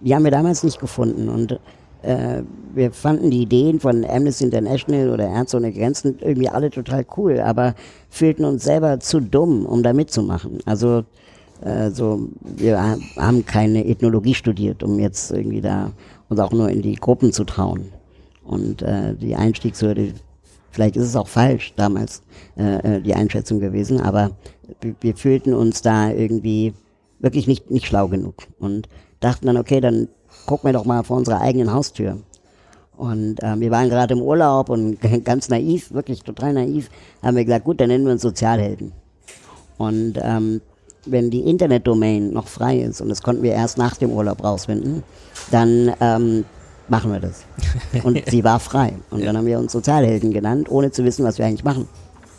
die 0.00 0.14
haben 0.14 0.22
wir 0.24 0.30
damals 0.30 0.62
nicht 0.62 0.78
gefunden. 0.80 1.28
Und 1.28 1.58
äh, 2.02 2.42
wir 2.74 2.92
fanden 2.92 3.30
die 3.32 3.42
Ideen 3.42 3.80
von 3.80 4.04
Amnesty 4.04 4.44
International 4.44 5.10
oder 5.10 5.28
Ärzte 5.28 5.56
ohne 5.56 5.72
Grenzen 5.72 6.18
irgendwie 6.20 6.48
alle 6.48 6.70
total 6.70 7.04
cool, 7.16 7.40
aber 7.40 7.74
fühlten 8.08 8.44
uns 8.44 8.62
selber 8.62 9.00
zu 9.00 9.18
dumm, 9.20 9.66
um 9.66 9.82
da 9.82 9.92
mitzumachen. 9.92 10.58
Also 10.64 11.02
äh, 11.64 11.90
so, 11.90 12.28
wir 12.42 12.80
ha- 12.82 12.98
haben 13.16 13.44
keine 13.46 13.86
Ethnologie 13.86 14.34
studiert, 14.34 14.82
um 14.82 14.98
jetzt 14.98 15.30
irgendwie 15.30 15.60
da 15.60 15.92
uns 16.28 16.40
auch 16.40 16.52
nur 16.52 16.70
in 16.70 16.82
die 16.82 16.96
Gruppen 16.96 17.32
zu 17.32 17.44
trauen. 17.44 17.92
Und 18.44 18.82
äh, 18.82 19.14
die 19.14 19.36
Einstiegshürde, 19.36 20.14
vielleicht 20.70 20.96
ist 20.96 21.04
es 21.04 21.16
auch 21.16 21.28
falsch 21.28 21.74
damals 21.76 22.22
äh, 22.56 22.96
äh, 22.96 23.00
die 23.00 23.14
Einschätzung 23.14 23.60
gewesen, 23.60 24.00
aber 24.00 24.32
wir, 24.80 24.94
wir 25.00 25.16
fühlten 25.16 25.54
uns 25.54 25.82
da 25.82 26.10
irgendwie 26.10 26.74
wirklich 27.20 27.46
nicht, 27.46 27.70
nicht 27.70 27.86
schlau 27.86 28.08
genug 28.08 28.34
und 28.58 28.88
dachten 29.20 29.46
dann, 29.46 29.56
okay, 29.56 29.80
dann 29.80 30.08
gucken 30.46 30.68
wir 30.68 30.72
doch 30.72 30.84
mal 30.84 31.04
vor 31.04 31.16
unserer 31.18 31.40
eigenen 31.40 31.72
Haustür. 31.72 32.18
Und 32.96 33.36
ähm, 33.42 33.60
wir 33.60 33.70
waren 33.70 33.88
gerade 33.88 34.14
im 34.14 34.22
Urlaub 34.22 34.68
und 34.68 34.98
ganz 35.24 35.48
naiv, 35.48 35.92
wirklich 35.92 36.22
total 36.22 36.52
naiv, 36.52 36.90
haben 37.22 37.36
wir 37.36 37.44
gesagt, 37.44 37.64
gut, 37.64 37.80
dann 37.80 37.88
nennen 37.88 38.04
wir 38.04 38.12
uns 38.12 38.22
Sozialhelden. 38.22 38.92
Und 39.78 40.14
ähm, 40.20 40.60
wenn 41.06 41.30
die 41.30 41.40
Internetdomain 41.40 42.32
noch 42.32 42.48
frei 42.48 42.78
ist, 42.78 43.00
und 43.00 43.08
das 43.08 43.22
konnten 43.22 43.42
wir 43.42 43.52
erst 43.52 43.78
nach 43.78 43.96
dem 43.96 44.10
Urlaub 44.10 44.42
rausfinden, 44.42 45.02
dann 45.50 45.92
ähm, 46.00 46.44
machen 46.88 47.12
wir 47.12 47.20
das. 47.20 47.44
Und 48.04 48.22
sie 48.28 48.44
war 48.44 48.60
frei. 48.60 48.94
Und 49.10 49.24
dann 49.24 49.36
haben 49.36 49.46
wir 49.46 49.58
uns 49.58 49.72
Sozialhelden 49.72 50.32
genannt, 50.32 50.70
ohne 50.70 50.90
zu 50.90 51.04
wissen, 51.04 51.24
was 51.24 51.38
wir 51.38 51.46
eigentlich 51.46 51.64
machen. 51.64 51.88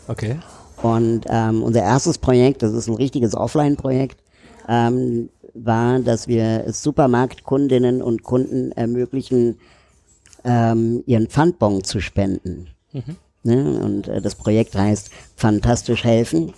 Okay. 0.08 0.36
Und 0.82 1.24
ähm, 1.28 1.62
unser 1.62 1.82
erstes 1.82 2.18
Projekt, 2.18 2.62
das 2.62 2.72
ist 2.72 2.88
ein 2.88 2.94
richtiges 2.94 3.34
Offline-Projekt, 3.34 4.22
ähm, 4.68 5.28
war, 5.54 6.00
dass 6.00 6.28
wir 6.28 6.64
Supermarktkundinnen 6.68 8.02
und 8.02 8.22
Kunden 8.22 8.72
ermöglichen, 8.72 9.58
ähm, 10.44 11.02
ihren 11.06 11.28
Pfandbon 11.28 11.84
zu 11.84 12.00
spenden. 12.00 12.68
Ne? 13.44 13.80
Und 13.80 14.08
äh, 14.08 14.20
das 14.20 14.34
Projekt 14.34 14.74
heißt 14.74 15.10
Fantastisch 15.36 16.04
helfen, 16.04 16.52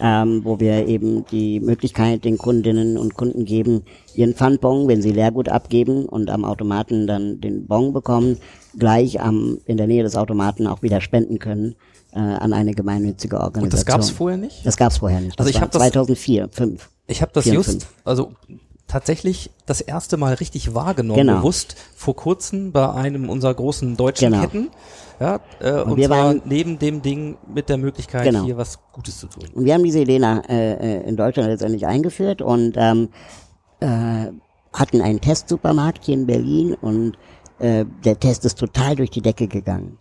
ähm, 0.00 0.40
wo 0.44 0.60
wir 0.60 0.86
eben 0.86 1.24
die 1.30 1.60
Möglichkeit 1.60 2.24
den 2.24 2.38
Kundinnen 2.38 2.96
und 2.98 3.14
Kunden 3.14 3.44
geben, 3.44 3.82
ihren 4.14 4.34
Pfandbon, 4.34 4.88
wenn 4.88 5.02
sie 5.02 5.12
Leergut 5.12 5.48
abgeben 5.48 6.04
und 6.06 6.30
am 6.30 6.44
Automaten 6.44 7.06
dann 7.06 7.40
den 7.40 7.66
Bon 7.66 7.92
bekommen, 7.92 8.36
gleich 8.78 9.20
am, 9.20 9.58
in 9.66 9.76
der 9.76 9.86
Nähe 9.86 10.02
des 10.02 10.16
Automaten 10.16 10.66
auch 10.66 10.82
wieder 10.82 11.00
spenden 11.00 11.38
können 11.38 11.74
äh, 12.12 12.18
an 12.18 12.52
eine 12.52 12.72
gemeinnützige 12.72 13.36
Organisation. 13.36 13.64
Und 13.64 13.72
das 13.72 13.84
gab 13.86 14.00
es 14.00 14.10
vorher 14.10 14.38
nicht? 14.38 14.64
Das 14.64 14.76
gab 14.76 14.92
es 14.92 14.98
vorher 14.98 15.20
nicht. 15.20 15.38
Das 15.38 15.46
Also 15.46 15.50
ich 15.50 15.56
war 15.56 15.62
hab 15.62 15.72
das- 15.72 15.82
2004, 15.82 16.48
5. 16.50 16.90
Ich 17.06 17.22
habe 17.22 17.32
das 17.34 17.44
Vier 17.44 17.52
und 17.52 17.56
just, 17.56 17.70
fünf. 17.70 17.88
also 18.04 18.32
tatsächlich 18.88 19.50
das 19.66 19.80
erste 19.80 20.16
Mal 20.16 20.34
richtig 20.34 20.74
wahrgenommen, 20.74 21.20
Genau. 21.20 21.36
bewusst 21.36 21.76
vor 21.94 22.16
kurzem 22.16 22.72
bei 22.72 22.90
einem 22.92 23.28
unserer 23.30 23.54
großen 23.54 23.96
deutschen 23.96 24.32
Genau. 24.32 24.42
Ketten. 24.44 24.70
Ja, 25.20 25.40
äh, 25.60 25.72
und, 25.82 25.96
wir 25.96 26.06
zwar 26.08 26.24
waren- 26.26 26.42
neben 26.44 26.78
dem 26.78 27.02
Ding 27.02 27.36
mit 27.52 27.68
der 27.68 27.76
Möglichkeit, 27.76 28.24
Genau. 28.24 28.44
hier 28.44 28.56
was 28.56 28.78
Gutes 28.92 29.18
zu 29.18 29.26
tun. 29.26 29.44
Und 29.54 29.64
wir 29.64 29.74
haben 29.74 29.82
diese 29.84 30.00
Idee 30.00 30.18
nach, 30.18 30.48
äh, 30.48 30.72
äh, 31.00 31.08
in 31.08 31.16
Deutschland 31.16 31.48
letztendlich 31.48 31.86
eingeführt 31.86 32.40
und 32.40 32.74
ähm, 32.76 33.08
äh, 33.80 34.26
hatten 34.72 35.00
einen 35.00 35.20
Testsupermarkt 35.20 36.04
hier 36.04 36.14
in 36.14 36.26
Berlin 36.26 36.74
und 36.74 37.16
äh, 37.58 37.84
der 38.04 38.18
Test 38.20 38.44
ist 38.44 38.58
total 38.58 38.94
durch 38.96 39.10
die 39.10 39.20
Decke 39.22 39.48
gegangen. 39.48 39.98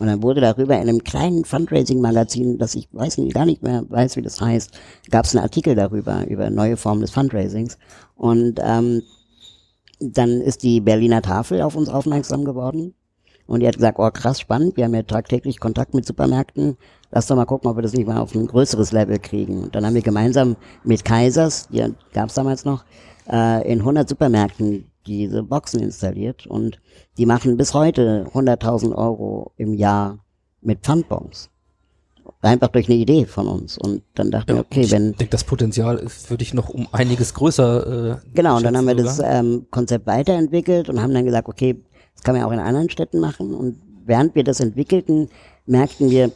Und 0.00 0.06
dann 0.06 0.22
wurde 0.22 0.40
darüber 0.40 0.76
in 0.76 0.88
einem 0.88 1.04
kleinen 1.04 1.44
Fundraising-Magazin, 1.44 2.56
das 2.56 2.74
ich 2.74 2.88
weiß 2.90 3.18
nicht, 3.18 3.34
gar 3.34 3.44
nicht 3.44 3.62
mehr 3.62 3.84
weiß, 3.86 4.16
wie 4.16 4.22
das 4.22 4.40
heißt, 4.40 4.70
gab 5.10 5.26
es 5.26 5.36
einen 5.36 5.44
Artikel 5.44 5.74
darüber, 5.74 6.26
über 6.26 6.48
neue 6.48 6.78
Formen 6.78 7.02
des 7.02 7.10
Fundraisings. 7.10 7.76
Und 8.16 8.58
ähm, 8.64 9.02
dann 10.00 10.40
ist 10.40 10.62
die 10.62 10.80
Berliner 10.80 11.20
Tafel 11.20 11.60
auf 11.60 11.76
uns 11.76 11.90
aufmerksam 11.90 12.46
geworden. 12.46 12.94
Und 13.46 13.60
die 13.60 13.68
hat 13.68 13.76
gesagt, 13.76 13.98
oh 13.98 14.10
krass, 14.10 14.40
spannend, 14.40 14.78
wir 14.78 14.84
haben 14.84 14.94
ja 14.94 15.02
tagtäglich 15.02 15.60
Kontakt 15.60 15.92
mit 15.92 16.06
Supermärkten. 16.06 16.78
Lass 17.10 17.26
doch 17.26 17.36
mal 17.36 17.44
gucken, 17.44 17.70
ob 17.70 17.76
wir 17.76 17.82
das 17.82 17.92
nicht 17.92 18.06
mal 18.06 18.20
auf 18.20 18.34
ein 18.34 18.46
größeres 18.46 18.92
Level 18.92 19.18
kriegen. 19.18 19.64
Und 19.64 19.74
dann 19.74 19.84
haben 19.84 19.94
wir 19.94 20.00
gemeinsam 20.00 20.56
mit 20.82 21.04
Kaisers, 21.04 21.68
die 21.68 21.84
gab 22.14 22.30
es 22.30 22.34
damals 22.36 22.64
noch, 22.64 22.84
äh, 23.30 23.70
in 23.70 23.80
100 23.80 24.08
Supermärkten 24.08 24.89
diese 25.06 25.42
Boxen 25.42 25.80
installiert. 25.80 26.46
Und 26.46 26.80
die 27.18 27.26
machen 27.26 27.56
bis 27.56 27.74
heute 27.74 28.26
100.000 28.32 28.94
Euro 28.94 29.52
im 29.56 29.74
Jahr 29.74 30.18
mit 30.60 30.80
Pfandbons. 30.80 31.48
Einfach 32.42 32.68
durch 32.68 32.88
eine 32.88 32.96
Idee 32.98 33.26
von 33.26 33.48
uns. 33.48 33.76
Und 33.76 34.02
dann 34.14 34.30
dachten 34.30 34.54
wir, 34.54 34.60
okay, 34.60 34.90
wenn 34.90 35.10
ich 35.10 35.16
denke, 35.16 35.30
das 35.32 35.44
Potenzial 35.44 35.96
ist, 35.98 36.30
würde 36.30 36.42
ich 36.42 36.54
noch 36.54 36.68
um 36.68 36.86
einiges 36.92 37.34
größer. 37.34 38.12
Äh, 38.12 38.16
Genau, 38.34 38.56
und 38.56 38.62
dann 38.64 38.76
haben 38.76 38.84
wir 38.86 38.92
schätzen 38.92 39.04
das 39.06 39.16
sogar. 39.16 39.34
ähm, 39.40 39.66
Konzept 39.70 40.06
weiterentwickelt 40.06 40.88
und 40.88 41.02
haben 41.02 41.12
dann 41.12 41.24
gesagt, 41.24 41.48
okay, 41.48 41.82
das 42.14 42.22
kann 42.22 42.34
man 42.34 42.42
ja 42.42 42.46
auch 42.48 42.52
in 42.52 42.58
anderen 42.60 42.88
Städten 42.88 43.18
machen. 43.20 43.52
Und 43.52 43.80
während 44.06 44.34
wir 44.34 44.44
das 44.44 44.60
entwickelten, 44.60 45.28
merkten 45.66 46.10
wir, 46.10 46.30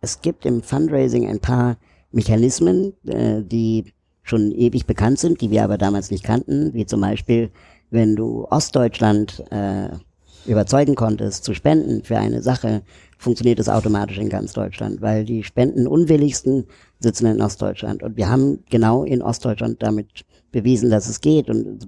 es 0.00 0.22
gibt 0.22 0.46
im 0.46 0.62
Fundraising 0.62 1.26
ein 1.28 1.40
paar 1.40 1.76
Mechanismen, 2.12 2.94
äh, 3.06 3.42
die 3.42 3.92
schon 4.22 4.52
ewig 4.52 4.86
bekannt 4.86 5.18
sind, 5.18 5.40
die 5.40 5.50
wir 5.50 5.64
aber 5.64 5.76
damals 5.76 6.10
nicht 6.10 6.24
kannten, 6.24 6.72
wie 6.72 6.86
zum 6.86 7.00
Beispiel, 7.00 7.50
wenn 7.90 8.16
du 8.16 8.46
Ostdeutschland 8.50 9.44
äh, 9.50 9.88
überzeugen 10.46 10.94
konntest 10.94 11.44
zu 11.44 11.54
spenden 11.54 12.02
für 12.04 12.18
eine 12.18 12.42
Sache, 12.42 12.82
funktioniert 13.18 13.58
es 13.58 13.68
automatisch 13.68 14.18
in 14.18 14.28
ganz 14.28 14.52
Deutschland, 14.52 15.02
weil 15.02 15.24
die 15.24 15.44
Spendenunwilligsten 15.44 16.64
sitzen 16.98 17.26
in 17.26 17.42
Ostdeutschland. 17.42 18.02
Und 18.02 18.16
wir 18.16 18.28
haben 18.30 18.60
genau 18.70 19.04
in 19.04 19.22
Ostdeutschland 19.22 19.82
damit 19.82 20.24
bewiesen, 20.52 20.90
dass 20.90 21.08
es 21.08 21.20
geht 21.20 21.50
und 21.50 21.86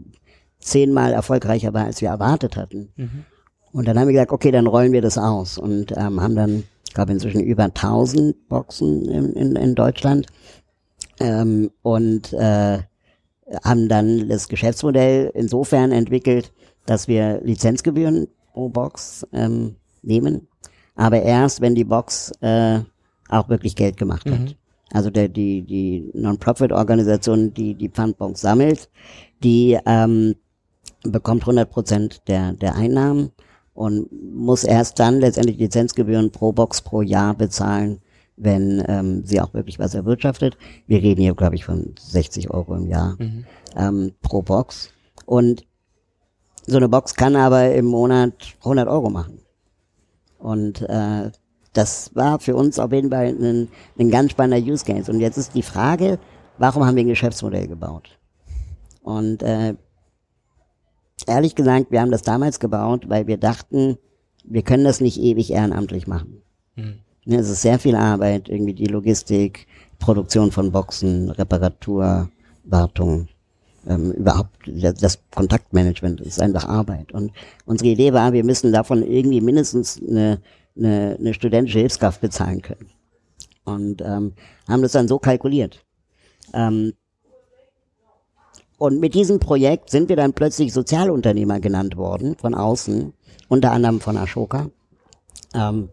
zehnmal 0.58 1.12
erfolgreicher 1.12 1.72
war, 1.72 1.86
als 1.86 2.00
wir 2.00 2.08
erwartet 2.08 2.56
hatten. 2.56 2.90
Und 3.72 3.88
dann 3.88 3.98
haben 3.98 4.06
wir 4.08 4.12
gesagt, 4.12 4.32
okay, 4.32 4.50
dann 4.50 4.66
rollen 4.66 4.92
wir 4.92 5.00
das 5.00 5.16
aus 5.18 5.56
und 5.58 5.92
ähm, 5.96 6.20
haben 6.20 6.36
dann, 6.36 6.64
ich 6.86 6.94
glaube, 6.94 7.12
inzwischen 7.12 7.40
über 7.40 7.64
1000 7.64 8.48
Boxen 8.48 9.08
in, 9.08 9.32
in, 9.32 9.56
in 9.56 9.74
Deutschland. 9.74 10.26
Ähm, 11.18 11.70
und 11.80 12.32
äh, 12.34 12.80
haben 13.64 13.88
dann 13.88 14.28
das 14.28 14.48
Geschäftsmodell 14.48 15.30
insofern 15.34 15.92
entwickelt, 15.92 16.52
dass 16.86 17.08
wir 17.08 17.40
Lizenzgebühren 17.42 18.28
pro 18.52 18.68
Box 18.68 19.26
ähm, 19.32 19.76
nehmen, 20.02 20.48
aber 20.94 21.22
erst, 21.22 21.60
wenn 21.60 21.74
die 21.74 21.84
Box 21.84 22.32
äh, 22.40 22.80
auch 23.28 23.48
wirklich 23.48 23.76
Geld 23.76 23.96
gemacht 23.96 24.28
hat. 24.30 24.40
Mhm. 24.40 24.54
Also 24.92 25.10
der, 25.10 25.28
die, 25.28 25.62
die 25.62 26.10
Non-Profit-Organisation, 26.12 27.54
die 27.54 27.74
die 27.74 27.88
Pfandbox 27.88 28.42
sammelt, 28.42 28.90
die 29.42 29.78
ähm, 29.86 30.34
bekommt 31.02 31.42
100 31.42 31.70
Prozent 31.70 32.22
der, 32.28 32.52
der 32.52 32.74
Einnahmen 32.74 33.32
und 33.74 34.08
muss 34.34 34.64
erst 34.64 35.00
dann 35.00 35.20
letztendlich 35.20 35.58
Lizenzgebühren 35.58 36.30
pro 36.30 36.52
Box 36.52 36.82
pro 36.82 37.00
Jahr 37.00 37.34
bezahlen, 37.34 38.00
wenn 38.42 38.82
ähm, 38.88 39.24
sie 39.24 39.40
auch 39.40 39.54
wirklich 39.54 39.78
was 39.78 39.94
erwirtschaftet. 39.94 40.56
Wir 40.86 41.02
reden 41.02 41.20
hier, 41.22 41.34
glaube 41.34 41.54
ich, 41.54 41.64
von 41.64 41.94
60 41.98 42.50
Euro 42.50 42.74
im 42.74 42.86
Jahr 42.86 43.16
Mhm. 43.18 43.44
ähm, 43.76 44.12
pro 44.22 44.42
Box. 44.42 44.90
Und 45.26 45.64
so 46.66 46.76
eine 46.76 46.88
Box 46.88 47.14
kann 47.14 47.36
aber 47.36 47.72
im 47.74 47.86
Monat 47.86 48.54
100 48.60 48.88
Euro 48.88 49.10
machen. 49.10 49.38
Und 50.38 50.82
äh, 50.82 51.30
das 51.72 52.14
war 52.14 52.38
für 52.40 52.54
uns 52.56 52.78
auf 52.78 52.92
jeden 52.92 53.10
Fall 53.10 53.28
ein, 53.28 53.68
ein 53.98 54.10
ganz 54.10 54.32
spannender 54.32 54.64
Use 54.72 54.84
Case. 54.84 55.10
Und 55.10 55.20
jetzt 55.20 55.36
ist 55.38 55.54
die 55.54 55.62
Frage, 55.62 56.18
warum 56.58 56.84
haben 56.84 56.96
wir 56.96 57.04
ein 57.04 57.08
Geschäftsmodell 57.08 57.66
gebaut? 57.68 58.18
Und 59.02 59.42
äh, 59.42 59.74
ehrlich 61.26 61.54
gesagt, 61.54 61.90
wir 61.90 62.00
haben 62.00 62.10
das 62.10 62.22
damals 62.22 62.60
gebaut, 62.60 63.08
weil 63.08 63.26
wir 63.26 63.36
dachten, 63.38 63.96
wir 64.44 64.62
können 64.62 64.84
das 64.84 65.00
nicht 65.00 65.18
ewig 65.20 65.50
ehrenamtlich 65.52 66.06
machen. 66.06 66.42
Mhm. 66.76 66.98
Ne, 67.24 67.36
Es 67.36 67.48
ist 67.48 67.62
sehr 67.62 67.78
viel 67.78 67.94
Arbeit, 67.94 68.48
irgendwie 68.48 68.74
die 68.74 68.86
Logistik, 68.86 69.66
Produktion 69.98 70.50
von 70.50 70.72
Boxen, 70.72 71.30
Reparatur, 71.30 72.28
Wartung, 72.64 73.28
ähm, 73.86 74.12
überhaupt 74.12 74.50
das, 74.66 75.18
Kontaktmanagement 75.34 76.20
ist 76.20 76.40
einfach 76.40 76.64
Arbeit. 76.68 77.12
Und 77.12 77.32
unsere 77.64 77.90
Idee 77.90 78.12
war, 78.12 78.32
wir 78.32 78.44
müssen 78.44 78.72
davon 78.72 79.02
irgendwie 79.02 79.40
mindestens 79.40 80.00
eine, 80.00 80.40
eine, 80.76 81.16
eine 81.18 81.34
studentische 81.34 81.78
Hilfskraft 81.78 82.20
bezahlen 82.20 82.62
können. 82.62 82.86
Und 83.64 84.02
ähm, 84.02 84.32
haben 84.68 84.82
das 84.82 84.92
dann 84.92 85.08
so 85.08 85.18
kalkuliert. 85.18 85.84
Ähm, 86.52 86.94
und 88.78 88.98
mit 88.98 89.14
diesem 89.14 89.38
Projekt 89.38 89.90
sind 89.90 90.08
wir 90.08 90.16
dann 90.16 90.32
plötzlich 90.32 90.72
Sozialunternehmer 90.72 91.60
genannt 91.60 91.96
worden, 91.96 92.36
von 92.36 92.54
außen, 92.54 93.12
unter 93.48 93.70
anderem 93.70 94.00
von 94.00 94.16
Ashoka. 94.16 94.70
Ähm, 95.54 95.88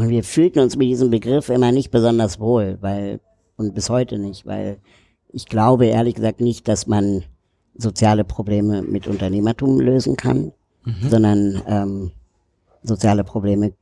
und 0.00 0.08
wir 0.08 0.24
fühlten 0.24 0.60
uns 0.60 0.76
mit 0.76 0.88
diesem 0.88 1.10
Begriff 1.10 1.50
immer 1.50 1.72
nicht 1.72 1.90
besonders 1.90 2.40
wohl, 2.40 2.78
weil, 2.80 3.20
und 3.56 3.74
bis 3.74 3.90
heute 3.90 4.18
nicht, 4.18 4.46
weil 4.46 4.78
ich 5.28 5.44
glaube 5.44 5.84
ehrlich 5.84 6.14
gesagt 6.14 6.40
nicht, 6.40 6.68
dass 6.68 6.86
man 6.86 7.22
soziale 7.74 8.24
Probleme 8.24 8.80
mit 8.80 9.06
Unternehmertum 9.06 9.78
lösen 9.78 10.16
kann, 10.16 10.52
sondern 11.10 11.62
ähm, 11.66 12.10
soziale 12.82 13.24
Probleme 13.24 13.74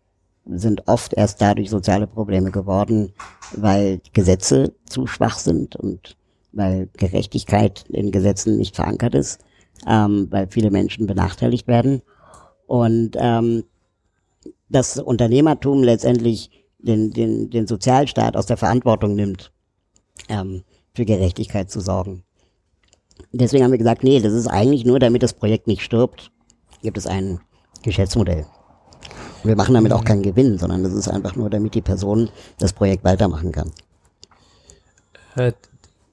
sind 0.44 0.88
oft 0.88 1.14
erst 1.14 1.40
dadurch 1.40 1.70
soziale 1.70 2.08
Probleme 2.08 2.50
geworden, 2.50 3.12
weil 3.56 4.00
Gesetze 4.12 4.72
zu 4.88 5.06
schwach 5.06 5.38
sind 5.38 5.76
und 5.76 6.16
weil 6.50 6.88
Gerechtigkeit 6.96 7.84
in 7.90 8.10
Gesetzen 8.10 8.56
nicht 8.56 8.74
verankert 8.74 9.14
ist, 9.14 9.40
ähm, 9.86 10.26
weil 10.30 10.48
viele 10.48 10.72
Menschen 10.72 11.06
benachteiligt 11.06 11.68
werden. 11.68 12.02
Und 12.66 13.12
ähm, 13.20 13.62
das 14.68 14.98
Unternehmertum 14.98 15.82
letztendlich 15.82 16.50
den, 16.78 17.10
den, 17.10 17.50
den 17.50 17.66
Sozialstaat 17.66 18.36
aus 18.36 18.46
der 18.46 18.56
Verantwortung 18.56 19.14
nimmt, 19.14 19.52
ähm, 20.28 20.62
für 20.94 21.04
Gerechtigkeit 21.04 21.70
zu 21.70 21.80
sorgen. 21.80 22.24
Deswegen 23.32 23.64
haben 23.64 23.72
wir 23.72 23.78
gesagt, 23.78 24.04
nee, 24.04 24.20
das 24.20 24.32
ist 24.32 24.46
eigentlich 24.46 24.84
nur, 24.84 24.98
damit 24.98 25.22
das 25.22 25.32
Projekt 25.32 25.66
nicht 25.66 25.82
stirbt, 25.82 26.30
gibt 26.82 26.98
es 26.98 27.06
ein 27.06 27.40
Geschäftsmodell. 27.82 28.46
Wir 29.44 29.56
machen 29.56 29.74
damit 29.74 29.92
auch 29.92 30.04
keinen 30.04 30.22
Gewinn, 30.22 30.58
sondern 30.58 30.82
das 30.82 30.92
ist 30.92 31.08
einfach 31.08 31.36
nur, 31.36 31.50
damit 31.50 31.74
die 31.74 31.82
Person 31.82 32.30
das 32.58 32.72
Projekt 32.72 33.04
weitermachen 33.04 33.52
kann. 33.52 33.72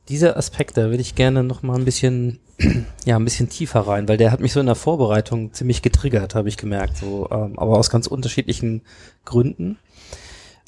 Dieser 0.10 0.38
Aspekt, 0.38 0.78
da 0.78 0.84
würde 0.84 1.02
ich 1.02 1.16
gerne 1.16 1.44
noch 1.44 1.64
mal 1.64 1.78
ein 1.78 1.86
bisschen, 1.86 2.40
ja, 3.06 3.16
ein 3.16 3.26
bisschen 3.26 3.50
tiefer 3.50 3.82
rein, 3.82 4.08
weil 4.08 4.18
der 4.18 4.32
hat 4.32 4.40
mich 4.40 4.54
so 4.54 4.60
in 4.60 4.68
der 4.68 4.76
Vorbereitung 4.76 5.54
ziemlich 5.54 5.82
getriggert, 5.82 6.36
habe 6.36 6.50
ich 6.50 6.58
gemerkt, 6.58 6.98
so, 6.98 7.28
ähm, 7.32 7.58
aber 7.58 7.78
aus 7.78 7.90
ganz 7.90 8.08
unterschiedlichen 8.08 8.82
Gründen. 9.26 9.78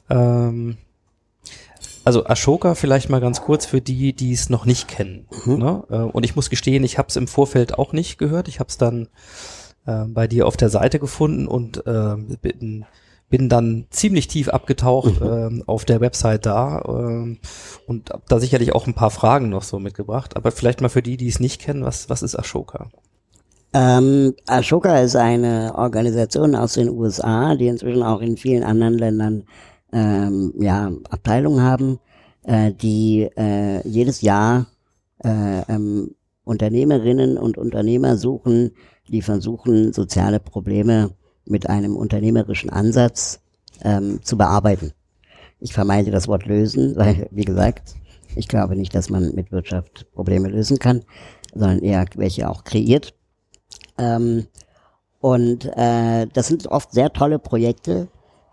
Ähm, 0.09 0.77
also 2.03 2.25
Ashoka 2.25 2.73
vielleicht 2.73 3.09
mal 3.09 3.19
ganz 3.19 3.41
kurz 3.41 3.65
für 3.65 3.81
die, 3.81 4.13
die 4.13 4.31
es 4.31 4.49
noch 4.49 4.65
nicht 4.65 4.87
kennen. 4.87 5.25
Ne? 5.45 5.83
Äh, 5.89 5.95
Und 5.95 6.23
ich 6.23 6.37
muss 6.37 6.49
gestehen, 6.49 6.85
ich 6.85 6.97
habe 6.97 7.09
es 7.09 7.17
im 7.17 7.27
Vorfeld 7.27 7.77
auch 7.77 7.91
nicht 7.91 8.17
gehört. 8.17 8.47
Ich 8.47 8.61
habe 8.61 8.69
es 8.69 8.77
dann 8.77 9.09
äh, 9.85 10.05
bei 10.05 10.25
dir 10.27 10.47
auf 10.47 10.55
der 10.55 10.69
Seite 10.69 10.99
gefunden 10.99 11.47
und 11.47 11.85
äh, 11.85 12.15
bin, 12.41 12.85
bin 13.29 13.49
dann 13.49 13.87
ziemlich 13.89 14.27
tief 14.27 14.49
abgetaucht 14.49 15.21
ähm, 15.21 15.63
auf 15.67 15.85
der 15.85 15.99
Website 15.99 16.45
da 16.45 16.81
ähm, 16.87 17.39
und 17.85 18.09
hab 18.09 18.27
da 18.27 18.39
sicherlich 18.39 18.73
auch 18.73 18.87
ein 18.87 18.93
paar 18.93 19.11
Fragen 19.11 19.49
noch 19.49 19.63
so 19.63 19.79
mitgebracht. 19.79 20.37
Aber 20.37 20.51
vielleicht 20.51 20.81
mal 20.81 20.89
für 20.89 21.01
die, 21.01 21.17
die 21.17 21.27
es 21.27 21.39
nicht 21.39 21.61
kennen, 21.61 21.83
was, 21.83 22.09
was 22.09 22.23
ist 22.23 22.37
Ashoka? 22.37 22.89
Ähm, 23.73 24.33
Ashoka 24.45 24.99
ist 24.99 25.15
eine 25.15 25.73
Organisation 25.75 26.55
aus 26.55 26.73
den 26.73 26.89
USA, 26.89 27.55
die 27.55 27.67
inzwischen 27.67 28.03
auch 28.03 28.21
in 28.21 28.37
vielen 28.37 28.63
anderen 28.63 28.97
Ländern 28.97 29.43
ähm, 29.91 30.53
ja, 30.57 30.91
Abteilungen 31.09 31.61
haben, 31.61 31.99
äh, 32.43 32.71
die 32.71 33.29
äh, 33.37 33.85
jedes 33.87 34.21
Jahr 34.21 34.67
äh, 35.23 35.61
ähm, 35.67 36.15
Unternehmerinnen 36.45 37.37
und 37.37 37.57
Unternehmer 37.57 38.15
suchen, 38.15 38.71
die 39.09 39.21
versuchen, 39.21 39.91
soziale 39.91 40.39
Probleme 40.39 41.11
mit 41.49 41.69
einem 41.69 41.95
unternehmerischen 41.95 42.69
Ansatz 42.69 43.39
ähm, 43.83 44.19
zu 44.23 44.37
bearbeiten. 44.37 44.93
Ich 45.59 45.73
vermeide 45.73 46.11
das 46.11 46.27
Wort 46.27 46.45
lösen, 46.45 46.95
weil, 46.97 47.27
wie 47.31 47.45
gesagt, 47.45 47.95
ich 48.35 48.47
glaube 48.47 48.75
nicht, 48.75 48.93
dass 48.93 49.09
man 49.09 49.33
mit 49.33 49.51
Wirtschaft 49.51 50.11
Probleme 50.13 50.49
lösen 50.49 50.79
kann, 50.79 51.03
sondern 51.53 51.79
eher 51.79 52.05
welche 52.15 52.49
auch 52.49 52.63
kreiert. 52.63 53.13
Ähm, 53.97 54.47
und 55.19 55.65
äh, 55.75 56.27
das 56.31 56.47
sind 56.47 56.67
oft 56.67 56.91
sehr 56.91 57.11
tolle 57.11 57.39
Projekte, 57.39 58.07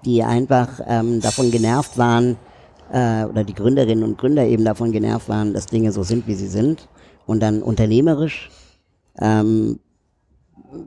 die 0.04 0.22
einfach 0.22 0.80
ähm, 0.86 1.20
davon 1.20 1.50
genervt 1.50 1.98
waren, 1.98 2.36
äh, 2.90 3.24
oder 3.24 3.44
die 3.44 3.54
Gründerinnen 3.54 4.04
und 4.04 4.18
Gründer 4.18 4.46
eben 4.46 4.64
davon 4.64 4.92
genervt 4.92 5.28
waren, 5.28 5.52
dass 5.52 5.66
Dinge 5.66 5.92
so 5.92 6.02
sind, 6.02 6.26
wie 6.26 6.34
sie 6.34 6.48
sind. 6.48 6.88
Und 7.26 7.40
dann 7.42 7.62
unternehmerisch, 7.62 8.50
ähm, 9.18 9.80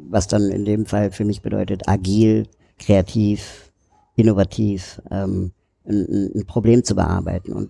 was 0.10 0.28
dann 0.28 0.50
in 0.52 0.65
dem 0.65 0.86
Fall 0.86 1.12
für 1.12 1.26
mich 1.26 1.41
bedeutet, 1.41 1.88
agil, 1.88 2.47
kreativ, 2.80 3.71
innovativ, 4.15 5.02
ähm, 5.12 5.52
ein, 5.88 6.32
ein- 6.36 6.45
Problem 6.45 6.84
zu 6.84 6.95
bearbeiten. 6.95 7.54
Und 7.54 7.69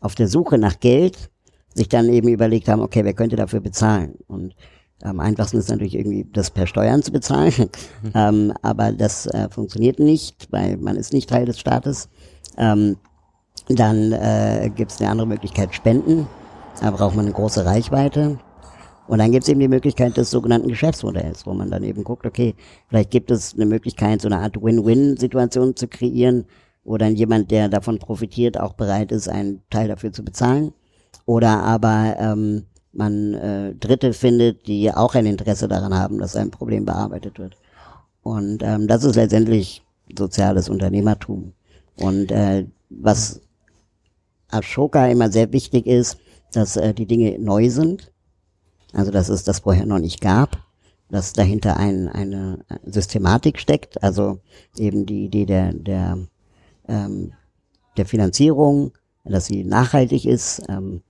auf 0.00 0.14
der 0.14 0.28
Suche 0.28 0.58
nach 0.58 0.80
Geld 0.80 1.30
sich 1.74 1.88
dann 1.88 2.08
eben 2.08 2.28
überlegt 2.28 2.68
haben, 2.68 2.82
okay, 2.82 3.04
wer 3.04 3.14
könnte 3.14 3.36
dafür 3.36 3.60
bezahlen? 3.60 4.14
Und 4.26 4.54
am 5.02 5.20
einfachsten 5.20 5.56
ist 5.58 5.68
natürlich 5.70 5.94
irgendwie 5.94 6.26
das 6.32 6.50
per 6.50 6.66
Steuern 6.66 7.02
zu 7.02 7.12
bezahlen, 7.12 7.70
ähm, 8.14 8.52
aber 8.62 8.92
das 8.92 9.26
äh, 9.26 9.48
funktioniert 9.50 9.98
nicht, 9.98 10.48
weil 10.50 10.76
man 10.76 10.96
ist 10.96 11.12
nicht 11.12 11.28
Teil 11.28 11.46
des 11.46 11.58
Staates. 11.58 12.08
Ähm, 12.56 12.96
dann 13.68 14.12
äh, 14.12 14.70
gibt 14.74 14.90
es 14.92 15.00
eine 15.00 15.10
andere 15.10 15.26
Möglichkeit, 15.26 15.74
Spenden. 15.74 16.26
Da 16.80 16.90
braucht 16.90 17.14
man 17.14 17.26
eine 17.26 17.34
große 17.34 17.64
Reichweite. 17.64 18.38
Und 19.08 19.18
dann 19.18 19.32
gibt 19.32 19.42
es 19.44 19.48
eben 19.48 19.60
die 19.60 19.68
Möglichkeit 19.68 20.16
des 20.16 20.30
sogenannten 20.30 20.68
Geschäftsmodells, 20.68 21.46
wo 21.46 21.54
man 21.54 21.70
dann 21.70 21.82
eben 21.82 22.04
guckt, 22.04 22.24
okay, 22.24 22.54
vielleicht 22.88 23.10
gibt 23.10 23.30
es 23.30 23.54
eine 23.54 23.66
Möglichkeit, 23.66 24.22
so 24.22 24.28
eine 24.28 24.38
Art 24.38 24.62
Win-Win-Situation 24.62 25.76
zu 25.76 25.88
kreieren, 25.88 26.44
wo 26.84 26.96
dann 26.96 27.16
jemand, 27.16 27.50
der 27.50 27.68
davon 27.68 27.98
profitiert, 27.98 28.58
auch 28.58 28.74
bereit 28.74 29.12
ist, 29.12 29.28
einen 29.28 29.62
Teil 29.70 29.88
dafür 29.88 30.12
zu 30.12 30.24
bezahlen. 30.24 30.72
Oder 31.26 31.62
aber 31.62 32.16
ähm, 32.18 32.64
man 32.92 33.34
äh, 33.34 33.74
Dritte 33.74 34.12
findet, 34.12 34.66
die 34.66 34.92
auch 34.92 35.14
ein 35.14 35.26
Interesse 35.26 35.68
daran 35.68 35.94
haben, 35.94 36.18
dass 36.18 36.36
ein 36.36 36.50
Problem 36.50 36.84
bearbeitet 36.84 37.38
wird. 37.38 37.56
Und 38.22 38.62
ähm, 38.62 38.86
das 38.86 39.04
ist 39.04 39.16
letztendlich 39.16 39.82
soziales 40.16 40.68
Unternehmertum. 40.68 41.52
Und 41.96 42.30
äh, 42.30 42.66
was 42.90 43.40
Ashoka 44.48 45.06
immer 45.06 45.30
sehr 45.30 45.52
wichtig 45.52 45.86
ist, 45.86 46.18
dass 46.52 46.76
äh, 46.76 46.94
die 46.94 47.06
Dinge 47.06 47.38
neu 47.38 47.70
sind. 47.70 48.11
Also 48.92 49.10
dass 49.10 49.28
es 49.28 49.44
das 49.44 49.60
vorher 49.60 49.86
noch 49.86 49.98
nicht 49.98 50.20
gab, 50.20 50.58
dass 51.08 51.32
dahinter 51.32 51.76
ein, 51.76 52.08
eine 52.08 52.64
Systematik 52.84 53.58
steckt, 53.58 54.02
also 54.02 54.40
eben 54.76 55.06
die 55.06 55.24
Idee 55.24 55.46
der, 55.46 55.72
der, 55.72 56.18
ähm, 56.88 57.32
der 57.96 58.06
Finanzierung, 58.06 58.92
dass 59.24 59.46
sie 59.46 59.64
nachhaltig 59.64 60.24
ist 60.24 60.62
ähm, 60.68 61.02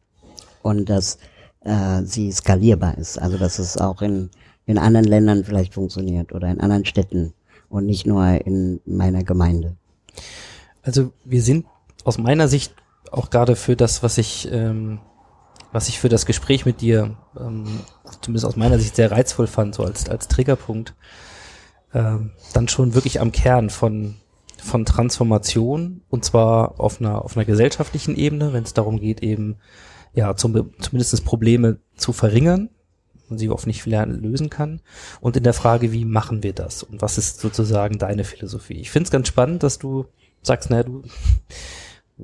und 0.63 0.89
dass 0.89 1.19
äh, 1.61 2.03
sie 2.03 2.33
skalierbar 2.33 2.99
ist. 2.99 3.19
Also 3.19 3.39
dass 3.39 3.59
es 3.59 3.77
auch 3.77 4.03
in, 4.03 4.31
in 4.67 4.79
anderen 4.79 5.07
Ländern 5.07 5.45
vielleicht 5.45 5.75
funktioniert 5.75 6.33
oder 6.33 6.49
in 6.49 6.61
anderen 6.61 6.85
Städten 6.85 7.33
und 7.69 7.87
nicht 7.87 8.07
nur 8.07 8.25
in 8.47 8.81
meiner 8.85 9.23
Gemeinde. 9.23 9.77
Also 10.83 11.13
wir 11.25 11.43
sind 11.43 11.67
aus 12.05 12.19
meiner 12.19 12.49
Sicht 12.49 12.75
auch 13.11 13.31
gerade 13.31 13.57
für 13.57 13.77
das, 13.77 14.03
was 14.03 14.19
ich 14.19 14.49
ähm, 14.51 15.01
was 15.73 15.89
ich 15.89 15.99
für 15.99 16.09
das 16.09 16.27
Gespräch 16.27 16.67
mit 16.67 16.81
dir, 16.81 17.17
ähm, 17.39 17.81
zumindest 18.21 18.47
aus 18.47 18.57
meiner 18.57 18.79
Sicht, 18.79 18.95
sehr 18.95 19.11
reizvoll 19.11 19.47
fand, 19.47 19.75
so 19.75 19.85
als, 19.85 20.09
als 20.09 20.29
Triggerpunkt, 20.29 20.95
ähm, 21.95 22.33
dann 22.53 22.69
schon 22.69 22.95
wirklich 22.95 23.21
am 23.21 23.33
Kern 23.33 23.71
von, 23.71 24.17
von 24.59 24.85
Transformation 24.85 26.03
und 26.11 26.25
zwar 26.25 26.79
auf 26.79 27.01
einer, 27.01 27.25
auf 27.25 27.37
einer 27.37 27.47
gesellschaftlichen 27.47 28.17
Ebene, 28.17 28.53
wenn 28.53 28.65
es 28.65 28.75
darum 28.75 29.01
geht, 29.01 29.23
eben 29.23 29.57
ja 30.15 30.37
zum, 30.37 30.73
zumindest 30.79 31.25
Probleme 31.25 31.79
zu 31.97 32.13
verringern 32.13 32.69
und 33.31 33.39
sie 33.39 33.49
hoffentlich 33.49 33.85
lernen, 33.87 34.23
lösen 34.23 34.51
kann. 34.51 34.83
Und 35.21 35.37
in 35.37 35.43
der 35.43 35.55
Frage, 35.55 35.91
wie 35.93 36.05
machen 36.05 36.43
wir 36.43 36.53
das? 36.53 36.83
Und 36.83 37.01
was 37.01 37.17
ist 37.17 37.41
sozusagen 37.41 37.99
deine 37.99 38.25
Philosophie? 38.25 38.81
Ich 38.81 38.91
finde 38.91 39.07
es 39.07 39.11
ganz 39.11 39.29
spannend, 39.29 39.63
dass 39.63 39.79
du 39.79 40.07
sagst, 40.43 40.69
naja, 40.69 40.83
du 40.83 41.03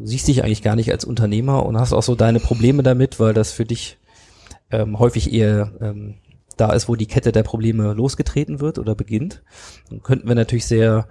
siehst 0.00 0.28
dich 0.28 0.42
eigentlich 0.42 0.62
gar 0.62 0.76
nicht 0.76 0.90
als 0.92 1.04
Unternehmer 1.04 1.66
und 1.66 1.78
hast 1.78 1.92
auch 1.92 2.02
so 2.02 2.14
deine 2.14 2.40
Probleme 2.40 2.82
damit, 2.82 3.20
weil 3.20 3.34
das 3.34 3.52
für 3.52 3.64
dich 3.64 3.98
ähm, 4.70 4.98
häufig 4.98 5.32
eher 5.32 5.72
ähm, 5.80 6.14
da 6.56 6.72
ist, 6.72 6.88
wo 6.88 6.96
die 6.96 7.06
Kette 7.06 7.32
der 7.32 7.42
Probleme 7.42 7.92
losgetreten 7.92 8.60
wird 8.60 8.78
oder 8.78 8.94
beginnt. 8.94 9.42
Dann 9.88 10.02
könnten 10.02 10.28
wir 10.28 10.34
natürlich 10.34 10.66
sehr 10.66 11.08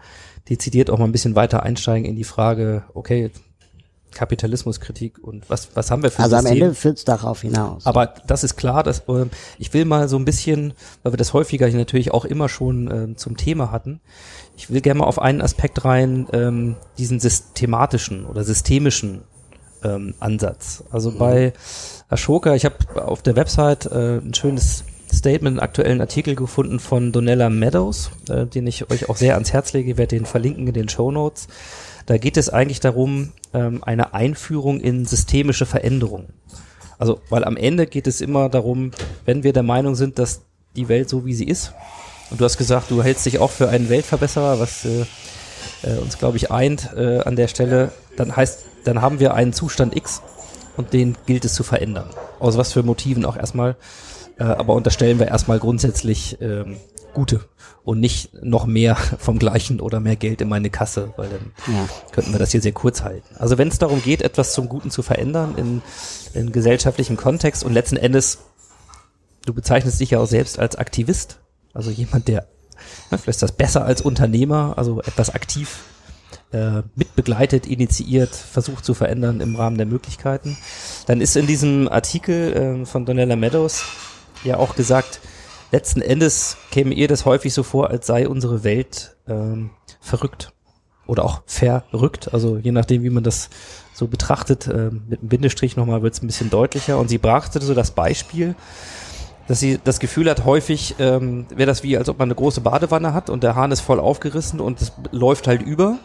dezidiert 0.49 0.89
auch 0.89 0.99
mal 0.99 1.05
ein 1.05 1.11
bisschen 1.11 1.35
weiter 1.35 1.63
einsteigen 1.63 2.05
in 2.05 2.15
die 2.15 2.23
Frage, 2.23 2.83
okay, 2.93 3.31
Kapitalismuskritik 4.17 5.19
und 5.19 5.47
was, 5.47 5.69
was 5.75 5.91
haben 5.91 6.01
wir 6.01 6.09
für 6.09 6.23
Also 6.23 6.37
am 6.37 6.41
System? 6.41 6.61
Ende 6.63 6.73
führt's 6.73 7.05
darauf 7.05 7.41
hinaus. 7.41 7.85
Aber 7.85 8.07
das 8.25 8.43
ist 8.43 8.55
klar, 8.57 8.81
dass 8.81 8.99
äh, 9.07 9.25
ich 9.59 9.73
will 9.73 9.85
mal 9.85 10.09
so 10.09 10.17
ein 10.17 10.25
bisschen, 10.25 10.73
weil 11.03 11.13
wir 11.13 11.17
das 11.17 11.33
häufiger 11.33 11.69
natürlich 11.69 12.11
auch 12.11 12.25
immer 12.25 12.49
schon 12.49 12.89
ähm, 12.91 13.17
zum 13.17 13.37
Thema 13.37 13.71
hatten, 13.71 14.01
ich 14.57 14.71
will 14.71 14.81
gerne 14.81 15.01
mal 15.01 15.05
auf 15.05 15.21
einen 15.21 15.41
Aspekt 15.41 15.85
rein, 15.85 16.27
ähm, 16.33 16.75
diesen 16.97 17.19
systematischen 17.19 18.25
oder 18.25 18.43
systemischen 18.43 19.21
ähm, 19.83 20.15
Ansatz. 20.19 20.83
Also 20.91 21.11
bei 21.11 21.53
Ashoka, 22.09 22.55
ich 22.55 22.65
habe 22.65 22.75
auf 23.05 23.21
der 23.21 23.35
Website 23.35 23.85
äh, 23.85 24.17
ein 24.17 24.33
schönes 24.33 24.83
Statement, 25.13 25.59
einen 25.59 25.59
aktuellen 25.59 26.01
Artikel 26.01 26.35
gefunden 26.35 26.79
von 26.79 27.11
Donella 27.11 27.51
Meadows, 27.51 28.09
äh, 28.29 28.47
den 28.47 28.65
ich 28.65 28.89
euch 28.89 29.09
auch 29.09 29.15
sehr 29.17 29.35
ans 29.35 29.53
Herz 29.53 29.73
lege, 29.73 29.91
ich 29.91 29.97
werde 29.97 30.15
den 30.15 30.25
verlinken 30.25 30.67
in 30.67 30.73
den 30.73 30.89
Show 30.89 31.11
Notes. 31.11 31.47
Da 32.07 32.17
geht 32.17 32.37
es 32.37 32.49
eigentlich 32.49 32.79
darum, 32.79 33.33
ähm, 33.53 33.83
eine 33.83 34.13
Einführung 34.13 34.79
in 34.79 35.05
systemische 35.05 35.65
Veränderungen. 35.65 36.33
Also, 36.97 37.21
weil 37.29 37.43
am 37.43 37.57
Ende 37.57 37.85
geht 37.85 38.07
es 38.07 38.21
immer 38.21 38.49
darum, 38.49 38.91
wenn 39.25 39.43
wir 39.43 39.53
der 39.53 39.63
Meinung 39.63 39.93
sind, 39.93 40.17
dass 40.17 40.41
die 40.75 40.89
Welt 40.89 41.09
so 41.09 41.25
wie 41.25 41.35
sie 41.35 41.45
ist, 41.45 41.73
und 42.29 42.41
du 42.41 42.45
hast 42.45 42.57
gesagt, 42.57 42.91
du 42.91 43.03
hältst 43.03 43.25
dich 43.25 43.39
auch 43.39 43.51
für 43.51 43.69
einen 43.69 43.89
Weltverbesserer, 43.89 44.59
was 44.59 44.83
äh, 44.85 45.05
äh, 45.83 45.97
uns, 45.97 46.17
glaube 46.17 46.37
ich, 46.37 46.51
eint 46.51 46.89
äh, 46.95 47.19
an 47.19 47.35
der 47.35 47.47
Stelle, 47.47 47.91
dann 48.17 48.35
heißt, 48.35 48.65
dann 48.83 49.01
haben 49.01 49.19
wir 49.19 49.33
einen 49.33 49.53
Zustand 49.53 49.95
X 49.95 50.21
und 50.75 50.93
den 50.93 51.15
gilt 51.25 51.45
es 51.45 51.53
zu 51.53 51.63
verändern. 51.63 52.09
Aus 52.39 52.57
was 52.57 52.73
für 52.73 52.83
Motiven 52.83 53.25
auch 53.25 53.37
erstmal. 53.37 53.75
Äh, 54.37 54.43
aber 54.43 54.73
unterstellen 54.73 55.19
wir 55.19 55.27
erstmal 55.27 55.59
grundsätzlich 55.59 56.37
ähm, 56.41 56.77
gute 57.13 57.41
und 57.83 57.99
nicht 57.99 58.31
noch 58.43 58.65
mehr 58.65 58.95
vom 59.17 59.39
gleichen 59.39 59.79
oder 59.79 59.99
mehr 59.99 60.15
Geld 60.15 60.41
in 60.41 60.49
meine 60.49 60.69
Kasse, 60.69 61.13
weil 61.17 61.29
dann 61.29 61.73
ja. 61.73 61.87
könnten 62.11 62.31
wir 62.31 62.39
das 62.39 62.51
hier 62.51 62.61
sehr 62.61 62.73
kurz 62.73 63.03
halten. 63.03 63.35
Also 63.37 63.57
wenn 63.57 63.69
es 63.69 63.79
darum 63.79 64.01
geht, 64.01 64.21
etwas 64.21 64.53
zum 64.53 64.69
Guten 64.69 64.91
zu 64.91 65.01
verändern 65.01 65.55
in, 65.57 65.81
in 66.33 66.51
gesellschaftlichem 66.51 67.17
Kontext 67.17 67.63
und 67.63 67.73
letzten 67.73 67.97
Endes, 67.97 68.39
du 69.45 69.53
bezeichnest 69.53 69.99
dich 69.99 70.11
ja 70.11 70.19
auch 70.19 70.27
selbst 70.27 70.59
als 70.59 70.75
Aktivist, 70.75 71.39
also 71.73 71.91
jemand, 71.91 72.27
der, 72.27 72.47
ne, 73.11 73.17
vielleicht 73.17 73.27
ist 73.27 73.43
das 73.43 73.51
besser 73.51 73.85
als 73.85 74.01
Unternehmer, 74.01 74.73
also 74.77 75.01
etwas 75.01 75.29
aktiv 75.29 75.79
äh, 76.51 76.81
mitbegleitet, 76.95 77.65
initiiert, 77.67 78.35
versucht 78.35 78.85
zu 78.85 78.93
verändern 78.93 79.41
im 79.41 79.55
Rahmen 79.55 79.77
der 79.77 79.85
Möglichkeiten. 79.85 80.57
Dann 81.05 81.21
ist 81.21 81.35
in 81.35 81.47
diesem 81.47 81.87
Artikel 81.87 82.81
äh, 82.81 82.85
von 82.85 83.05
Donella 83.05 83.35
Meadows 83.35 83.83
ja 84.43 84.57
auch 84.57 84.75
gesagt, 84.75 85.19
letzten 85.71 86.01
Endes 86.01 86.57
käme 86.71 86.93
ihr 86.93 87.07
das 87.07 87.25
häufig 87.25 87.53
so 87.53 87.63
vor, 87.63 87.89
als 87.89 88.07
sei 88.07 88.27
unsere 88.27 88.63
Welt 88.63 89.17
ähm, 89.27 89.71
verrückt 89.99 90.53
oder 91.05 91.23
auch 91.23 91.41
verrückt. 91.45 92.33
Also 92.33 92.57
je 92.57 92.71
nachdem, 92.71 93.03
wie 93.03 93.09
man 93.09 93.23
das 93.23 93.49
so 93.93 94.07
betrachtet, 94.07 94.67
äh, 94.67 94.91
mit 94.91 95.19
einem 95.19 95.29
Bindestrich 95.29 95.75
nochmal 95.75 96.03
wird 96.03 96.13
es 96.13 96.21
ein 96.21 96.27
bisschen 96.27 96.49
deutlicher. 96.49 96.97
Und 96.97 97.07
sie 97.09 97.17
brachte 97.17 97.61
so 97.61 97.73
das 97.73 97.91
Beispiel, 97.91 98.55
dass 99.47 99.59
sie 99.59 99.79
das 99.81 99.99
Gefühl 99.99 100.29
hat, 100.29 100.45
häufig 100.45 100.95
ähm, 100.99 101.45
wäre 101.49 101.67
das 101.67 101.83
wie, 101.83 101.97
als 101.97 102.09
ob 102.09 102.19
man 102.19 102.27
eine 102.27 102.35
große 102.35 102.61
Badewanne 102.61 103.13
hat 103.13 103.29
und 103.29 103.43
der 103.43 103.55
Hahn 103.55 103.71
ist 103.71 103.79
voll 103.79 103.99
aufgerissen 103.99 104.59
und 104.59 104.81
es 104.81 104.91
läuft 105.11 105.47
halt 105.47 105.61
über. 105.61 105.97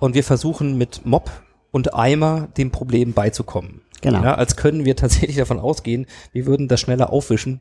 Und 0.00 0.14
wir 0.14 0.24
versuchen 0.24 0.76
mit 0.76 1.06
Mob 1.06 1.30
und 1.70 1.94
Eimer 1.94 2.48
dem 2.56 2.72
Problem 2.72 3.12
beizukommen. 3.12 3.82
Genau. 4.00 4.22
Ja, 4.22 4.34
als 4.34 4.56
können 4.56 4.84
wir 4.84 4.96
tatsächlich 4.96 5.36
davon 5.36 5.60
ausgehen, 5.60 6.06
wir 6.32 6.46
würden 6.46 6.66
das 6.66 6.80
schneller 6.80 7.12
aufwischen, 7.12 7.60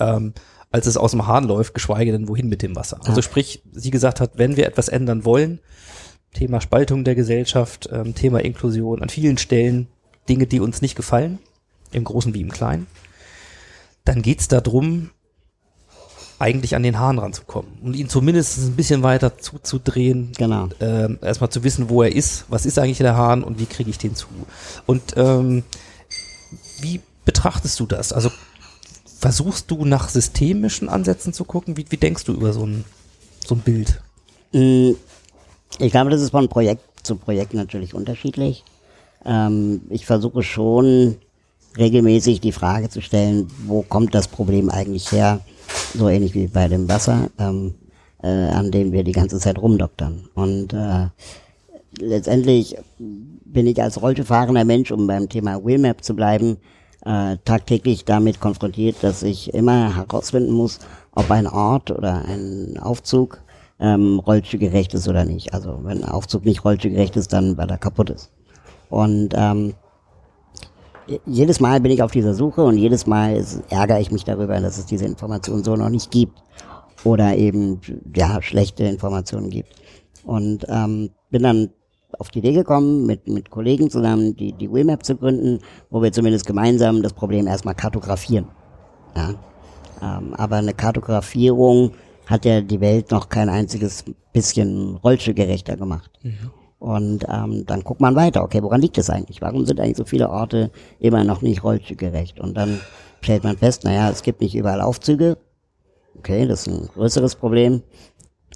ähm, 0.00 0.34
als 0.72 0.86
es 0.86 0.96
aus 0.96 1.10
dem 1.12 1.26
Hahn 1.26 1.44
läuft, 1.44 1.74
geschweige 1.74 2.12
denn 2.12 2.28
wohin 2.28 2.48
mit 2.48 2.62
dem 2.62 2.74
Wasser. 2.74 2.98
Also 3.00 3.16
Ja. 3.16 3.22
sprich, 3.22 3.62
sie 3.72 3.90
gesagt 3.90 4.20
hat, 4.20 4.32
wenn 4.36 4.56
wir 4.56 4.66
etwas 4.66 4.88
ändern 4.88 5.24
wollen, 5.24 5.60
Thema 6.34 6.60
Spaltung 6.60 7.04
der 7.04 7.14
Gesellschaft, 7.14 7.88
ähm, 7.92 8.14
Thema 8.14 8.40
Inklusion, 8.42 9.02
an 9.02 9.08
vielen 9.10 9.38
Stellen 9.38 9.86
Dinge, 10.28 10.46
die 10.46 10.60
uns 10.60 10.80
nicht 10.82 10.94
gefallen, 10.96 11.38
im 11.92 12.04
Großen 12.04 12.32
wie 12.32 12.40
im 12.40 12.50
Kleinen, 12.50 12.86
dann 14.04 14.22
geht's 14.22 14.48
darum, 14.48 15.10
eigentlich 16.38 16.74
an 16.74 16.82
den 16.82 16.98
Hahn 16.98 17.18
ranzukommen 17.20 17.70
und 17.82 17.94
ihn 17.94 18.08
zumindest 18.08 18.58
ein 18.58 18.74
bisschen 18.74 19.02
weiter 19.04 19.38
zuzudrehen, 19.38 20.32
Genau. 20.36 20.68
ähm, 20.80 21.18
erstmal 21.22 21.50
zu 21.50 21.62
wissen, 21.62 21.88
wo 21.88 22.02
er 22.02 22.12
ist, 22.12 22.46
was 22.48 22.66
ist 22.66 22.78
eigentlich 22.80 22.98
der 22.98 23.16
Hahn 23.16 23.44
und 23.44 23.60
wie 23.60 23.66
kriege 23.66 23.90
ich 23.90 23.98
den 23.98 24.16
zu. 24.16 24.26
Und 24.86 25.14
ähm, 25.16 25.62
wie 26.80 27.00
betrachtest 27.24 27.78
du 27.78 27.86
das? 27.86 28.12
Also 28.12 28.30
versuchst 29.22 29.70
du 29.70 29.84
nach 29.84 30.08
systemischen 30.08 30.88
Ansätzen 30.88 31.32
zu 31.32 31.44
gucken? 31.44 31.76
Wie, 31.76 31.86
wie 31.88 31.96
denkst 31.96 32.24
du 32.24 32.32
über 32.32 32.52
so 32.52 32.66
ein, 32.66 32.84
so 33.46 33.54
ein 33.54 33.60
Bild? 33.60 34.02
Mm, 34.52 34.90
Ich 35.78 35.92
glaube, 35.92 36.10
das 36.10 36.20
ist 36.20 36.30
von 36.30 36.48
Projekt 36.48 36.82
zu 37.04 37.14
Projekt 37.14 37.54
natürlich 37.54 37.94
unterschiedlich. 37.94 38.64
Ähm, 39.24 39.82
ich 39.90 40.06
versuche 40.06 40.42
schon 40.42 41.16
regelmäßig 41.78 42.40
die 42.40 42.50
Frage 42.50 42.90
zu 42.90 43.00
stellen, 43.00 43.48
wo 43.64 43.82
kommt 43.82 44.12
das 44.12 44.26
Problem 44.26 44.68
eigentlich 44.68 45.12
her? 45.12 45.40
So 45.94 46.08
ähnlich 46.08 46.34
wie 46.34 46.48
bei 46.48 46.66
dem 46.66 46.88
Wasser, 46.88 47.30
ähm, 47.38 47.74
äh, 48.22 48.26
an 48.26 48.72
dem 48.72 48.90
wir 48.90 49.04
die 49.04 49.12
ganze 49.12 49.38
Zeit 49.38 49.56
rumdoktern. 49.56 50.28
Und 50.34 50.72
äh, 50.72 51.06
letztendlich 51.98 52.76
bin 52.98 53.68
ich 53.68 53.80
als 53.80 54.02
rollstuhlfahrender 54.02 54.64
Mensch, 54.64 54.90
um 54.90 55.06
beim 55.06 55.28
Thema 55.28 55.64
Wheelmap 55.64 56.02
zu 56.04 56.14
bleiben, 56.14 56.56
äh, 57.04 57.36
tagtäglich 57.44 58.04
damit 58.04 58.40
konfrontiert, 58.40 58.96
dass 59.02 59.22
ich 59.22 59.52
immer 59.54 59.96
herausfinden 59.96 60.52
muss, 60.52 60.78
ob 61.14 61.30
ein 61.30 61.46
Ort 61.46 61.90
oder 61.90 62.24
ein 62.24 62.78
Aufzug 62.80 63.42
ähm, 63.80 64.20
rollstuhlgerecht 64.20 64.94
ist 64.94 65.08
oder 65.08 65.24
nicht. 65.24 65.52
Also 65.54 65.80
wenn 65.82 66.04
ein 66.04 66.08
Aufzug 66.08 66.44
nicht 66.44 66.64
rollstuhlgerecht 66.64 67.16
ist, 67.16 67.32
dann 67.32 67.56
weil 67.56 67.68
er 67.70 67.78
kaputt 67.78 68.10
ist. 68.10 68.30
Und 68.88 69.30
ähm, 69.34 69.74
je- 71.06 71.20
jedes 71.26 71.58
Mal 71.60 71.80
bin 71.80 71.90
ich 71.90 72.02
auf 72.02 72.12
dieser 72.12 72.34
Suche 72.34 72.62
und 72.62 72.78
jedes 72.78 73.06
Mal 73.06 73.36
ist, 73.36 73.62
ärgere 73.70 74.00
ich 74.00 74.10
mich 74.12 74.24
darüber, 74.24 74.60
dass 74.60 74.78
es 74.78 74.86
diese 74.86 75.04
Information 75.04 75.64
so 75.64 75.74
noch 75.74 75.88
nicht 75.88 76.10
gibt 76.10 76.42
oder 77.04 77.36
eben 77.36 77.80
ja 78.14 78.40
schlechte 78.40 78.84
Informationen 78.84 79.50
gibt. 79.50 79.74
Und 80.24 80.64
ähm, 80.68 81.10
bin 81.30 81.42
dann 81.42 81.70
auf 82.18 82.30
die 82.30 82.40
Idee 82.40 82.52
gekommen, 82.52 83.06
mit, 83.06 83.28
mit 83.28 83.50
Kollegen 83.50 83.90
zusammen 83.90 84.36
die, 84.36 84.52
die 84.52 84.72
Wheelmap 84.72 85.04
zu 85.04 85.16
gründen, 85.16 85.60
wo 85.90 86.02
wir 86.02 86.12
zumindest 86.12 86.46
gemeinsam 86.46 87.02
das 87.02 87.12
Problem 87.12 87.46
erstmal 87.46 87.74
kartografieren. 87.74 88.46
Ja. 89.16 89.34
Ähm, 90.02 90.34
aber 90.34 90.56
eine 90.56 90.74
Kartografierung 90.74 91.92
hat 92.26 92.44
ja 92.44 92.60
die 92.60 92.80
Welt 92.80 93.10
noch 93.10 93.28
kein 93.28 93.48
einziges 93.48 94.04
bisschen 94.32 94.96
rollstuhlgerechter 94.96 95.76
gemacht. 95.76 96.10
Und 96.78 97.24
ähm, 97.28 97.64
dann 97.66 97.84
guckt 97.84 98.00
man 98.00 98.16
weiter, 98.16 98.42
okay, 98.42 98.62
woran 98.62 98.80
liegt 98.80 98.98
das 98.98 99.10
eigentlich? 99.10 99.40
Warum 99.40 99.66
sind 99.66 99.78
eigentlich 99.78 99.98
so 99.98 100.04
viele 100.04 100.30
Orte 100.30 100.72
immer 100.98 101.22
noch 101.22 101.40
nicht 101.42 101.62
rollstuhlgerecht? 101.62 102.40
Und 102.40 102.56
dann 102.56 102.80
stellt 103.20 103.44
man 103.44 103.56
fest, 103.56 103.84
naja, 103.84 104.10
es 104.10 104.22
gibt 104.22 104.40
nicht 104.40 104.56
überall 104.56 104.80
Aufzüge. 104.80 105.38
Okay, 106.18 106.46
das 106.46 106.66
ist 106.66 106.74
ein 106.74 106.88
größeres 106.88 107.36
Problem. 107.36 107.82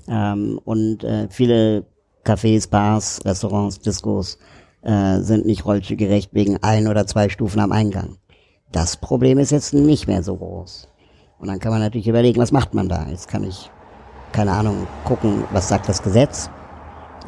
Ähm, 0.08 0.60
und 0.64 1.04
äh, 1.04 1.28
viele 1.30 1.86
Cafés, 2.26 2.66
Bars, 2.68 3.20
Restaurants, 3.24 3.78
Discos 3.78 4.38
äh, 4.82 5.20
sind 5.20 5.46
nicht 5.46 5.64
rollstuhlgerecht 5.64 6.34
wegen 6.34 6.62
ein 6.62 6.88
oder 6.88 7.06
zwei 7.06 7.28
Stufen 7.28 7.60
am 7.60 7.72
Eingang. 7.72 8.16
Das 8.72 8.96
Problem 8.96 9.38
ist 9.38 9.52
jetzt 9.52 9.72
nicht 9.72 10.06
mehr 10.08 10.22
so 10.22 10.36
groß. 10.36 10.88
Und 11.38 11.48
dann 11.48 11.60
kann 11.60 11.70
man 11.70 11.80
natürlich 11.80 12.08
überlegen, 12.08 12.40
was 12.40 12.52
macht 12.52 12.74
man 12.74 12.88
da? 12.88 13.06
Jetzt 13.08 13.28
kann 13.28 13.44
ich, 13.44 13.70
keine 14.32 14.52
Ahnung, 14.52 14.86
gucken, 15.04 15.44
was 15.52 15.68
sagt 15.68 15.88
das 15.88 16.02
Gesetz. 16.02 16.50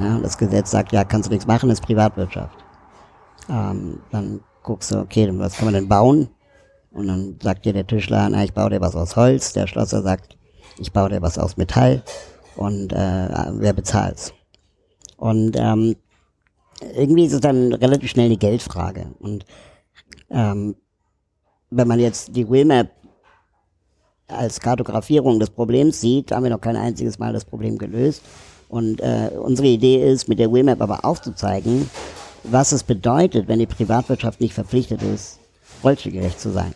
Ja, 0.01 0.19
das 0.19 0.37
Gesetz 0.37 0.71
sagt, 0.71 0.93
ja, 0.93 1.05
kannst 1.05 1.29
du 1.29 1.33
nichts 1.33 1.47
machen, 1.47 1.71
ist 1.71 1.83
Privatwirtschaft. 1.83 2.59
Ähm, 3.49 4.01
dann 4.11 4.41
guckst 4.63 4.91
du, 4.91 4.99
okay, 4.99 5.31
was 5.33 5.57
kann 5.57 5.67
man 5.67 5.75
denn 5.75 5.89
bauen? 5.89 6.29
Und 6.91 7.09
dann 7.09 7.37
sagt 7.41 7.65
dir 7.65 7.73
der 7.73 7.87
Tischler, 7.87 8.29
na, 8.29 8.43
ich 8.45 8.53
baue 8.53 8.71
dir 8.71 8.81
was 8.81 8.97
aus 8.97 9.15
Holz. 9.17 9.53
Der 9.53 9.67
Schlosser 9.67 10.03
sagt, 10.03 10.37
ich 10.79 10.93
baue 10.93 11.11
dir 11.11 11.23
was 11.23 11.39
aus 11.39 11.57
Metall. 11.57 12.03
Und 12.57 12.93
äh, 12.93 13.29
wer 13.53 13.73
bezahlt's? 13.73 14.33
Und 15.19 15.57
ähm, 15.57 15.97
irgendwie 16.97 17.27
ist 17.27 17.35
es 17.35 17.41
dann 17.41 17.75
relativ 17.75 18.11
schnell 18.11 18.27
eine 18.27 18.37
Geldfrage. 18.37 19.09
Und 19.19 19.45
ähm, 20.31 20.77
wenn 21.71 21.89
man 21.89 21.99
jetzt 21.99 22.35
die 22.35 22.49
Wheelmap 22.49 22.89
als 24.29 24.61
Kartografierung 24.61 25.41
des 25.41 25.51
Problems 25.51 26.01
sieht, 26.01 26.33
haben 26.33 26.45
wir 26.45 26.51
noch 26.51 26.61
kein 26.61 26.77
einziges 26.77 27.19
Mal 27.19 27.33
das 27.33 27.45
Problem 27.45 27.79
gelöst. 27.79 28.23
Und 28.69 29.01
äh, 29.01 29.31
unsere 29.39 29.69
Idee 29.69 30.11
ist, 30.11 30.29
mit 30.29 30.39
der 30.39 30.53
Wheelmap 30.53 30.81
aber 30.81 31.05
aufzuzeigen, 31.05 31.91
was 32.45 32.73
es 32.73 32.85
bedeutet, 32.85 33.49
wenn 33.49 33.59
die 33.59 33.67
Privatwirtschaft 33.67 34.41
nicht 34.41 34.55
verpflichtet 34.55 35.03
ist, 35.03 35.41
rollstuhlgerecht 35.83 36.39
zu 36.39 36.51
sein. 36.51 36.73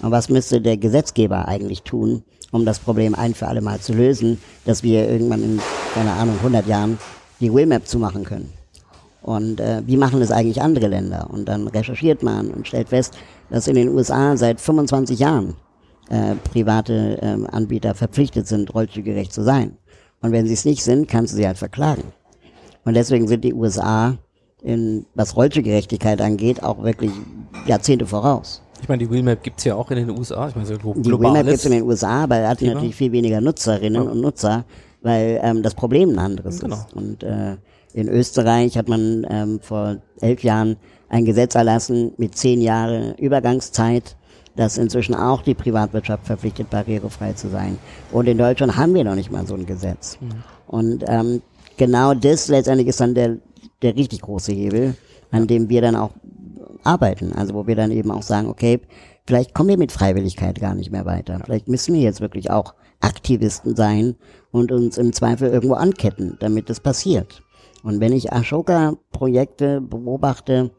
Und 0.00 0.10
was 0.10 0.28
müsste 0.28 0.60
der 0.60 0.76
Gesetzgeber 0.76 1.48
eigentlich 1.48 1.82
tun, 1.82 2.22
um 2.50 2.64
das 2.64 2.78
Problem 2.78 3.14
ein 3.14 3.34
für 3.34 3.48
alle 3.48 3.60
Mal 3.60 3.80
zu 3.80 3.92
lösen, 3.94 4.40
dass 4.64 4.82
wir 4.82 5.08
irgendwann 5.08 5.42
in, 5.42 5.60
keine 5.94 6.12
Ahnung, 6.12 6.36
100 6.36 6.66
Jahren 6.66 6.98
die 7.40 7.54
Wheelmap 7.54 7.86
zumachen 7.86 8.24
können. 8.24 8.52
Und 9.22 9.60
äh, 9.60 9.82
wie 9.86 9.96
machen 9.96 10.20
das 10.20 10.30
eigentlich 10.30 10.62
andere 10.62 10.86
Länder? 10.88 11.28
Und 11.30 11.46
dann 11.46 11.68
recherchiert 11.68 12.22
man 12.22 12.50
und 12.50 12.66
stellt 12.66 12.88
fest, 12.88 13.14
dass 13.50 13.66
in 13.68 13.74
den 13.74 13.88
USA 13.90 14.36
seit 14.36 14.60
25 14.60 15.18
Jahren 15.18 15.54
äh, 16.08 16.34
private 16.52 17.20
äh, 17.20 17.46
Anbieter 17.54 17.94
verpflichtet 17.94 18.46
sind, 18.46 18.72
rollstuhlgerecht 18.74 19.32
zu 19.32 19.42
sein. 19.42 19.76
Und 20.22 20.32
wenn 20.32 20.46
sie 20.46 20.54
es 20.54 20.64
nicht 20.64 20.82
sind, 20.82 21.08
kannst 21.08 21.32
du 21.32 21.36
sie 21.36 21.46
halt 21.46 21.58
verklagen. 21.58 22.04
Und 22.84 22.94
deswegen 22.94 23.28
sind 23.28 23.44
die 23.44 23.52
USA, 23.54 24.16
in, 24.62 25.04
was 25.14 25.36
Rollstuhlgerechtigkeit 25.36 26.20
angeht, 26.22 26.62
auch 26.62 26.82
wirklich 26.82 27.10
Jahrzehnte 27.66 28.06
voraus. 28.06 28.62
Ich 28.80 28.88
meine, 28.88 29.04
die 29.04 29.10
Wheelmap 29.10 29.42
gibt's 29.42 29.64
ja 29.64 29.74
auch 29.74 29.90
in 29.90 29.96
den 30.06 30.10
USA. 30.16 30.48
Ich 30.48 30.54
meine, 30.54 30.66
so 30.66 30.76
glo 30.78 30.94
Die 30.94 31.04
Wheelmap 31.04 31.20
globales. 31.20 31.46
gibt 31.46 31.58
es 31.58 31.66
in 31.66 31.72
den 31.72 31.82
USA, 31.82 32.22
aber 32.24 32.36
er 32.36 32.48
hat 32.50 32.58
Thema. 32.58 32.74
natürlich 32.74 32.96
viel 32.96 33.12
weniger 33.12 33.40
Nutzerinnen 33.40 34.02
Ja. 34.04 34.10
und 34.10 34.20
Nutzer, 34.20 34.64
weil 35.02 35.40
ähm, 35.42 35.62
das 35.62 35.74
Problem 35.74 36.10
ein 36.10 36.18
anderes 36.18 36.60
Genau. 36.60 36.76
ist. 36.76 36.92
Und 36.94 37.22
äh, 37.22 37.56
in 37.94 38.08
Österreich 38.08 38.76
hat 38.76 38.88
man 38.88 39.26
ähm, 39.30 39.60
vor 39.60 39.96
elf 40.20 40.42
Jahren 40.42 40.76
ein 41.08 41.24
Gesetz 41.24 41.54
erlassen 41.54 42.12
mit 42.16 42.36
zehn 42.36 42.60
Jahre 42.60 43.14
Übergangszeit, 43.18 44.16
dass 44.56 44.76
inzwischen 44.76 45.14
auch 45.14 45.42
die 45.42 45.54
Privatwirtschaft 45.54 46.26
verpflichtet, 46.26 46.68
barrierefrei 46.68 47.32
zu 47.32 47.48
sein. 47.48 47.78
Und 48.12 48.28
in 48.28 48.38
Deutschland 48.38 48.76
haben 48.76 48.94
wir 48.94 49.04
noch 49.04 49.14
nicht 49.14 49.30
mal 49.30 49.46
so 49.46 49.54
ein 49.54 49.66
Gesetz. 49.66 50.18
Mhm. 50.20 50.28
Und 50.66 51.04
ähm, 51.06 51.42
genau 51.76 52.12
das 52.14 52.48
letztendlich 52.48 52.88
ist 52.88 53.00
dann 53.00 53.14
der, 53.14 53.36
der 53.82 53.96
richtig 53.96 54.20
große 54.22 54.52
Hebel, 54.52 54.96
an 55.30 55.46
dem 55.46 55.68
wir 55.68 55.80
dann 55.80 55.96
auch 55.96 56.10
arbeiten. 56.84 57.32
Also 57.32 57.54
wo 57.54 57.66
wir 57.66 57.76
dann 57.76 57.90
eben 57.90 58.10
auch 58.10 58.22
sagen, 58.22 58.48
okay, 58.48 58.80
vielleicht 59.26 59.54
kommen 59.54 59.70
wir 59.70 59.78
mit 59.78 59.92
Freiwilligkeit 59.92 60.60
gar 60.60 60.74
nicht 60.74 60.90
mehr 60.90 61.06
weiter. 61.06 61.40
Vielleicht 61.44 61.68
müssen 61.68 61.94
wir 61.94 62.00
jetzt 62.00 62.20
wirklich 62.20 62.50
auch 62.50 62.74
Aktivisten 63.00 63.76
sein 63.76 64.16
und 64.50 64.72
uns 64.72 64.98
im 64.98 65.12
Zweifel 65.12 65.50
irgendwo 65.50 65.74
anketten, 65.74 66.36
damit 66.40 66.68
das 66.70 66.80
passiert. 66.80 67.42
Und 67.82 68.00
wenn 68.00 68.12
ich 68.12 68.32
Ashoka-Projekte 68.32 69.80
beobachte, 69.80 70.72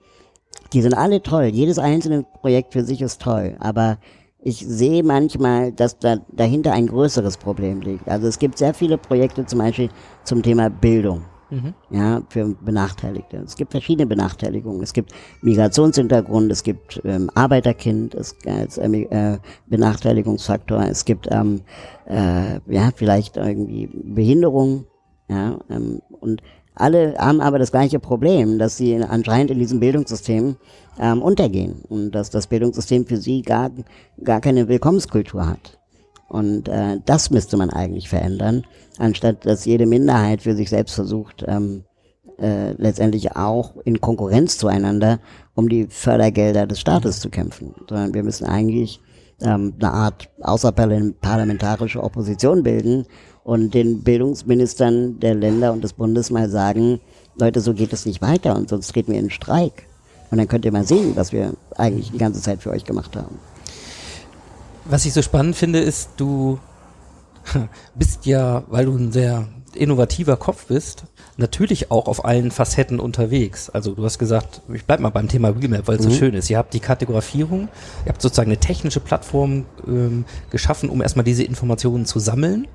die 0.74 0.82
sind 0.82 0.94
alle 0.94 1.22
toll. 1.22 1.46
Jedes 1.46 1.80
einzelne 1.80 2.26
Projekt 2.42 2.74
für 2.74 2.84
sich 2.84 3.02
ist 3.02 3.22
toll. 3.22 3.56
Aber 3.60 3.98
ich 4.42 4.66
sehe 4.66 5.04
manchmal, 5.04 5.72
dass 5.72 6.00
da 6.00 6.18
dahinter 6.32 6.74
ein 6.74 6.88
größeres 6.88 7.38
Problem 7.38 7.82
liegt. 7.82 8.08
Also 8.08 8.28
es 8.28 8.40
gibt 8.40 8.58
sehr 8.58 8.74
viele 8.74 8.98
Projekte 8.98 9.46
zum 9.46 9.60
Beispiel 9.60 9.90
zum 10.24 10.44
Thema 10.44 10.70
Bildung. 10.70 11.26
Ja, 11.90 12.22
für 12.30 12.56
Benachteiligte. 12.62 13.38
Es 13.38 13.56
gibt 13.56 13.72
verschiedene 13.72 14.06
Benachteiligungen. 14.06 14.84
Es 14.84 14.94
gibt 14.94 15.12
Migrationshintergrund, 15.42 16.52
es 16.52 16.64
gibt 16.64 17.02
ähm, 17.04 17.30
Arbeiterkind 17.34 18.14
es, 18.14 18.36
als 18.46 18.78
äh, 18.78 18.88
äh, 18.88 19.40
Benachteiligungsfaktor, 19.68 20.84
es 20.84 21.06
gibt 21.06 21.28
ähm, 21.32 21.62
äh, 22.08 22.60
ja 22.68 22.92
vielleicht 22.96 23.38
irgendwie 23.38 23.88
Behinderung, 23.88 24.86
ja, 25.28 25.60
ähm, 25.70 26.02
und 26.20 26.42
alle 26.76 27.16
haben 27.18 27.42
aber 27.42 27.60
das 27.60 27.72
gleiche 27.72 28.00
Problem, 28.00 28.58
dass 28.58 28.78
sie 28.78 28.96
anscheinend 28.96 29.52
in 29.52 29.60
diesem 29.60 29.80
Bildungssystem 29.80 30.56
ähm, 31.00 31.22
untergehen 31.22 31.82
und 31.90 32.12
dass 32.12 32.30
das 32.30 32.48
Bildungssystem 32.48 33.06
für 33.06 33.18
sie 33.18 33.42
gar, 33.42 33.70
gar 34.24 34.40
keine 34.40 34.68
Willkommenskultur 34.68 35.46
hat. 35.46 35.79
Und 36.30 36.70
äh, 36.70 37.00
das 37.06 37.32
müsste 37.32 37.58
man 37.58 37.70
eigentlich 37.72 38.08
verändern, 38.08 38.64
anstatt 38.98 39.46
dass 39.46 39.66
jede 39.66 39.86
Minderheit 39.86 40.44
für 40.44 40.56
sich 40.56 40.70
selbst 40.70 40.96
versucht, 40.96 41.44
ähm, 41.48 41.84
äh, 42.40 42.72
letztendlich 42.74 43.36
auch 43.36 43.76
in 43.84 44.00
Konkurrenz 44.00 44.58
zueinander 44.58 45.20
um 45.56 45.68
die 45.68 45.88
Fördergelder 45.90 46.68
des 46.68 46.80
Staates 46.80 47.20
zu 47.20 47.30
kämpfen. 47.30 47.76
Sondern 47.90 48.14
wir 48.14 48.24
müssen 48.24 48.46
eigentlich 48.46 49.02
ähm, 49.42 49.74
eine 49.80 49.92
Art 49.92 50.30
außerparlamentarische 50.42 52.02
Opposition 52.02 52.64
bilden 52.64 53.06
und 53.44 53.74
den 53.74 54.04
Bildungsministern 54.04 55.20
der 55.20 55.36
Länder 55.36 55.74
und 55.74 55.84
des 55.84 55.94
Bundes 55.94 56.30
mal 56.30 56.50
sagen, 56.50 57.02
Leute, 57.38 57.60
so 57.62 57.74
geht 57.74 57.92
es 57.92 58.06
nicht 58.06 58.22
weiter 58.22 58.56
und 58.56 58.70
sonst 58.70 58.90
treten 58.90 59.12
wir 59.12 59.20
in 59.20 59.30
Streik. 59.30 59.88
Und 60.32 60.38
dann 60.38 60.48
könnt 60.48 60.66
ihr 60.66 60.72
mal 60.72 60.86
sehen, 60.86 61.14
was 61.16 61.34
wir 61.34 61.54
eigentlich 61.76 62.12
die 62.12 62.18
ganze 62.18 62.42
Zeit 62.42 62.62
für 62.62 62.70
euch 62.70 62.86
gemacht 62.86 63.16
haben. 63.16 63.40
Was 64.90 65.06
ich 65.06 65.14
so 65.14 65.22
spannend 65.22 65.56
finde, 65.56 65.80
ist, 65.80 66.10
du 66.18 66.58
bist 67.96 68.26
ja, 68.26 68.64
weil 68.70 68.86
du 68.86 68.98
ein 68.98 69.12
sehr 69.12 69.48
innovativer 69.76 70.36
Kopf 70.36 70.66
bist, 70.66 71.04
natürlich 71.38 71.92
auch 71.92 72.08
auf 72.08 72.26
allen 72.26 72.50
Facetten 72.50 73.00
unterwegs. 73.00 73.70
Also 73.70 73.94
du 73.94 74.04
hast 74.04 74.18
gesagt, 74.18 74.62
ich 74.74 74.86
bleib 74.86 75.00
mal 75.00 75.12
beim 75.12 75.28
Thema 75.28 75.56
Wheelmap, 75.56 75.88
weil 75.88 75.98
es 75.98 76.04
so 76.04 76.10
schön 76.10 76.34
ist. 76.34 76.50
Ihr 76.50 76.58
habt 76.58 76.74
die 76.74 76.80
Kategorafierung, 76.80 77.70
ihr 78.04 78.10
habt 78.10 78.20
sozusagen 78.20 78.50
eine 78.50 78.60
technische 78.60 79.00
Plattform 79.00 79.66
ähm, 79.88 80.26
geschaffen, 80.50 80.90
um 80.90 81.04
erstmal 81.04 81.24
diese 81.24 81.44
Informationen 81.44 82.08
zu 82.08 82.18
sammeln 82.18 82.68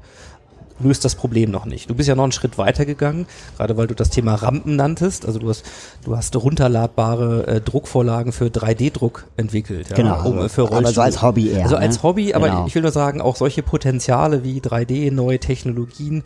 löst 0.80 1.04
das 1.04 1.14
Problem 1.14 1.50
noch 1.50 1.66
nicht. 1.66 1.88
Du 1.88 1.94
bist 1.94 2.08
ja 2.08 2.14
noch 2.14 2.24
einen 2.24 2.32
Schritt 2.32 2.58
weiter 2.58 2.84
gegangen, 2.84 3.26
gerade 3.56 3.76
weil 3.76 3.86
du 3.86 3.94
das 3.94 4.10
Thema 4.10 4.34
Rampen 4.34 4.76
nanntest. 4.76 5.26
Also 5.26 5.38
du 5.38 5.48
hast, 5.48 5.64
du 6.04 6.16
hast 6.16 6.34
runterladbare 6.36 7.46
äh, 7.46 7.60
Druckvorlagen 7.60 8.32
für 8.32 8.46
3D-Druck 8.46 9.26
entwickelt. 9.36 9.90
Ja, 9.90 9.96
Genau, 9.96 10.28
um, 10.28 10.38
äh, 10.38 10.48
für 10.48 10.70
aber 10.70 10.92
so 10.92 11.00
als 11.00 11.22
Hobby 11.22 11.50
eher, 11.50 11.64
Also 11.64 11.76
als 11.76 11.96
ne? 11.98 12.02
Hobby, 12.02 12.34
aber 12.34 12.48
Genau. 12.48 12.66
ich 12.66 12.74
will 12.74 12.82
nur 12.82 12.90
sagen, 12.90 13.20
auch 13.20 13.36
solche 13.36 13.62
Potenziale 13.62 14.42
wie 14.44 14.60
3D, 14.60 15.12
neue 15.12 15.38
Technologien, 15.38 16.24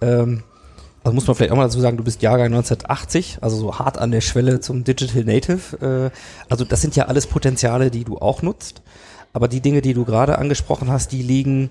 ähm, 0.00 0.42
also 1.04 1.14
muss 1.14 1.26
man 1.26 1.36
vielleicht 1.36 1.52
auch 1.52 1.56
mal 1.56 1.64
dazu 1.64 1.80
sagen, 1.80 1.98
du 1.98 2.02
bist 2.04 2.22
Jahrgang 2.22 2.46
1980, 2.46 3.38
also 3.42 3.56
so 3.56 3.78
hart 3.78 3.98
an 3.98 4.10
der 4.10 4.22
Schwelle 4.22 4.60
zum 4.60 4.84
Digital 4.84 5.24
Native. 5.24 6.10
Äh, 6.10 6.18
also 6.48 6.64
das 6.64 6.80
sind 6.80 6.96
ja 6.96 7.04
alles 7.06 7.26
Potenziale, 7.26 7.90
die 7.90 8.04
du 8.04 8.16
auch 8.16 8.40
nutzt. 8.40 8.80
Aber 9.34 9.46
die 9.46 9.60
Dinge, 9.60 9.82
die 9.82 9.92
du 9.92 10.06
gerade 10.06 10.38
angesprochen 10.38 10.90
hast, 10.90 11.12
die 11.12 11.22
liegen 11.22 11.70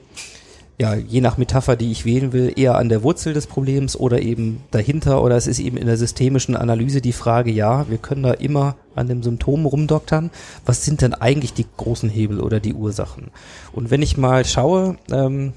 ja, 0.79 0.95
je 0.95 1.21
nach 1.21 1.37
Metapher, 1.37 1.75
die 1.75 1.91
ich 1.91 2.03
wählen 2.03 2.33
will, 2.33 2.51
eher 2.55 2.75
an 2.77 2.89
der 2.89 3.03
Wurzel 3.03 3.33
des 3.33 3.45
Problems 3.45 3.95
oder 3.95 4.21
eben 4.21 4.63
dahinter 4.71 5.23
oder 5.23 5.37
es 5.37 5.45
ist 5.45 5.59
eben 5.59 5.77
in 5.77 5.85
der 5.85 5.97
systemischen 5.97 6.55
Analyse 6.55 6.99
die 6.99 7.13
Frage, 7.13 7.51
ja, 7.51 7.89
wir 7.89 7.99
können 7.99 8.23
da 8.23 8.31
immer 8.31 8.75
an 8.95 9.07
dem 9.07 9.21
Symptom 9.21 9.65
rumdoktern. 9.65 10.31
Was 10.65 10.83
sind 10.83 11.01
denn 11.01 11.13
eigentlich 11.13 11.53
die 11.53 11.65
großen 11.77 12.09
Hebel 12.09 12.39
oder 12.39 12.59
die 12.59 12.73
Ursachen? 12.73 13.29
Und 13.71 13.91
wenn 13.91 14.01
ich 14.01 14.17
mal 14.17 14.45
schaue, 14.45 14.97
ähm, 15.11 15.53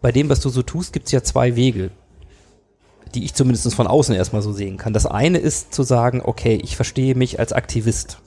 bei 0.00 0.10
dem, 0.10 0.28
was 0.28 0.40
du 0.40 0.48
so 0.48 0.62
tust, 0.62 0.92
gibt 0.92 1.06
es 1.06 1.12
ja 1.12 1.22
zwei 1.22 1.54
Wege, 1.54 1.90
die 3.14 3.24
ich 3.24 3.34
zumindest 3.34 3.72
von 3.74 3.86
außen 3.86 4.14
erstmal 4.14 4.42
so 4.42 4.52
sehen 4.52 4.78
kann. 4.78 4.92
Das 4.92 5.06
eine 5.06 5.38
ist 5.38 5.72
zu 5.72 5.84
sagen, 5.84 6.22
okay, 6.24 6.58
ich 6.62 6.76
verstehe 6.76 7.14
mich 7.14 7.38
als 7.38 7.52
Aktivist. 7.52 8.18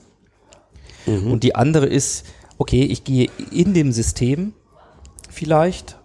Und 1.06 1.42
die 1.44 1.54
andere 1.54 1.86
ist, 1.86 2.26
okay, 2.58 2.82
ich 2.82 3.04
gehe 3.04 3.30
in 3.50 3.72
dem 3.72 3.92
System 3.92 4.52
vielleicht 5.30 5.96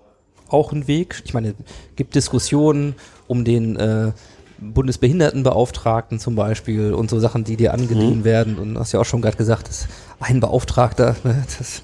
auch 0.47 0.71
einen 0.71 0.87
Weg. 0.87 1.21
Ich 1.25 1.33
meine, 1.33 1.55
gibt 1.95 2.15
Diskussionen 2.15 2.95
um 3.27 3.43
den 3.43 3.75
äh, 3.75 4.11
Bundesbehindertenbeauftragten 4.59 6.19
zum 6.19 6.35
Beispiel 6.35 6.93
und 6.93 7.09
so 7.09 7.19
Sachen, 7.19 7.43
die 7.43 7.57
dir 7.57 7.73
angedient 7.73 8.23
werden. 8.23 8.57
Und 8.57 8.75
du 8.75 8.79
hast 8.79 8.91
ja 8.91 8.99
auch 8.99 9.05
schon 9.05 9.21
gerade 9.21 9.37
gesagt, 9.37 9.67
dass 9.67 9.87
ein 10.19 10.39
Beauftragter, 10.39 11.15
ne, 11.23 11.43
das, 11.57 11.81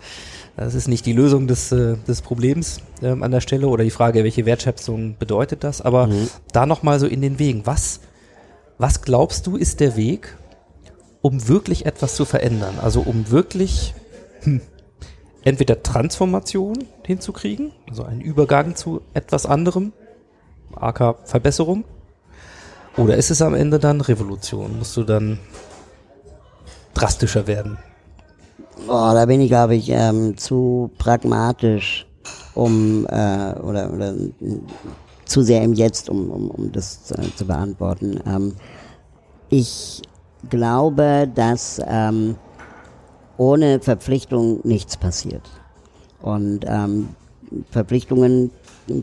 das 0.56 0.76
ist 0.76 0.88
nicht 0.88 1.06
die 1.06 1.14
Lösung 1.14 1.48
des, 1.48 1.72
äh, 1.72 1.98
des 2.08 2.22
Problems 2.22 2.80
ähm, 3.02 3.24
an 3.24 3.32
der 3.32 3.42
Stelle 3.42 3.68
oder 3.68 3.84
die 3.84 3.90
Frage, 3.90 4.24
welche 4.24 4.46
Wertschätzung 4.46 5.18
bedeutet 5.18 5.64
das. 5.64 5.82
Aber 5.82 6.10
da 6.54 6.66
nochmal 6.66 7.00
so 7.00 7.08
in 7.08 7.22
den 7.22 7.40
Wegen. 7.40 7.66
Was, 7.66 8.02
was 8.78 9.02
glaubst 9.02 9.48
du, 9.48 9.58
ist 9.58 9.80
der 9.80 9.96
Weg, 9.96 10.38
um 11.22 11.48
wirklich 11.48 11.86
etwas 11.86 12.16
zu 12.16 12.26
verändern? 12.26 12.76
Also 12.82 13.02
um 13.02 13.30
wirklich 13.32 13.94
hm, 14.42 14.62
entweder 15.44 15.82
Transformation 15.84 16.88
hinzukriegen, 17.06 17.72
also 17.90 18.04
einen 18.04 18.22
Übergang 18.22 18.76
zu 18.76 19.02
etwas 19.14 19.46
anderem, 19.46 19.94
aka 20.76 21.16
Verbesserung, 21.24 21.84
oder 22.98 23.16
ist 23.16 23.32
es 23.32 23.42
am 23.42 23.54
Ende 23.54 23.80
dann 23.80 24.02
Revolution? 24.02 24.78
Musst 24.78 24.98
du 24.98 25.04
dann 25.04 25.40
drastischer 26.94 27.48
werden? 27.48 27.78
Oh, 28.88 29.12
da 29.14 29.26
bin 29.26 29.42
ich, 29.42 29.50
glaube 29.50 29.76
ich, 29.76 29.90
ähm, 29.90 30.38
zu 30.38 30.92
pragmatisch, 30.98 32.06
um 32.54 33.06
äh, 33.06 33.54
oder, 33.60 33.94
oder 33.94 34.14
mm, 34.14 34.66
zu 35.26 35.44
sehr 35.44 35.64
im 35.64 35.74
Jetzt, 35.74 36.10
um, 36.10 36.30
um, 36.30 36.52
um 36.52 36.72
das 36.72 37.12
äh, 37.12 37.24
zu 37.36 37.46
beantworten. 37.46 38.20
Ähm, 38.26 38.56
ich 39.50 40.02
glaube, 40.50 41.30
dass 41.34 41.80
ähm, 41.86 42.36
ohne 43.42 43.80
Verpflichtung 43.80 44.60
nichts 44.64 44.98
passiert. 44.98 45.50
Und 46.22 46.60
ähm, 46.68 47.10
Verpflichtungen 47.72 48.52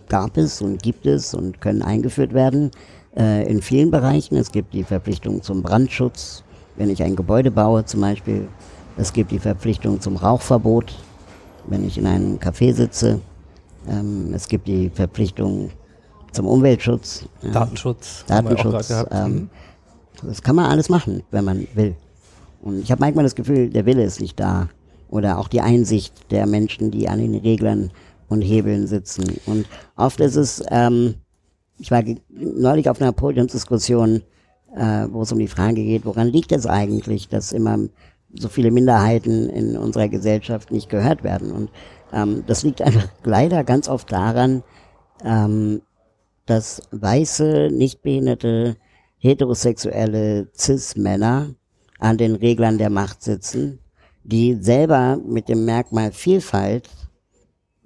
gab 0.09 0.37
es 0.37 0.63
und 0.63 0.81
gibt 0.81 1.07
es 1.07 1.35
und 1.35 1.61
können 1.61 1.83
eingeführt 1.83 2.33
werden 2.35 2.71
äh, 3.17 3.51
in 3.51 3.61
vielen 3.61 3.91
Bereichen. 3.91 4.37
Es 4.37 4.53
gibt 4.53 4.75
die 4.75 4.85
Verpflichtung 4.85 5.43
zum 5.43 5.63
Brandschutz, 5.63 6.45
wenn 6.77 6.89
ich 6.89 7.03
ein 7.03 7.17
Gebäude 7.17 7.51
baue 7.51 7.85
zum 7.85 8.01
Beispiel 8.03 8.47
Es 8.97 9.13
gibt 9.13 9.33
die 9.33 9.41
Verpflichtung 9.41 10.01
zum 10.01 10.15
Rauchverbot, 10.17 10.95
wenn 11.67 11.85
ich 11.85 11.99
in 11.99 12.07
einem 12.07 12.39
Café 12.39 12.73
sitze. 12.73 13.21
Ähm, 13.89 14.33
es 14.35 14.47
gibt 14.47 14.69
die 14.69 14.89
Verpflichtung 14.91 15.71
zum 16.31 16.47
Umweltschutz. 16.47 17.25
Datenschutz. 17.53 18.25
Datenschutz. 18.29 18.87
gehabt. 18.89 19.11
Ähm, 19.13 19.33
Mhm. 19.33 19.51
das 20.29 20.43
kann 20.43 20.55
man 20.55 20.67
alles 20.67 20.89
machen, 20.89 21.25
wenn 21.33 21.45
man 21.45 21.67
will. 21.75 21.97
Und 22.61 22.83
ich 22.83 22.91
habe 22.91 23.01
manchmal 23.01 23.25
das 23.25 23.35
Gefühl, 23.35 23.71
der 23.71 23.87
Wille 23.87 24.05
ist 24.05 24.21
nicht 24.21 24.39
da. 24.39 24.69
Oder 25.09 25.39
auch 25.39 25.49
die 25.49 25.61
Einsicht 25.61 26.31
der 26.31 26.47
Menschen, 26.47 26.91
die 26.91 27.09
an 27.09 27.19
den 27.19 27.35
Reglern 27.35 27.91
und 28.29 28.43
Hebeln 28.43 28.87
sitzen. 28.87 29.25
Und 29.47 29.67
oft 29.97 30.21
ist 30.21 30.37
es, 30.37 30.63
ähm, 30.71 31.15
ich 31.79 31.91
war 31.91 32.03
neulich 32.29 32.91
auf 32.91 33.01
einer 33.01 33.13
Podiumsdiskussion, 33.13 34.23
äh, 34.77 35.07
wo 35.11 35.23
es 35.23 35.33
um 35.33 35.39
die 35.39 35.49
Frage 35.49 35.83
geht, 35.83 36.05
woran 36.05 36.29
liegt 36.29 36.53
es 36.53 36.67
eigentlich, 36.67 37.29
dass 37.29 37.53
immer 37.53 37.79
so 38.35 38.49
viele 38.49 38.71
Minderheiten 38.71 39.49
in 39.49 39.77
unserer 39.77 40.09
Gesellschaft 40.09 40.71
nicht 40.71 40.91
gehört 40.91 41.25
werden. 41.25 41.53
Und 41.53 41.71
ähm, 42.13 42.45
das 42.47 42.63
liegt 42.63 42.83
einfach 42.83 43.09
leider 43.25 43.65
ganz 43.65 43.89
oft 43.89 44.13
daran, 44.13 44.63
ähm, 45.25 45.81
dass 46.47 46.83
weiße, 46.91 47.71
nicht 47.73 48.03
behinderte, 48.03 48.77
heterosexuelle 49.19 50.49
Cis-Männer 50.55 51.55
an 51.99 52.19
den 52.19 52.35
Reglern 52.35 52.79
der 52.79 52.91
Macht 52.91 53.23
sitzen, 53.23 53.81
die 54.25 54.55
selber 54.61 55.17
mit 55.17 55.49
dem 55.49 55.65
Merkmal 55.65 56.13
Vielfalt 56.13 56.89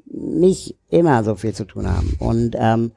nicht 0.07 0.77
immer 0.89 1.25
so 1.25 1.35
viel 1.37 1.55
zu 1.55 1.65
tun 1.65 1.87
haben. 1.87 2.15
Und 2.19 2.55
ähm, 2.59 2.93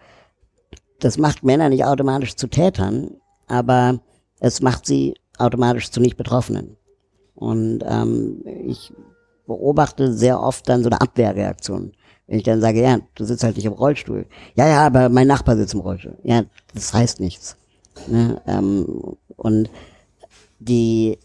das 0.99 1.17
macht 1.17 1.43
Männer 1.43 1.69
nicht 1.69 1.85
automatisch 1.85 2.35
zu 2.35 2.47
Tätern, 2.47 3.11
aber 3.47 3.99
es 4.39 4.61
macht 4.61 4.85
sie 4.85 5.15
automatisch 5.37 5.91
zu 5.91 6.01
Nicht-Betroffenen. 6.01 6.77
Und 7.35 7.83
ähm, 7.85 8.43
ich 8.65 8.93
beobachte 9.45 10.13
sehr 10.13 10.41
oft 10.41 10.67
dann 10.67 10.83
so 10.83 10.89
eine 10.89 11.01
Abwehrreaktion. 11.01 11.93
Wenn 12.27 12.37
ich 12.37 12.43
dann 12.43 12.61
sage, 12.61 12.81
ja, 12.81 12.99
du 13.13 13.23
sitzt 13.23 13.43
halt 13.43 13.55
nicht 13.55 13.65
im 13.65 13.73
Rollstuhl. 13.73 14.25
Ja, 14.55 14.67
ja, 14.67 14.85
aber 14.85 15.09
mein 15.09 15.27
Nachbar 15.27 15.55
sitzt 15.57 15.73
im 15.73 15.81
Rollstuhl. 15.81 16.17
Ja, 16.23 16.43
das 16.73 16.93
heißt 16.93 17.19
nichts. 17.19 17.57
Ne? 18.07 18.41
Ähm, 18.47 19.17
und 19.35 19.69
die 20.67 21.17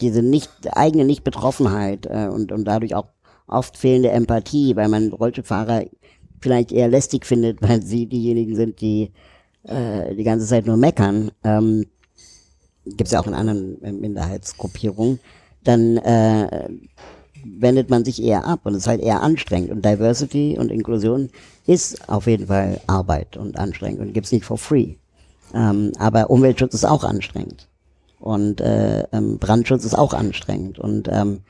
diese 0.00 0.22
nicht 0.22 0.50
eigene 0.72 1.04
Nicht-Betroffenheit 1.04 2.06
äh, 2.06 2.28
und, 2.28 2.52
und 2.52 2.64
dadurch 2.64 2.94
auch 2.94 3.06
oft 3.46 3.76
fehlende 3.76 4.10
Empathie, 4.10 4.76
weil 4.76 4.88
man 4.88 5.12
Rollstuhlfahrer 5.12 5.84
vielleicht 6.40 6.72
eher 6.72 6.88
lästig 6.88 7.26
findet, 7.26 7.62
weil 7.62 7.82
sie 7.82 8.06
diejenigen 8.06 8.56
sind, 8.56 8.80
die 8.80 9.12
äh, 9.64 10.14
die 10.14 10.24
ganze 10.24 10.46
Zeit 10.46 10.66
nur 10.66 10.76
meckern. 10.76 11.30
Ähm, 11.44 11.86
Gibt 12.84 13.08
es 13.08 13.12
ja 13.12 13.20
auch 13.20 13.26
in 13.26 13.34
anderen 13.34 13.82
äh, 13.82 13.92
Minderheitsgruppierungen. 13.92 15.18
Dann 15.64 15.96
äh, 15.96 16.68
wendet 17.44 17.90
man 17.90 18.04
sich 18.04 18.22
eher 18.22 18.44
ab 18.44 18.60
und 18.64 18.74
es 18.74 18.82
ist 18.82 18.86
halt 18.86 19.00
eher 19.00 19.22
anstrengend. 19.22 19.70
Und 19.70 19.84
Diversity 19.84 20.56
und 20.58 20.70
Inklusion 20.70 21.30
ist 21.66 22.08
auf 22.08 22.26
jeden 22.26 22.46
Fall 22.46 22.80
Arbeit 22.86 23.36
und 23.36 23.58
anstrengend 23.58 24.00
und 24.00 24.12
gibt's 24.12 24.32
nicht 24.32 24.44
for 24.44 24.58
free. 24.58 24.94
Ähm, 25.54 25.92
aber 25.98 26.30
Umweltschutz 26.30 26.74
ist 26.74 26.84
auch 26.84 27.04
anstrengend. 27.04 27.68
Und 28.18 28.60
äh, 28.60 29.04
ähm, 29.12 29.38
Brandschutz 29.38 29.84
ist 29.84 29.96
auch 29.96 30.14
anstrengend. 30.14 30.78
Und 30.78 31.08
ähm, 31.10 31.40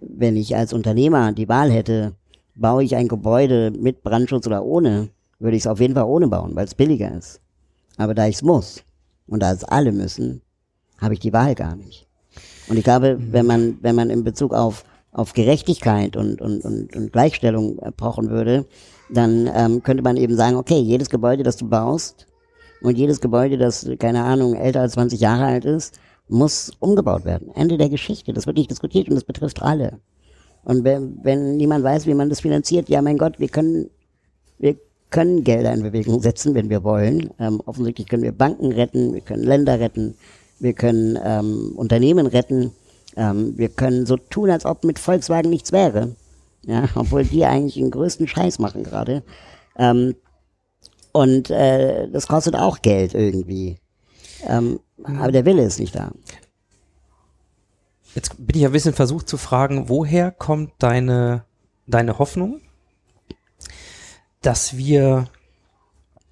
wenn 0.00 0.36
ich 0.36 0.56
als 0.56 0.72
Unternehmer 0.72 1.32
die 1.32 1.48
Wahl 1.48 1.70
hätte, 1.70 2.14
baue 2.54 2.84
ich 2.84 2.96
ein 2.96 3.08
Gebäude 3.08 3.70
mit 3.70 4.02
Brandschutz 4.02 4.46
oder 4.46 4.64
ohne, 4.64 5.08
würde 5.38 5.56
ich 5.56 5.64
es 5.64 5.66
auf 5.66 5.80
jeden 5.80 5.94
Fall 5.94 6.04
ohne 6.04 6.28
bauen, 6.28 6.54
weil 6.54 6.64
es 6.64 6.74
billiger 6.74 7.12
ist. 7.16 7.40
Aber 7.96 8.14
da 8.14 8.26
ich 8.26 8.36
es 8.36 8.42
muss 8.42 8.84
und 9.26 9.42
da 9.42 9.52
es 9.52 9.64
alle 9.64 9.92
müssen, 9.92 10.42
habe 10.98 11.14
ich 11.14 11.20
die 11.20 11.32
Wahl 11.32 11.54
gar 11.54 11.76
nicht. 11.76 12.06
Und 12.68 12.76
ich 12.76 12.84
glaube, 12.84 13.18
wenn 13.18 13.46
man, 13.46 13.78
wenn 13.82 13.96
man 13.96 14.08
in 14.08 14.24
Bezug 14.24 14.54
auf, 14.54 14.84
auf 15.10 15.32
Gerechtigkeit 15.32 16.16
und, 16.16 16.40
und, 16.40 16.64
und, 16.64 16.94
und 16.94 17.12
Gleichstellung 17.12 17.78
äh, 17.78 17.92
pochen 17.92 18.30
würde, 18.30 18.66
dann 19.10 19.50
ähm, 19.54 19.82
könnte 19.82 20.02
man 20.02 20.16
eben 20.16 20.36
sagen, 20.36 20.56
okay, 20.56 20.78
jedes 20.78 21.10
Gebäude, 21.10 21.42
das 21.42 21.56
du 21.56 21.68
baust 21.68 22.26
und 22.80 22.96
jedes 22.96 23.20
Gebäude, 23.20 23.58
das, 23.58 23.86
keine 23.98 24.24
Ahnung, 24.24 24.54
älter 24.54 24.80
als 24.80 24.92
20 24.92 25.20
Jahre 25.20 25.44
alt 25.44 25.64
ist, 25.64 25.98
muss 26.28 26.72
umgebaut 26.78 27.24
werden. 27.24 27.50
Ende 27.54 27.78
der 27.78 27.88
Geschichte. 27.88 28.32
Das 28.32 28.46
wird 28.46 28.56
nicht 28.56 28.70
diskutiert 28.70 29.08
und 29.08 29.14
das 29.14 29.24
betrifft 29.24 29.62
alle. 29.62 30.00
Und 30.64 30.84
wenn, 30.84 31.18
wenn 31.22 31.56
niemand 31.56 31.84
weiß, 31.84 32.06
wie 32.06 32.14
man 32.14 32.28
das 32.28 32.40
finanziert, 32.40 32.88
ja 32.88 33.02
mein 33.02 33.18
Gott, 33.18 33.40
wir 33.40 33.48
können, 33.48 33.90
wir 34.58 34.76
können 35.10 35.44
Gelder 35.44 35.72
in 35.72 35.82
Bewegung 35.82 36.20
setzen, 36.20 36.54
wenn 36.54 36.70
wir 36.70 36.84
wollen. 36.84 37.30
Ähm, 37.38 37.60
offensichtlich 37.66 38.08
können 38.08 38.22
wir 38.22 38.32
Banken 38.32 38.72
retten, 38.72 39.12
wir 39.12 39.20
können 39.20 39.42
Länder 39.42 39.80
retten, 39.80 40.14
wir 40.60 40.72
können 40.72 41.18
ähm, 41.22 41.72
Unternehmen 41.76 42.26
retten, 42.26 42.72
ähm, 43.16 43.56
wir 43.56 43.68
können 43.68 44.06
so 44.06 44.16
tun, 44.16 44.50
als 44.50 44.64
ob 44.64 44.84
mit 44.84 44.98
Volkswagen 44.98 45.50
nichts 45.50 45.72
wäre. 45.72 46.14
Ja, 46.64 46.88
obwohl 46.94 47.24
die 47.24 47.44
eigentlich 47.44 47.74
den 47.74 47.90
größten 47.90 48.28
Scheiß 48.28 48.58
machen 48.58 48.84
gerade. 48.84 49.22
Ähm, 49.76 50.14
und 51.12 51.50
äh, 51.50 52.08
das 52.08 52.26
kostet 52.26 52.56
auch 52.56 52.80
Geld 52.80 53.14
irgendwie. 53.14 53.78
Ähm, 54.46 54.80
aber 55.02 55.32
der 55.32 55.44
Wille 55.44 55.64
ist 55.64 55.78
nicht 55.78 55.94
da. 55.94 56.12
Jetzt 58.14 58.34
bin 58.38 58.58
ich 58.58 58.66
ein 58.66 58.72
bisschen 58.72 58.94
versucht 58.94 59.28
zu 59.28 59.36
fragen, 59.38 59.88
woher 59.88 60.30
kommt 60.30 60.72
deine, 60.78 61.44
deine 61.86 62.18
Hoffnung, 62.18 62.60
dass 64.42 64.76
wir, 64.76 65.28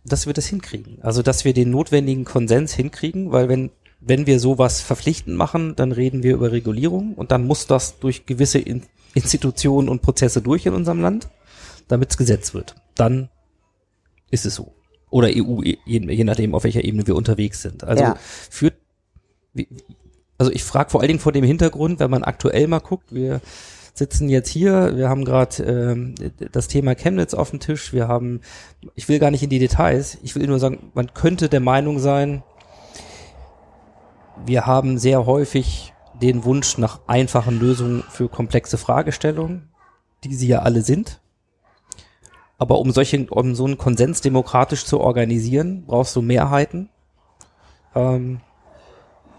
dass 0.05 0.27
wir 0.27 0.35
das 0.35 0.47
hinkriegen? 0.47 0.99
Also, 1.03 1.23
dass 1.23 1.45
wir 1.45 1.55
den 1.55 1.71
notwendigen 1.71 2.25
Konsens 2.25 2.75
hinkriegen, 2.75 3.33
weil 3.33 3.49
wenn, 3.49 3.71
wenn 4.01 4.27
wir 4.27 4.41
sowas 4.41 4.83
verpflichtend 4.83 5.37
machen, 5.37 5.75
dann 5.75 5.93
reden 5.93 6.23
wir 6.23 6.35
über 6.35 6.53
Regulierung 6.53 7.15
und 7.15 7.31
dann 7.31 7.47
muss 7.47 7.67
das 7.67 7.99
durch 7.99 8.27
gewisse 8.27 8.59
In 8.59 8.83
Institutionen 9.13 9.89
und 9.89 10.03
Prozesse 10.03 10.41
durch 10.41 10.67
in 10.67 10.75
unserem 10.75 11.01
Land, 11.01 11.29
damit 11.89 12.11
es 12.11 12.17
Gesetz 12.17 12.55
wird. 12.55 12.77
Dann 12.95 13.29
ist 14.31 14.47
es 14.47 14.55
so. 14.55 14.73
Oder 15.11 15.29
EU, 15.29 15.63
je, 15.63 15.79
je 15.85 16.25
nachdem, 16.25 16.55
auf 16.55 16.65
welcher 16.65 16.85
Ebene 16.85 17.07
wir 17.07 17.17
unterwegs 17.17 17.63
sind. 17.63 17.85
Also 17.85 18.05
Ja. 18.05 18.17
führt, 18.19 18.75
also 20.39 20.53
ich 20.53 20.63
frage 20.65 20.91
vor 20.91 21.01
allen 21.01 21.09
Dingen 21.09 21.21
vor 21.21 21.33
dem 21.33 21.45
Hintergrund, 21.45 22.01
wenn 22.01 22.11
man 22.11 22.23
aktuell 22.23 22.67
mal 22.67 22.79
guckt, 22.79 23.13
wir 23.13 23.41
sitzen 23.95 24.29
jetzt 24.29 24.49
hier, 24.49 24.97
wir 24.97 25.09
haben 25.09 25.25
gerade 25.25 25.63
ähm, 25.63 26.15
das 26.53 26.69
Thema 26.69 26.95
Chemnitz 26.95 27.35
auf 27.35 27.51
dem 27.51 27.61
Tisch, 27.61 27.93
wir 27.93 28.09
haben, 28.09 28.41
ich 28.95 29.09
will 29.09 29.19
gar 29.19 29.31
nicht 29.31 29.43
in 29.43 29.51
die 29.51 29.59
Details, 29.59 30.19
ich 30.23 30.35
will 30.37 30.47
nur 30.47 30.59
sagen, 30.59 30.91
man 30.95 31.13
könnte 31.13 31.49
der 31.49 31.61
Meinung 31.61 31.99
sein, 31.99 32.43
wir 34.47 34.67
haben 34.67 34.99
sehr 34.99 35.27
häufig 35.27 35.93
den 36.23 36.45
Wunsch 36.45 36.79
nach 36.79 37.01
einfachen 37.07 37.59
Lösungen 37.59 38.03
für 38.11 38.29
komplexe 38.29 38.79
Fragestellungen, 38.79 39.69
die 40.25 40.35
sie 40.35 40.49
ja 40.49 40.61
alle 40.61 40.83
sind. 40.83 41.21
Aber 42.61 42.79
um 42.79 42.91
solche, 42.91 43.27
um 43.31 43.55
so 43.55 43.65
einen 43.65 43.79
Konsens 43.79 44.21
demokratisch 44.21 44.85
zu 44.85 45.01
organisieren, 45.01 45.85
brauchst 45.87 46.15
du 46.15 46.21
Mehrheiten. 46.21 46.91
Ähm, 47.95 48.41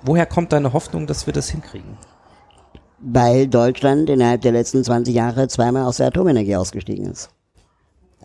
woher 0.01 0.25
kommt 0.25 0.51
deine 0.51 0.73
Hoffnung, 0.73 1.05
dass 1.05 1.27
wir 1.27 1.33
das 1.33 1.49
hinkriegen? 1.49 1.99
Weil 2.99 3.47
Deutschland 3.47 4.09
innerhalb 4.09 4.41
der 4.41 4.53
letzten 4.53 4.83
20 4.83 5.13
Jahre 5.13 5.47
zweimal 5.49 5.85
aus 5.85 5.97
der 5.97 6.07
Atomenergie 6.07 6.55
ausgestiegen 6.55 7.05
ist. 7.05 7.29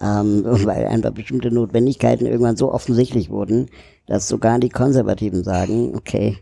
Ähm, 0.01 0.45
weil 0.65 0.87
einfach 0.87 1.11
bestimmte 1.11 1.51
Notwendigkeiten 1.51 2.25
irgendwann 2.25 2.57
so 2.57 2.73
offensichtlich 2.73 3.29
wurden, 3.29 3.69
dass 4.07 4.29
sogar 4.29 4.59
die 4.59 4.71
Konservativen 4.71 5.45
sagen, 5.45 5.95
okay, 5.95 6.39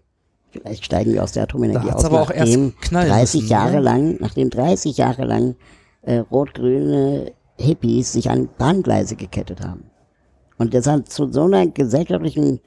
vielleicht 0.52 0.84
steigen 0.84 1.12
wir 1.12 1.24
aus 1.24 1.32
der 1.32 1.42
Atomenergie 1.42 1.90
aus, 1.90 2.04
aber 2.04 2.22
auch 2.22 2.30
erst 2.30 2.52
nachdem 2.52 2.78
knallen 2.78 3.08
30 3.08 3.40
müssen, 3.40 3.52
Jahre 3.52 3.72
ne? 3.72 3.80
lang, 3.80 4.16
nachdem 4.20 4.50
30 4.50 4.96
Jahre 4.96 5.24
lang 5.24 5.56
äh, 6.02 6.18
rot-grüne 6.18 7.32
Hippies 7.58 8.12
sich 8.12 8.30
an 8.30 8.48
Bahngleise 8.58 9.16
gekettet 9.16 9.60
haben. 9.60 9.90
Und 10.58 10.74
das 10.74 10.86
hat 10.86 11.08
zu 11.08 11.32
so 11.32 11.44
einer 11.44 11.66
gesellschaftlichen 11.66 12.60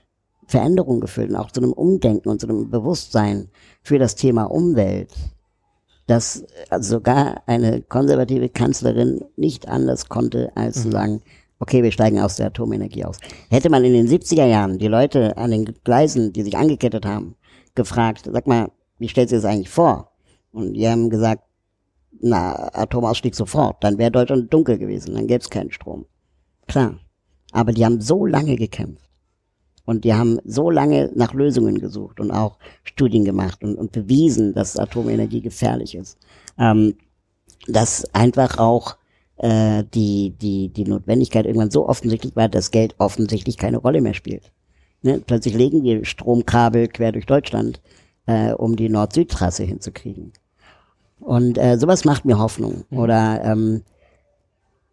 Veränderung 0.48 1.00
geführt 1.00 1.30
und 1.30 1.36
auch 1.36 1.52
zu 1.52 1.62
einem 1.62 1.74
Umdenken 1.74 2.30
und 2.30 2.40
zu 2.40 2.48
einem 2.48 2.70
Bewusstsein 2.70 3.50
für 3.82 4.00
das 4.00 4.16
Thema 4.16 4.44
Umwelt, 4.46 5.14
dass 6.08 6.46
sogar 6.80 7.44
eine 7.48 7.82
konservative 7.82 8.50
Kanzlerin 8.50 9.24
nicht 9.36 9.68
anders 9.68 10.08
konnte, 10.08 10.52
als 10.56 10.82
zu 10.82 10.92
sagen, 10.92 11.22
okay, 11.60 11.84
wir 11.84 11.92
steigen 11.92 12.20
aus 12.20 12.38
der 12.38 12.48
Atomenergie 12.48 13.04
aus. 13.04 13.18
Hätte 13.50 13.70
man 13.70 13.84
in 13.84 13.94
den 13.94 14.08
70er 14.08 14.46
Jahren 14.46 14.78
die 14.78 14.88
Leute 14.88 15.36
an 15.38 15.52
den 15.52 15.66
Gleisen, 15.84 16.32
die 16.32 16.44
sich 16.44 16.58
angekettet 16.58 17.06
haben, 17.06 17.36
gefragt, 17.76 18.30
sag 18.32 18.48
mal, 18.48 18.72
wie 19.00 19.08
stellst 19.10 19.32
du 19.34 19.36
das 19.38 19.46
eigentlich 19.46 19.70
vor? 19.70 20.12
Und 20.52 20.74
die 20.74 20.88
haben 20.88 21.10
gesagt, 21.10 21.44
na, 22.22 22.74
Atomausstieg 22.74 23.36
sofort, 23.36 23.84
dann 23.84 23.98
wäre 23.98 24.12
Deutschland 24.12 24.54
dunkel 24.54 24.78
gewesen, 24.78 25.16
dann 25.16 25.28
gäbe 25.28 25.42
es 25.42 25.50
keinen 25.50 25.72
Strom. 25.72 26.06
Klar. 26.68 27.00
Aber 27.52 27.72
die 27.72 27.86
haben 27.86 28.02
so 28.02 28.26
lange 28.26 28.56
gekämpft. 28.56 29.08
Und 29.86 30.04
die 30.04 30.14
haben 30.14 30.40
so 30.44 30.70
lange 30.70 31.12
nach 31.16 31.34
Lösungen 31.34 31.80
gesucht 31.80 32.20
und 32.20 32.30
auch 32.30 32.58
Studien 32.84 33.24
gemacht 33.24 33.64
und, 33.64 33.78
und 33.78 33.94
bewiesen, 33.94 34.54
dass 34.54 34.78
Atomenergie 34.78 35.42
gefährlich 35.42 35.96
ist. 35.96 36.18
Ähm, 36.60 36.96
dass 37.68 38.14
einfach 38.14 38.58
auch 38.58 38.98
äh, 39.38 39.86
die, 39.94 40.32
die, 40.32 40.70
die 40.70 40.84
Notwendigkeit 40.84 41.46
irgendwann 41.46 41.72
so 41.72 41.88
offensichtlich 41.88 42.36
war, 42.36 42.50
dass 42.50 42.72
Geld 42.72 42.96
offensichtlich 42.98 43.58
keine 43.58 43.78
Rolle 43.78 44.02
mehr 44.02 44.14
spielt. 44.14 44.52
Ne? 45.04 45.22
Plötzlich 45.26 45.54
legen 45.54 45.84
wir 45.84 46.04
Stromkabel 46.04 46.88
quer 46.88 47.12
durch 47.12 47.26
Deutschland, 47.26 47.82
äh, 48.26 48.52
um 48.52 48.76
die 48.76 48.90
Nord-Süd-Trasse 48.90 49.64
hinzukriegen. 49.64 50.34
Und 51.20 51.58
äh, 51.58 51.78
sowas 51.78 52.06
macht 52.06 52.26
mir 52.26 52.38
Hoffnung. 52.38 52.84
Oder 52.92 53.44
ähm, 53.44 53.84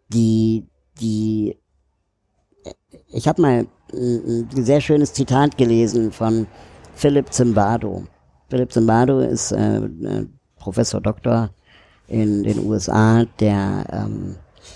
die, 0.09 0.65
die, 0.99 1.57
ich 3.07 3.27
habe 3.27 3.41
mal 3.41 3.67
ein, 3.93 4.49
ein 4.55 4.65
sehr 4.65 4.81
schönes 4.81 5.13
Zitat 5.13 5.57
gelesen 5.57 6.11
von 6.11 6.47
Philip 6.95 7.31
Zimbardo. 7.31 8.03
Philip 8.49 8.71
Zimbardo 8.71 9.19
ist 9.19 9.51
äh, 9.51 9.77
äh, 9.77 10.27
Professor 10.57 11.01
Doktor 11.01 11.51
in 12.07 12.43
den 12.43 12.65
USA, 12.65 13.25
der 13.39 13.85
ähm, 13.91 14.35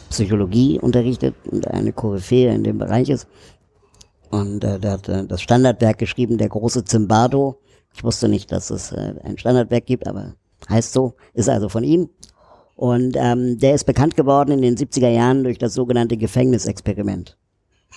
Psychologie 0.10 0.80
unterrichtet 0.80 1.36
und 1.46 1.68
eine 1.68 1.94
Koryphäe 1.94 2.54
in 2.54 2.64
dem 2.64 2.78
Bereich 2.78 3.10
ist. 3.10 3.28
Und 4.30 4.64
äh, 4.64 4.80
der 4.80 4.92
hat 4.92 5.10
äh, 5.10 5.26
das 5.26 5.42
Standardwerk 5.42 5.98
geschrieben, 5.98 6.38
der 6.38 6.50
große 6.50 6.84
Zimbardo. 6.86 7.60
Ich 7.94 8.04
wusste 8.04 8.30
nicht, 8.30 8.52
dass 8.52 8.70
es 8.70 8.92
äh, 8.92 9.16
ein 9.24 9.38
Standardwerk 9.38 9.86
gibt, 9.86 10.08
aber 10.08 10.36
heißt 10.70 10.94
so, 10.94 11.14
ist 11.34 11.50
also 11.50 11.70
von 11.70 11.84
ihm. 11.84 12.10
Und 12.76 13.18
ähm, 13.18 13.58
der 13.60 13.76
ist 13.76 13.84
bekannt 13.86 14.16
geworden 14.16 14.52
in 14.52 14.62
den 14.62 14.76
70er 14.78 15.10
Jahren 15.10 15.44
durch 15.44 15.58
das 15.58 15.74
sogenannte 15.74 16.16
Gefängnisexperiment. 16.18 17.38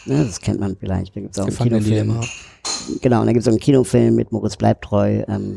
Ja, 0.06 0.24
das 0.24 0.40
kennt 0.40 0.58
man 0.58 0.76
vielleicht. 0.76 1.14
Da 1.14 1.20
gibt's 1.20 1.38
auch 1.38 1.46
einen 1.46 1.56
Kinofilm. 1.56 2.20
Genau, 3.00 3.20
und 3.20 3.26
da 3.26 3.32
gibt 3.32 3.42
es 3.42 3.48
einen 3.48 3.60
Kinofilm 3.60 4.16
mit 4.16 4.32
Moritz 4.32 4.56
Bleibtreu, 4.56 5.22
ähm, 5.28 5.56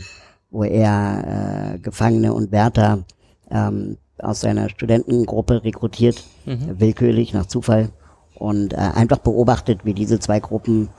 wo 0.51 0.63
er 0.63 1.73
äh, 1.75 1.79
Gefangene 1.79 2.33
und 2.33 2.51
Wärter 2.51 3.03
ähm, 3.49 3.97
aus 4.19 4.41
seiner 4.41 4.69
Studentengruppe 4.69 5.63
rekrutiert, 5.63 6.23
Mhm. 6.45 6.79
willkürlich 6.79 7.33
nach 7.33 7.47
Zufall 7.47 7.89
und 8.35 8.73
äh, 8.73 8.77
einfach 8.77 9.17
beobachtet, 9.17 9.79
wie 9.83 9.95
diese 9.95 10.19
zwei 10.19 10.39
Gruppen 10.39 10.89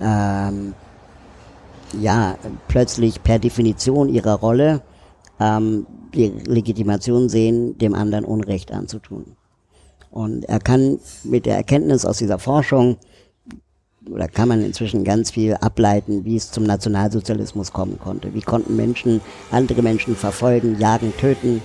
ähm, 0.00 0.74
ja 1.98 2.36
plötzlich 2.66 3.22
per 3.22 3.38
Definition 3.38 4.08
ihrer 4.08 4.34
Rolle 4.34 4.82
ähm, 5.40 5.86
die 6.14 6.32
Legitimation 6.46 7.28
sehen, 7.28 7.76
dem 7.78 7.94
anderen 7.94 8.24
Unrecht 8.24 8.72
anzutun. 8.72 9.36
Und 10.10 10.44
er 10.44 10.58
kann 10.58 10.98
mit 11.24 11.46
der 11.46 11.56
Erkenntnis 11.56 12.04
aus 12.04 12.18
dieser 12.18 12.38
Forschung 12.38 12.96
oder 14.10 14.26
kann 14.26 14.48
man 14.48 14.62
inzwischen 14.62 15.04
ganz 15.04 15.30
viel 15.30 15.54
ableiten, 15.54 16.24
wie 16.24 16.36
es 16.36 16.50
zum 16.50 16.64
Nationalsozialismus 16.64 17.72
kommen 17.72 17.98
konnte. 17.98 18.32
Wie 18.32 18.40
konnten 18.40 18.74
Menschen 18.74 19.20
andere 19.50 19.82
Menschen 19.82 20.16
verfolgen, 20.16 20.78
jagen, 20.78 21.12
töten, 21.18 21.60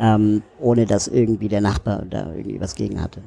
ähm, 0.00 0.42
ohne 0.60 0.86
dass 0.86 1.06
irgendwie 1.06 1.48
der 1.48 1.60
Nachbar 1.60 2.04
da 2.08 2.32
irgendwie 2.32 2.60
was 2.60 2.74
gegen 2.74 3.00
hatte. 3.00 3.22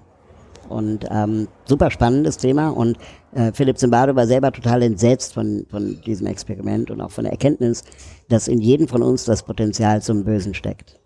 Und 0.70 1.06
ähm, 1.10 1.48
super 1.66 1.92
spannendes 1.92 2.38
Thema. 2.38 2.70
Und 2.70 2.98
äh, 3.34 3.52
Philipp 3.54 3.78
Zimbardo 3.78 4.16
war 4.16 4.28
selber 4.28 4.52
total 4.52 4.84
entsetzt 4.84 5.34
von, 5.34 5.66
von 5.70 6.02
diesem 6.06 6.28
Experiment 6.28 6.92
und 6.92 7.02
auch 7.02 7.12
von 7.12 7.24
der 7.24 7.34
Erkenntnis, 7.34 7.84
dass 8.30 8.48
in 8.48 8.60
jedem 8.60 8.88
von 8.88 9.02
uns 9.02 9.26
das 9.26 9.44
Potenzial 9.44 10.02
zum 10.02 10.24
Bösen 10.24 10.54
steckt. 10.54 11.00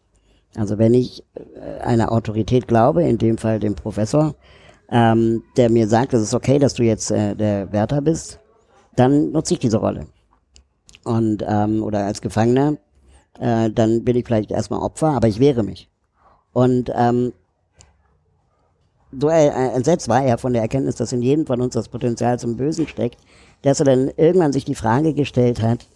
Also 0.55 0.78
wenn 0.78 0.93
ich 0.93 1.24
äh, 1.36 1.80
einer 1.82 2.12
Autorität 2.12 2.68
glaube, 2.68 3.03
in 3.03 3.18
dem 3.18 3.38
Fall 3.38 3.59
dem 3.59 3.76
Professor, 3.76 4.36
ähm, 4.89 5.43
der 5.57 5.70
mir 5.70 5.88
sagt, 5.88 6.14
es 6.14 6.22
ist 6.22 6.34
okay, 6.34 6.59
dass 6.59 6.74
du 6.74 6.84
jetzt 6.84 7.12
äh, 7.12 7.36
der 7.36 7.72
Wärter 7.72 8.01
bist, 8.01 8.39
dann 8.95 9.32
nutze 9.32 9.53
ich 9.53 9.59
diese 9.59 9.78
Rolle. 9.78 10.07
Und 11.03 11.43
ähm, 11.47 11.82
oder 11.82 12.05
als 12.05 12.22
Gefangener, 12.22 12.78
äh, 13.39 13.70
dann 13.70 14.03
bin 14.03 14.16
ich 14.18 14.26
vielleicht 14.26 14.51
erstmal 14.51 14.82
Opfer, 14.82 15.09
aber 15.09 15.28
ich 15.28 15.39
wehre 15.39 15.64
mich. 15.64 15.89
Und 16.53 16.91
ähm, 16.93 17.32
so 19.18 19.30
äh, 19.30 19.47
entsetzt 19.47 20.07
war 20.07 20.24
er 20.24 20.38
von 20.38 20.53
der 20.53 20.62
Erkenntnis, 20.62 20.95
dass 20.95 21.12
in 21.12 21.22
jedem 21.22 21.45
von 21.45 21.62
uns 21.62 21.74
das 21.74 21.89
Potenzial 21.89 22.39
zum 22.39 22.57
Bösen 22.57 22.88
steckt, 22.88 23.18
dass 23.62 23.80
er 23.80 23.86
dann 23.86 24.12
irgendwann 24.18 24.53
sich 24.53 24.66
die 24.66 24.76
Frage 24.76 25.14
gestellt 25.14 25.62
hat, 25.62 25.88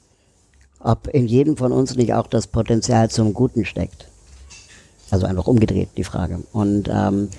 ob 0.80 1.08
in 1.08 1.26
jedem 1.28 1.58
von 1.58 1.72
uns 1.72 1.96
nicht 1.96 2.14
auch 2.14 2.28
das 2.28 2.48
Potenzial 2.48 3.10
zum 3.10 3.34
Guten 3.34 3.66
steckt. 3.66 4.08
Also 5.12 5.26
einfach 5.26 5.48
umgedreht 5.48 5.90
die 5.98 6.04
Frage. 6.04 6.44
Und 6.52 6.90
ähm, 6.90 7.30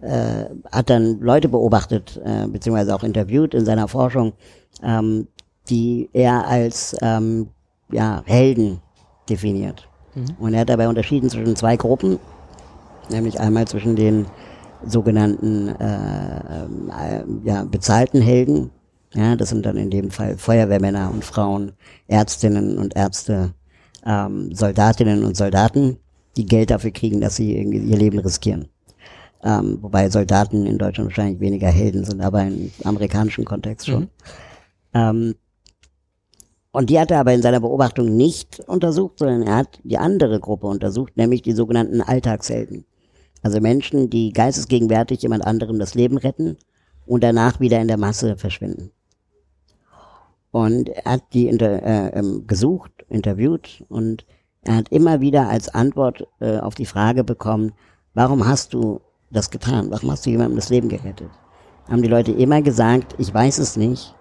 äh, 0.00 0.46
hat 0.70 0.88
dann 0.90 1.20
Leute 1.20 1.48
beobachtet, 1.48 2.20
äh, 2.24 2.46
beziehungsweise 2.46 2.94
auch 2.94 3.02
interviewt 3.02 3.54
in 3.54 3.64
seiner 3.64 3.88
Forschung, 3.88 4.32
ähm, 4.82 5.28
die 5.68 6.08
er 6.12 6.46
als 6.46 6.96
ähm, 7.02 7.48
ja, 7.90 8.22
Helden 8.24 8.80
definiert. 9.28 9.88
Und 10.38 10.52
er 10.52 10.60
hat 10.60 10.68
dabei 10.68 10.88
unterschieden 10.88 11.30
zwischen 11.30 11.56
zwei 11.56 11.76
Gruppen, 11.76 12.18
nämlich 13.10 13.40
einmal 13.40 13.66
zwischen 13.66 13.96
den 13.96 14.26
sogenannten 14.86 15.68
äh, 15.68 16.64
äh, 16.64 17.24
ja, 17.44 17.64
bezahlten 17.64 18.20
Helden, 18.20 18.70
ja, 19.14 19.36
das 19.36 19.50
sind 19.50 19.66
dann 19.66 19.76
in 19.76 19.90
dem 19.90 20.10
Fall 20.10 20.38
Feuerwehrmänner 20.38 21.10
und 21.12 21.24
Frauen, 21.24 21.72
Ärztinnen 22.08 22.78
und 22.78 22.96
Ärzte, 22.96 23.52
ähm, 24.06 24.54
Soldatinnen 24.54 25.24
und 25.24 25.36
Soldaten, 25.36 25.98
die 26.36 26.46
Geld 26.46 26.70
dafür 26.70 26.92
kriegen, 26.92 27.20
dass 27.20 27.36
sie 27.36 27.56
irgendwie 27.56 27.78
ihr 27.78 27.98
Leben 27.98 28.18
riskieren. 28.18 28.68
Ähm, 29.44 29.78
wobei 29.82 30.08
Soldaten 30.08 30.66
in 30.66 30.78
Deutschland 30.78 31.10
wahrscheinlich 31.10 31.40
weniger 31.40 31.68
Helden 31.68 32.04
sind, 32.04 32.20
aber 32.20 32.42
im 32.42 32.70
amerikanischen 32.84 33.44
Kontext 33.44 33.86
schon. 33.86 34.08
Ähm, 34.94 35.34
und 36.70 36.88
die 36.88 36.98
hat 36.98 37.10
er 37.10 37.20
aber 37.20 37.34
in 37.34 37.42
seiner 37.42 37.60
Beobachtung 37.60 38.16
nicht 38.16 38.60
untersucht, 38.60 39.18
sondern 39.18 39.42
er 39.42 39.56
hat 39.56 39.80
die 39.84 39.98
andere 39.98 40.40
Gruppe 40.40 40.68
untersucht, 40.68 41.16
nämlich 41.16 41.42
die 41.42 41.52
sogenannten 41.52 42.00
Alltagshelden. 42.00 42.86
Also 43.42 43.60
Menschen, 43.60 44.08
die 44.08 44.32
geistesgegenwärtig 44.32 45.22
jemand 45.22 45.44
anderem 45.44 45.78
das 45.78 45.94
Leben 45.94 46.16
retten 46.16 46.56
und 47.06 47.24
danach 47.24 47.60
wieder 47.60 47.80
in 47.80 47.88
der 47.88 47.98
Masse 47.98 48.36
verschwinden. 48.36 48.92
Und 50.52 50.90
er 50.90 51.12
hat 51.12 51.22
die 51.32 51.48
inter, 51.48 51.82
äh, 51.82 52.18
ähm, 52.18 52.46
gesucht, 52.46 52.92
interviewt 53.08 53.84
und 53.88 54.24
er 54.62 54.76
hat 54.76 54.90
immer 54.90 55.20
wieder 55.20 55.48
als 55.48 55.68
Antwort 55.68 56.26
äh, 56.40 56.58
auf 56.58 56.74
die 56.74 56.86
Frage 56.86 57.24
bekommen, 57.24 57.72
warum 58.14 58.46
hast 58.46 58.74
du 58.74 59.00
das 59.30 59.50
getan? 59.50 59.90
Warum 59.90 60.10
hast 60.10 60.24
du 60.24 60.30
jemandem 60.30 60.56
das 60.56 60.68
Leben 60.68 60.88
gerettet? 60.88 61.30
Haben 61.88 62.02
die 62.02 62.08
Leute 62.08 62.32
immer 62.32 62.62
gesagt, 62.62 63.16
ich 63.18 63.32
weiß 63.32 63.58
es 63.58 63.76
nicht, 63.76 64.14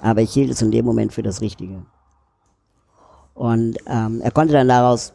aber 0.00 0.22
ich 0.22 0.32
hielt 0.32 0.50
es 0.50 0.62
in 0.62 0.72
dem 0.72 0.84
Moment 0.84 1.12
für 1.12 1.22
das 1.22 1.40
Richtige. 1.40 1.84
Und 3.34 3.76
ähm, 3.86 4.20
er 4.22 4.30
konnte 4.30 4.54
dann 4.54 4.68
daraus 4.68 5.12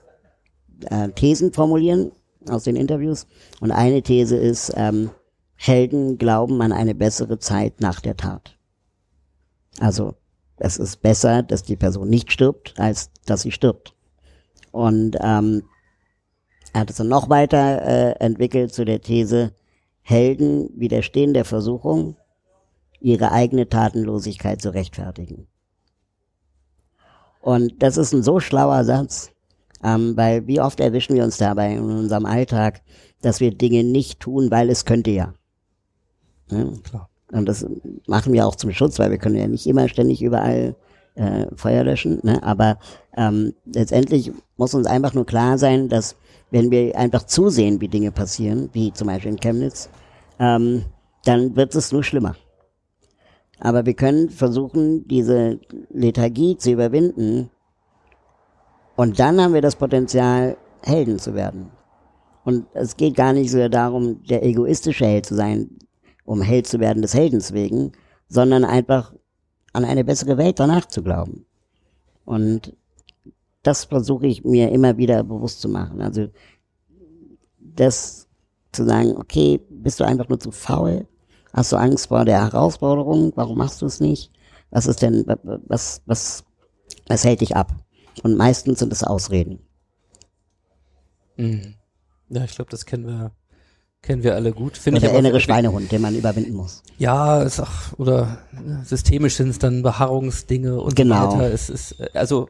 äh, 0.85 1.09
Thesen 1.09 1.51
formulieren 1.51 2.11
aus 2.49 2.63
den 2.63 2.75
Interviews. 2.75 3.27
Und 3.59 3.71
eine 3.71 4.01
These 4.01 4.37
ist, 4.37 4.73
ähm, 4.75 5.11
Helden 5.55 6.17
glauben 6.17 6.61
an 6.61 6.71
eine 6.71 6.95
bessere 6.95 7.37
Zeit 7.37 7.81
nach 7.81 7.99
der 7.99 8.17
Tat. 8.17 8.57
Also 9.79 10.15
es 10.57 10.77
ist 10.77 11.01
besser, 11.01 11.43
dass 11.43 11.63
die 11.63 11.75
Person 11.75 12.09
nicht 12.09 12.31
stirbt, 12.31 12.73
als 12.77 13.11
dass 13.25 13.41
sie 13.41 13.51
stirbt. 13.51 13.95
Und 14.71 15.17
ähm, 15.21 15.63
er 16.73 16.81
hat 16.81 16.89
es 16.89 16.97
dann 16.97 17.09
noch 17.09 17.29
weiter 17.29 17.81
äh, 17.81 18.11
entwickelt 18.19 18.73
zu 18.73 18.85
der 18.85 19.01
These, 19.01 19.53
Helden 20.01 20.69
widerstehen 20.75 21.33
der 21.33 21.45
Versuchung, 21.45 22.15
ihre 22.99 23.31
eigene 23.31 23.69
Tatenlosigkeit 23.69 24.61
zu 24.61 24.73
rechtfertigen. 24.73 25.47
Und 27.41 27.81
das 27.81 27.97
ist 27.97 28.13
ein 28.13 28.23
so 28.23 28.39
schlauer 28.39 28.83
Satz, 28.83 29.30
ähm, 29.83 30.15
weil 30.15 30.47
wie 30.47 30.61
oft 30.61 30.79
erwischen 30.79 31.15
wir 31.15 31.23
uns 31.23 31.37
dabei 31.37 31.73
in 31.73 31.81
unserem 31.81 32.25
Alltag, 32.25 32.81
dass 33.21 33.39
wir 33.39 33.51
Dinge 33.51 33.83
nicht 33.83 34.19
tun, 34.19 34.51
weil 34.51 34.69
es 34.69 34.85
könnte 34.85 35.11
ja. 35.11 35.33
Ne? 36.49 36.73
Klar. 36.83 37.09
Und 37.31 37.45
das 37.45 37.65
machen 38.07 38.33
wir 38.33 38.45
auch 38.45 38.55
zum 38.55 38.71
Schutz, 38.71 38.99
weil 38.99 39.11
wir 39.11 39.17
können 39.17 39.37
ja 39.37 39.47
nicht 39.47 39.65
immer 39.65 39.87
ständig 39.87 40.21
überall 40.21 40.75
äh, 41.15 41.47
Feuer 41.55 41.83
löschen. 41.83 42.19
Ne? 42.23 42.43
Aber 42.43 42.77
ähm, 43.15 43.53
letztendlich 43.65 44.31
muss 44.57 44.73
uns 44.73 44.85
einfach 44.85 45.13
nur 45.13 45.25
klar 45.25 45.57
sein, 45.57 45.87
dass 45.87 46.15
wenn 46.49 46.69
wir 46.71 46.97
einfach 46.97 47.23
zusehen, 47.23 47.79
wie 47.79 47.87
Dinge 47.87 48.11
passieren, 48.11 48.69
wie 48.73 48.91
zum 48.91 49.07
Beispiel 49.07 49.31
in 49.31 49.39
Chemnitz, 49.39 49.89
ähm, 50.39 50.83
dann 51.23 51.55
wird 51.55 51.73
es 51.75 51.91
nur 51.91 52.03
schlimmer. 52.03 52.35
Aber 53.59 53.85
wir 53.85 53.93
können 53.93 54.29
versuchen, 54.29 55.07
diese 55.07 55.59
Lethargie 55.89 56.57
zu 56.57 56.71
überwinden. 56.71 57.49
Und 58.95 59.19
dann 59.19 59.41
haben 59.41 59.53
wir 59.53 59.61
das 59.61 59.75
Potenzial, 59.75 60.57
Helden 60.83 61.19
zu 61.19 61.35
werden. 61.35 61.71
Und 62.43 62.65
es 62.73 62.97
geht 62.97 63.15
gar 63.15 63.33
nicht 63.33 63.51
so 63.51 63.69
darum, 63.69 64.23
der 64.23 64.43
egoistische 64.43 65.05
Held 65.05 65.25
zu 65.25 65.35
sein, 65.35 65.69
um 66.25 66.41
Held 66.41 66.67
zu 66.67 66.79
werden 66.79 67.01
des 67.01 67.13
Heldens 67.13 67.53
wegen, 67.53 67.91
sondern 68.27 68.65
einfach 68.65 69.13
an 69.73 69.85
eine 69.85 70.03
bessere 70.03 70.37
Welt 70.37 70.59
danach 70.59 70.85
zu 70.85 71.03
glauben. 71.03 71.45
Und 72.25 72.75
das 73.63 73.85
versuche 73.85 74.27
ich 74.27 74.43
mir 74.43 74.71
immer 74.71 74.97
wieder 74.97 75.23
bewusst 75.23 75.61
zu 75.61 75.69
machen. 75.69 76.01
Also 76.01 76.27
das 77.59 78.27
zu 78.71 78.85
sagen, 78.85 79.15
okay, 79.17 79.59
bist 79.69 79.99
du 79.99 80.03
einfach 80.03 80.29
nur 80.29 80.39
zu 80.39 80.51
faul? 80.51 81.07
Hast 81.53 81.71
du 81.71 81.77
Angst 81.77 82.07
vor 82.07 82.25
der 82.25 82.41
Herausforderung? 82.41 83.33
Warum 83.35 83.57
machst 83.57 83.81
du 83.81 83.85
es 83.85 83.99
nicht? 83.99 84.31
Was 84.71 84.87
ist 84.87 85.01
denn, 85.01 85.25
was, 85.67 86.01
was, 86.05 86.43
was 87.07 87.25
hält 87.25 87.41
dich 87.41 87.55
ab? 87.55 87.73
Und 88.23 88.37
meistens 88.37 88.79
sind 88.79 88.91
es 88.93 89.03
Ausreden. 89.03 89.59
Mhm. 91.37 91.75
Ja, 92.29 92.43
ich 92.43 92.55
glaube, 92.55 92.71
das 92.71 92.85
kennen 92.85 93.05
wir, 93.07 93.31
kennen 94.01 94.23
wir 94.23 94.35
alle 94.35 94.51
gut. 94.53 94.77
Finde 94.77 94.99
Oder 94.99 95.09
der 95.09 95.19
innere 95.19 95.39
Schweinehund, 95.39 95.91
den 95.91 96.01
man 96.01 96.15
überwinden 96.15 96.53
muss. 96.53 96.83
Ja, 96.97 97.41
ist 97.41 97.59
auch, 97.59 97.97
oder 97.97 98.39
systemisch 98.83 99.35
sind 99.35 99.49
es 99.49 99.59
dann 99.59 99.81
Beharrungsdinge 99.81 100.79
und 100.79 100.95
Genau. 100.95 101.31
so 101.31 101.37
weiter. 101.37 101.51
Es 101.53 101.69
ist, 101.69 101.99
äh, 101.99 102.09
also 102.13 102.47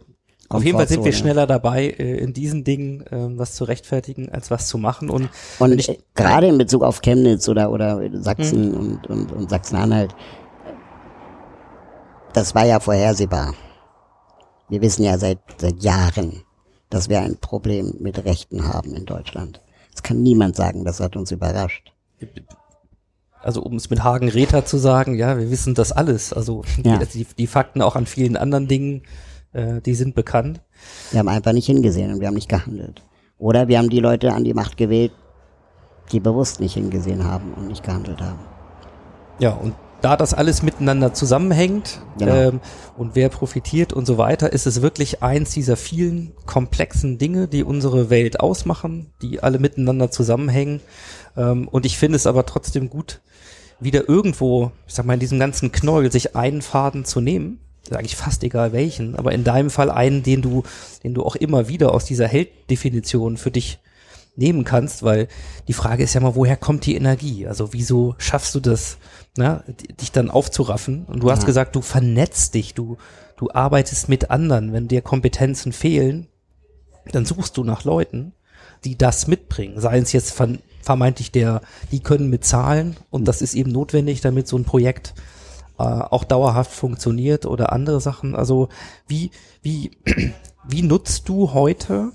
Auf 0.49 0.63
jeden 0.63 0.77
Fall 0.77 0.87
sind 0.87 1.05
wir 1.05 1.13
schneller 1.13 1.47
dabei, 1.47 1.87
äh, 1.91 2.17
in 2.17 2.33
diesen 2.33 2.63
Dingen 2.63 3.05
ähm, 3.11 3.37
was 3.39 3.53
zu 3.55 3.63
rechtfertigen, 3.63 4.29
als 4.29 4.51
was 4.51 4.67
zu 4.67 4.77
machen. 4.77 5.09
Und, 5.09 5.29
Und 5.59 5.79
ich- 5.79 5.89
äh, 5.89 5.97
gerade 6.15 6.47
in 6.47 6.57
Bezug 6.57 6.83
auf 6.83 7.01
Chemnitz 7.01 7.47
oder, 7.47 7.71
oder 7.71 7.97
Mhm. 7.97 8.21
Sachsen 8.21 8.73
und, 8.75 9.07
und, 9.07 9.31
und 9.31 9.49
Sachsen-Anhalt, 9.49 10.13
das 12.33 12.53
war 12.55 12.65
ja 12.65 12.79
vorhersehbar. 12.79 13.53
Wir 14.71 14.81
wissen 14.81 15.03
ja 15.03 15.17
seit, 15.17 15.39
seit 15.57 15.83
Jahren, 15.83 16.43
dass 16.89 17.09
wir 17.09 17.19
ein 17.19 17.35
Problem 17.37 17.95
mit 17.99 18.23
Rechten 18.23 18.67
haben 18.67 18.95
in 18.95 19.05
Deutschland. 19.05 19.61
Das 19.91 20.01
kann 20.01 20.23
niemand 20.23 20.55
sagen, 20.55 20.85
das 20.85 21.01
hat 21.01 21.17
uns 21.17 21.29
überrascht. 21.31 21.91
also 23.43 23.61
um 23.63 23.75
es 23.75 23.89
mit 23.89 24.01
Hagen 24.03 24.29
Rether 24.29 24.63
zu 24.65 24.77
sagen, 24.77 25.15
ja, 25.15 25.37
wir 25.37 25.51
wissen 25.51 25.73
das 25.75 25.91
alles. 25.91 26.31
Also 26.31 26.63
Ja. 26.83 26.99
die, 26.99 27.25
die 27.37 27.47
Fakten 27.47 27.81
auch 27.81 27.97
an 27.97 28.05
vielen 28.05 28.37
anderen 28.37 28.69
Dingen, 28.69 29.03
äh, 29.51 29.81
die 29.81 29.93
sind 29.93 30.15
bekannt. 30.15 30.61
Wir 31.11 31.19
haben 31.19 31.27
einfach 31.27 31.51
nicht 31.51 31.65
hingesehen 31.65 32.13
und 32.13 32.21
wir 32.21 32.27
haben 32.27 32.35
nicht 32.35 32.49
gehandelt. 32.49 33.03
Oder 33.37 33.67
wir 33.67 33.77
haben 33.77 33.89
die 33.89 33.99
Leute 33.99 34.31
an 34.31 34.45
die 34.45 34.53
Macht 34.53 34.77
gewählt, 34.77 35.11
die 36.13 36.21
bewusst 36.21 36.61
nicht 36.61 36.75
hingesehen 36.75 37.25
haben 37.25 37.53
und 37.55 37.67
nicht 37.67 37.83
gehandelt 37.83 38.21
haben. 38.21 38.39
Ja, 39.39 39.51
und 39.51 39.73
da 40.01 40.17
das 40.17 40.33
alles 40.33 40.63
miteinander 40.63 41.13
zusammenhängt 41.13 42.01
Genau. 42.17 42.35
ähm, 42.35 42.59
und 42.97 43.15
wer 43.15 43.29
profitiert 43.29 43.93
und 43.93 44.05
so 44.05 44.17
weiter, 44.17 44.51
ist 44.51 44.67
es 44.67 44.81
wirklich 44.81 45.23
eins 45.23 45.51
dieser 45.51 45.77
vielen 45.77 46.33
komplexen 46.45 47.17
Dinge, 47.17 47.47
die 47.47 47.63
unsere 47.63 48.09
Welt 48.09 48.39
ausmachen, 48.39 49.11
die 49.21 49.41
alle 49.41 49.59
miteinander 49.59 50.11
zusammenhängen. 50.11 50.81
Ähm, 51.37 51.67
und 51.67 51.85
ich 51.85 51.97
finde 51.97 52.15
es 52.15 52.27
aber 52.27 52.45
trotzdem 52.45 52.89
gut, 52.89 53.21
wieder 53.79 54.07
irgendwo, 54.07 54.71
ich 54.87 54.93
sag 54.93 55.05
mal, 55.05 55.15
in 55.15 55.19
diesem 55.19 55.39
ganzen 55.39 55.71
Knäuel 55.71 56.11
sich 56.11 56.35
einen 56.35 56.61
Faden 56.61 57.05
zu 57.05 57.21
nehmen. 57.21 57.59
Eigentlich 57.89 58.15
fast 58.15 58.43
egal 58.43 58.71
welchen, 58.73 59.15
aber 59.15 59.31
in 59.31 59.43
deinem 59.43 59.69
Fall 59.69 59.89
einen, 59.89 60.23
den 60.23 60.41
du, 60.41 60.63
den 61.03 61.13
du 61.13 61.23
auch 61.23 61.35
immer 61.35 61.67
wieder 61.67 61.93
aus 61.93 62.05
dieser 62.05 62.27
Helddefinition 62.27 63.37
für 63.37 63.51
dich 63.51 63.79
nehmen 64.35 64.63
kannst, 64.63 65.03
weil 65.03 65.27
die 65.67 65.73
Frage 65.73 66.03
ist 66.03 66.13
ja 66.13 66.21
mal, 66.21 66.35
woher 66.35 66.55
kommt 66.55 66.85
die 66.85 66.95
Energie? 66.95 67.47
Also 67.47 67.73
wieso 67.73 68.15
schaffst 68.17 68.55
du 68.55 68.59
das, 68.59 68.97
na, 69.37 69.63
d- 69.67 69.93
dich 69.93 70.11
dann 70.11 70.29
aufzuraffen? 70.29 71.05
Und 71.05 71.21
du 71.23 71.31
hast 71.31 71.41
Ja. 71.41 71.45
gesagt, 71.45 71.75
du 71.75 71.81
vernetzt 71.81 72.53
dich, 72.53 72.73
du, 72.73 72.97
du 73.37 73.49
arbeitest 73.51 74.09
mit 74.09 74.29
anderen. 74.31 74.73
Wenn 74.73 74.87
dir 74.87 75.01
Kompetenzen 75.01 75.71
fehlen, 75.73 76.27
dann 77.11 77.25
suchst 77.25 77.57
du 77.57 77.63
nach 77.63 77.83
Leuten, 77.83 78.33
die 78.83 78.97
das 78.97 79.27
mitbringen. 79.27 79.79
Sei 79.79 79.97
es 79.97 80.11
jetzt 80.11 80.31
ver 80.31 80.49
vermeintlich 80.83 81.31
der, 81.31 81.61
die 81.91 81.99
können 81.99 82.31
mit 82.31 82.43
Zahlen 82.43 82.97
und 83.11 83.25
das 83.25 83.43
ist 83.43 83.53
eben 83.53 83.71
notwendig, 83.71 84.19
damit 84.21 84.47
so 84.47 84.57
ein 84.57 84.65
Projekt 84.65 85.13
äh, 85.77 85.83
auch 85.83 86.23
dauerhaft 86.23 86.71
funktioniert 86.71 87.45
oder 87.45 87.71
andere 87.71 88.01
Sachen. 88.01 88.35
Also 88.35 88.69
wie, 89.07 89.29
wie, 89.61 89.91
wie 90.67 90.81
nutzt 90.81 91.29
du 91.29 91.53
heute 91.53 92.13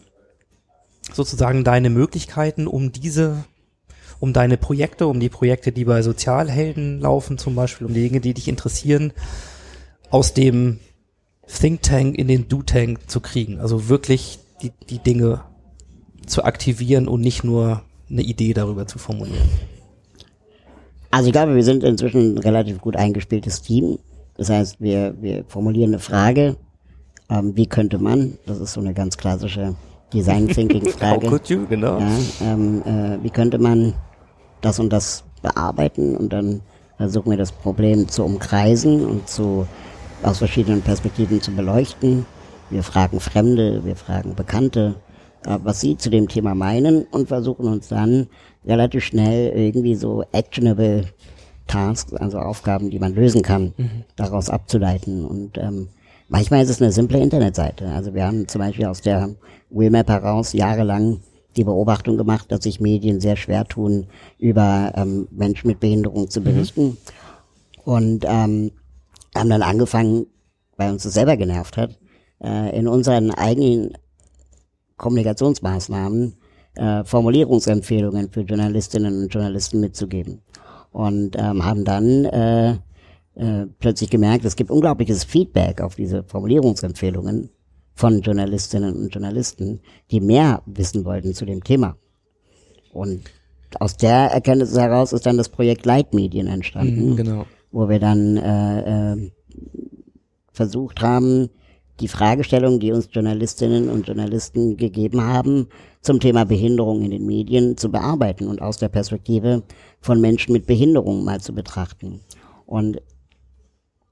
sozusagen 1.12 1.62
deine 1.62 1.90
Möglichkeiten, 1.90 2.66
um 2.66 2.90
diese, 2.90 3.44
um 4.20 4.32
deine 4.32 4.56
Projekte, 4.56 5.06
um 5.06 5.20
die 5.20 5.28
Projekte, 5.28 5.72
die 5.72 5.84
bei 5.84 6.02
Sozialhelden 6.02 7.00
laufen 7.00 7.38
zum 7.38 7.54
Beispiel, 7.54 7.86
um 7.86 7.94
die 7.94 8.08
Dinge, 8.08 8.20
die 8.20 8.34
dich 8.34 8.48
interessieren, 8.48 9.12
aus 10.10 10.34
dem 10.34 10.78
Think 11.46 11.82
Tank 11.82 12.16
in 12.16 12.28
den 12.28 12.48
Do 12.48 12.62
Tank 12.62 13.10
zu 13.10 13.20
kriegen. 13.20 13.60
Also 13.60 13.88
wirklich 13.88 14.38
die, 14.62 14.72
die 14.88 14.98
Dinge 14.98 15.42
zu 16.26 16.44
aktivieren 16.44 17.08
und 17.08 17.20
nicht 17.20 17.44
nur 17.44 17.82
eine 18.10 18.22
Idee 18.22 18.52
darüber 18.54 18.86
zu 18.86 18.98
formulieren. 18.98 19.48
Also 21.10 21.28
ich 21.28 21.32
glaube, 21.32 21.54
wir 21.54 21.64
sind 21.64 21.84
inzwischen 21.84 22.34
ein 22.34 22.38
relativ 22.38 22.80
gut 22.80 22.96
eingespieltes 22.96 23.62
Team. 23.62 23.98
Das 24.36 24.50
heißt, 24.50 24.80
wir, 24.80 25.14
wir 25.20 25.44
formulieren 25.48 25.90
eine 25.90 25.98
Frage, 25.98 26.56
ähm, 27.30 27.56
wie 27.56 27.66
könnte 27.66 27.98
man, 27.98 28.38
das 28.46 28.60
ist 28.60 28.72
so 28.72 28.80
eine 28.80 28.92
ganz 28.92 29.16
klassische 29.16 29.74
Design 30.12 30.48
Thinking 30.48 30.84
How 30.86 30.92
Frage. 30.92 31.26
could 31.26 31.48
you, 31.48 31.66
genau. 31.66 31.98
Ja, 31.98 32.18
ähm, 32.42 32.82
äh, 32.82 33.22
wie 33.22 33.30
könnte 33.30 33.58
man 33.58 33.94
das 34.66 34.80
und 34.80 34.92
das 34.92 35.22
bearbeiten 35.42 36.16
und 36.16 36.32
dann 36.32 36.60
versuchen 36.96 37.30
wir 37.30 37.38
das 37.38 37.52
Problem 37.52 38.08
zu 38.08 38.24
umkreisen 38.24 39.06
und 39.06 39.28
zu, 39.28 39.66
aus 40.22 40.38
verschiedenen 40.38 40.82
Perspektiven 40.82 41.40
zu 41.40 41.52
beleuchten. 41.52 42.26
Wir 42.70 42.82
fragen 42.82 43.20
Fremde, 43.20 43.84
wir 43.84 43.94
fragen 43.94 44.34
Bekannte, 44.34 44.96
äh, 45.44 45.58
was 45.62 45.80
sie 45.80 45.96
zu 45.96 46.10
dem 46.10 46.26
Thema 46.26 46.54
meinen 46.54 47.04
und 47.04 47.28
versuchen 47.28 47.68
uns 47.68 47.88
dann 47.88 48.26
relativ 48.64 49.04
schnell 49.04 49.52
irgendwie 49.56 49.94
so 49.94 50.24
actionable 50.32 51.04
Tasks, 51.68 52.12
also 52.14 52.38
Aufgaben, 52.38 52.90
die 52.90 52.98
man 52.98 53.14
lösen 53.14 53.42
kann, 53.42 53.72
daraus 54.16 54.50
abzuleiten. 54.50 55.24
Und 55.24 55.58
ähm, 55.58 55.88
manchmal 56.28 56.62
ist 56.62 56.70
es 56.70 56.82
eine 56.82 56.92
simple 56.92 57.20
Internetseite. 57.20 57.88
Also 57.88 58.14
wir 58.14 58.26
haben 58.26 58.48
zum 58.48 58.60
Beispiel 58.60 58.86
aus 58.86 59.00
der 59.00 59.30
Wheelmap 59.70 60.08
heraus 60.08 60.52
jahrelang 60.52 61.20
die 61.56 61.64
Beobachtung 61.64 62.16
gemacht, 62.16 62.50
dass 62.50 62.64
sich 62.64 62.80
Medien 62.80 63.20
sehr 63.20 63.36
schwer 63.36 63.64
tun, 63.64 64.06
über 64.38 64.92
ähm, 64.94 65.28
Menschen 65.30 65.68
mit 65.68 65.80
Behinderung 65.80 66.30
zu 66.30 66.40
berichten. 66.40 66.96
Und 67.84 68.24
ähm, 68.26 68.72
haben 69.34 69.50
dann 69.50 69.62
angefangen, 69.62 70.26
weil 70.76 70.90
uns 70.92 71.04
das 71.04 71.14
selber 71.14 71.36
genervt 71.36 71.76
hat, 71.76 71.98
äh, 72.42 72.76
in 72.76 72.88
unseren 72.88 73.30
eigenen 73.30 73.92
Kommunikationsmaßnahmen 74.96 76.36
äh, 76.74 77.04
Formulierungsempfehlungen 77.04 78.30
für 78.30 78.42
Journalistinnen 78.42 79.22
und 79.22 79.28
Journalisten 79.28 79.80
mitzugeben. 79.80 80.42
Und 80.92 81.36
ähm, 81.38 81.64
haben 81.64 81.84
dann 81.84 82.24
äh, 82.24 82.70
äh, 83.34 83.66
plötzlich 83.78 84.08
gemerkt, 84.10 84.44
es 84.44 84.56
gibt 84.56 84.70
unglaubliches 84.70 85.24
Feedback 85.24 85.80
auf 85.82 85.94
diese 85.94 86.24
Formulierungsempfehlungen 86.24 87.50
von 87.96 88.20
Journalistinnen 88.20 88.94
und 88.94 89.08
Journalisten, 89.12 89.80
die 90.10 90.20
mehr 90.20 90.62
wissen 90.66 91.04
wollten 91.06 91.32
zu 91.34 91.46
dem 91.46 91.64
Thema. 91.64 91.96
Und 92.92 93.22
aus 93.80 93.96
der 93.96 94.30
Erkenntnis 94.30 94.76
heraus 94.76 95.12
ist 95.12 95.26
dann 95.26 95.38
das 95.38 95.48
Projekt 95.48 95.86
Leitmedien 95.86 96.46
entstanden 96.46 97.10
Mhm, 97.10 97.16
genau. 97.16 97.46
wo 97.72 97.88
wir 97.88 97.98
dann 97.98 98.36
äh, 98.36 99.12
äh, 99.14 99.30
versucht 100.52 101.00
haben, 101.00 101.48
die 102.00 102.08
Fragestellung, 102.08 102.80
die 102.80 102.92
uns 102.92 103.08
Journalistinnen 103.10 103.88
und 103.88 104.06
Journalisten 104.06 104.76
gegeben 104.76 105.22
haben, 105.22 105.68
zum 106.02 106.20
Thema 106.20 106.44
Behinderung 106.44 107.02
in 107.02 107.10
den 107.10 107.24
Medien 107.24 107.78
zu 107.78 107.90
bearbeiten 107.90 108.46
und 108.46 108.60
aus 108.60 108.76
der 108.76 108.90
Perspektive 108.90 109.62
von 110.00 110.20
Menschen 110.20 110.52
mit 110.52 110.66
Behinderung 110.66 111.24
mal 111.24 111.40
zu 111.40 111.54
betrachten. 111.54 112.20
Und 112.66 113.00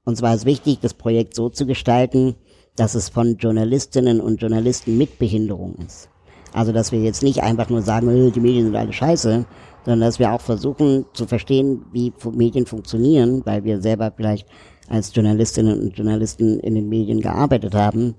uns 0.03 0.23
war 0.23 0.33
es 0.33 0.45
wichtig, 0.45 0.79
das 0.79 0.95
Projekt 0.95 1.35
so 1.35 1.49
zu 1.49 1.67
gestalten, 1.67 2.35
dass 2.75 2.95
es 2.95 3.09
von 3.09 3.37
Journalistinnen 3.37 4.19
und 4.19 4.41
Journalisten 4.41 4.97
mit 4.97 5.19
Behinderung 5.19 5.75
ist. 5.85 6.09
Also, 6.53 6.71
dass 6.71 6.91
wir 6.91 6.99
jetzt 6.99 7.23
nicht 7.23 7.43
einfach 7.43 7.69
nur 7.69 7.81
sagen, 7.81 8.09
äh, 8.09 8.31
die 8.31 8.39
Medien 8.39 8.65
sind 8.65 8.75
alle 8.75 8.93
scheiße, 8.93 9.45
sondern 9.83 10.07
dass 10.07 10.19
wir 10.19 10.31
auch 10.31 10.41
versuchen 10.41 11.05
zu 11.13 11.27
verstehen, 11.27 11.85
wie 11.91 12.13
Medien 12.31 12.65
funktionieren, 12.65 13.41
weil 13.45 13.63
wir 13.63 13.81
selber 13.81 14.11
vielleicht 14.15 14.47
als 14.87 15.13
Journalistinnen 15.13 15.79
und 15.81 15.97
Journalisten 15.97 16.59
in 16.59 16.75
den 16.75 16.89
Medien 16.89 17.21
gearbeitet 17.21 17.75
haben, 17.75 18.15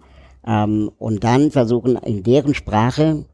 ähm, 0.46 0.90
und 0.98 1.24
dann 1.24 1.50
versuchen, 1.50 1.96
in 1.96 2.22
deren 2.22 2.54
Sprache 2.54 3.24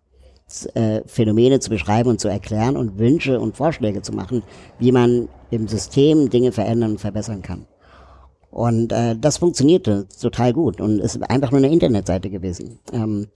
äh, 0.74 1.02
Phänomene 1.06 1.60
zu 1.60 1.70
beschreiben 1.70 2.10
und 2.10 2.20
zu 2.20 2.28
erklären 2.28 2.76
und 2.76 2.98
Wünsche 2.98 3.38
und 3.38 3.56
Vorschläge 3.56 4.02
zu 4.02 4.12
machen, 4.12 4.42
wie 4.78 4.92
man 4.92 5.28
im 5.50 5.68
System 5.68 6.30
Dinge 6.30 6.52
verändern 6.52 6.92
und 6.92 7.00
verbessern 7.00 7.42
kann. 7.42 7.66
Und 8.52 8.92
äh, 8.92 9.16
das 9.18 9.38
funktionierte 9.38 10.06
total 10.20 10.52
gut 10.52 10.78
und 10.78 11.00
ist 11.00 11.18
einfach 11.30 11.50
nur 11.50 11.58
eine 11.58 11.72
Internetseite 11.72 12.28
gewesen. 12.28 12.78
Ähm, 12.92 13.28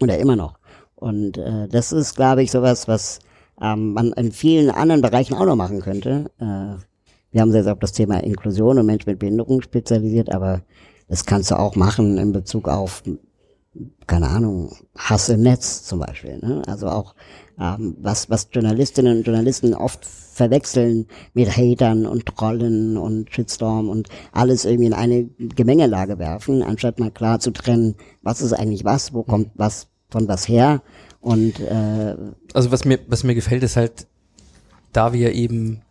oder 0.00 0.16
immer 0.16 0.34
noch. 0.34 0.54
Und 0.94 1.36
äh, 1.36 1.68
das 1.68 1.92
ist, 1.92 2.16
glaube 2.16 2.42
ich, 2.42 2.50
sowas, 2.50 2.88
was 2.88 3.18
ähm, 3.60 3.92
man 3.92 4.12
in 4.12 4.32
vielen 4.32 4.70
anderen 4.70 5.02
Bereichen 5.02 5.34
auch 5.34 5.44
noch 5.44 5.56
machen 5.56 5.82
könnte. 5.82 6.30
Äh, 6.38 6.80
wir 7.32 7.40
haben 7.40 7.48
uns 7.48 7.56
jetzt 7.56 7.68
auf 7.68 7.80
das 7.80 7.92
Thema 7.92 8.24
Inklusion 8.24 8.78
und 8.78 8.86
Menschen 8.86 9.10
mit 9.10 9.18
Behinderung 9.18 9.60
spezialisiert, 9.60 10.32
aber 10.32 10.62
das 11.06 11.26
kannst 11.26 11.50
du 11.50 11.58
auch 11.58 11.76
machen 11.76 12.16
in 12.16 12.32
Bezug 12.32 12.66
auf, 12.66 13.02
keine 14.06 14.28
Ahnung, 14.28 14.74
Hass 14.96 15.28
im 15.28 15.42
Netz 15.42 15.84
zum 15.84 15.98
Beispiel. 15.98 16.38
Ne? 16.38 16.62
Also 16.66 16.88
auch 16.88 17.14
ähm, 17.60 17.94
was, 18.00 18.30
was 18.30 18.48
Journalistinnen 18.50 19.18
und 19.18 19.26
Journalisten 19.26 19.74
oft 19.74 20.06
verwechseln 20.42 21.06
mit 21.34 21.56
Hatern 21.56 22.06
und 22.06 22.26
Trollen 22.26 22.96
und 22.96 23.32
Shitstorm 23.32 23.88
und 23.88 24.08
alles 24.32 24.64
irgendwie 24.64 24.86
in 24.86 24.92
eine 24.92 25.24
Gemengelage 25.38 26.18
werfen, 26.18 26.62
anstatt 26.62 26.98
mal 26.98 27.12
klar 27.12 27.38
zu 27.38 27.52
trennen, 27.52 27.94
was 28.22 28.42
ist 28.42 28.52
eigentlich 28.52 28.84
was, 28.84 29.14
wo 29.14 29.22
kommt 29.22 29.50
was 29.54 29.86
von 30.10 30.26
was 30.26 30.48
her 30.48 30.82
und 31.20 31.60
äh, 31.60 32.16
Also 32.52 32.72
was 32.72 32.84
mir, 32.84 32.98
was 33.06 33.22
mir 33.22 33.34
gefällt, 33.34 33.62
ist 33.62 33.76
halt, 33.76 34.06
da 34.92 35.12
wir 35.12 35.32
eben 35.32 35.82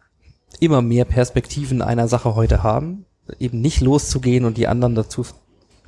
immer 0.59 0.81
mehr 0.81 1.05
Perspektiven 1.05 1.81
einer 1.81 2.07
Sache 2.07 2.35
heute 2.35 2.61
haben, 2.61 3.05
eben 3.39 3.61
nicht 3.61 3.79
loszugehen 3.79 4.43
und 4.43 4.57
die 4.57 4.67
anderen 4.67 4.93
dazu 4.93 5.25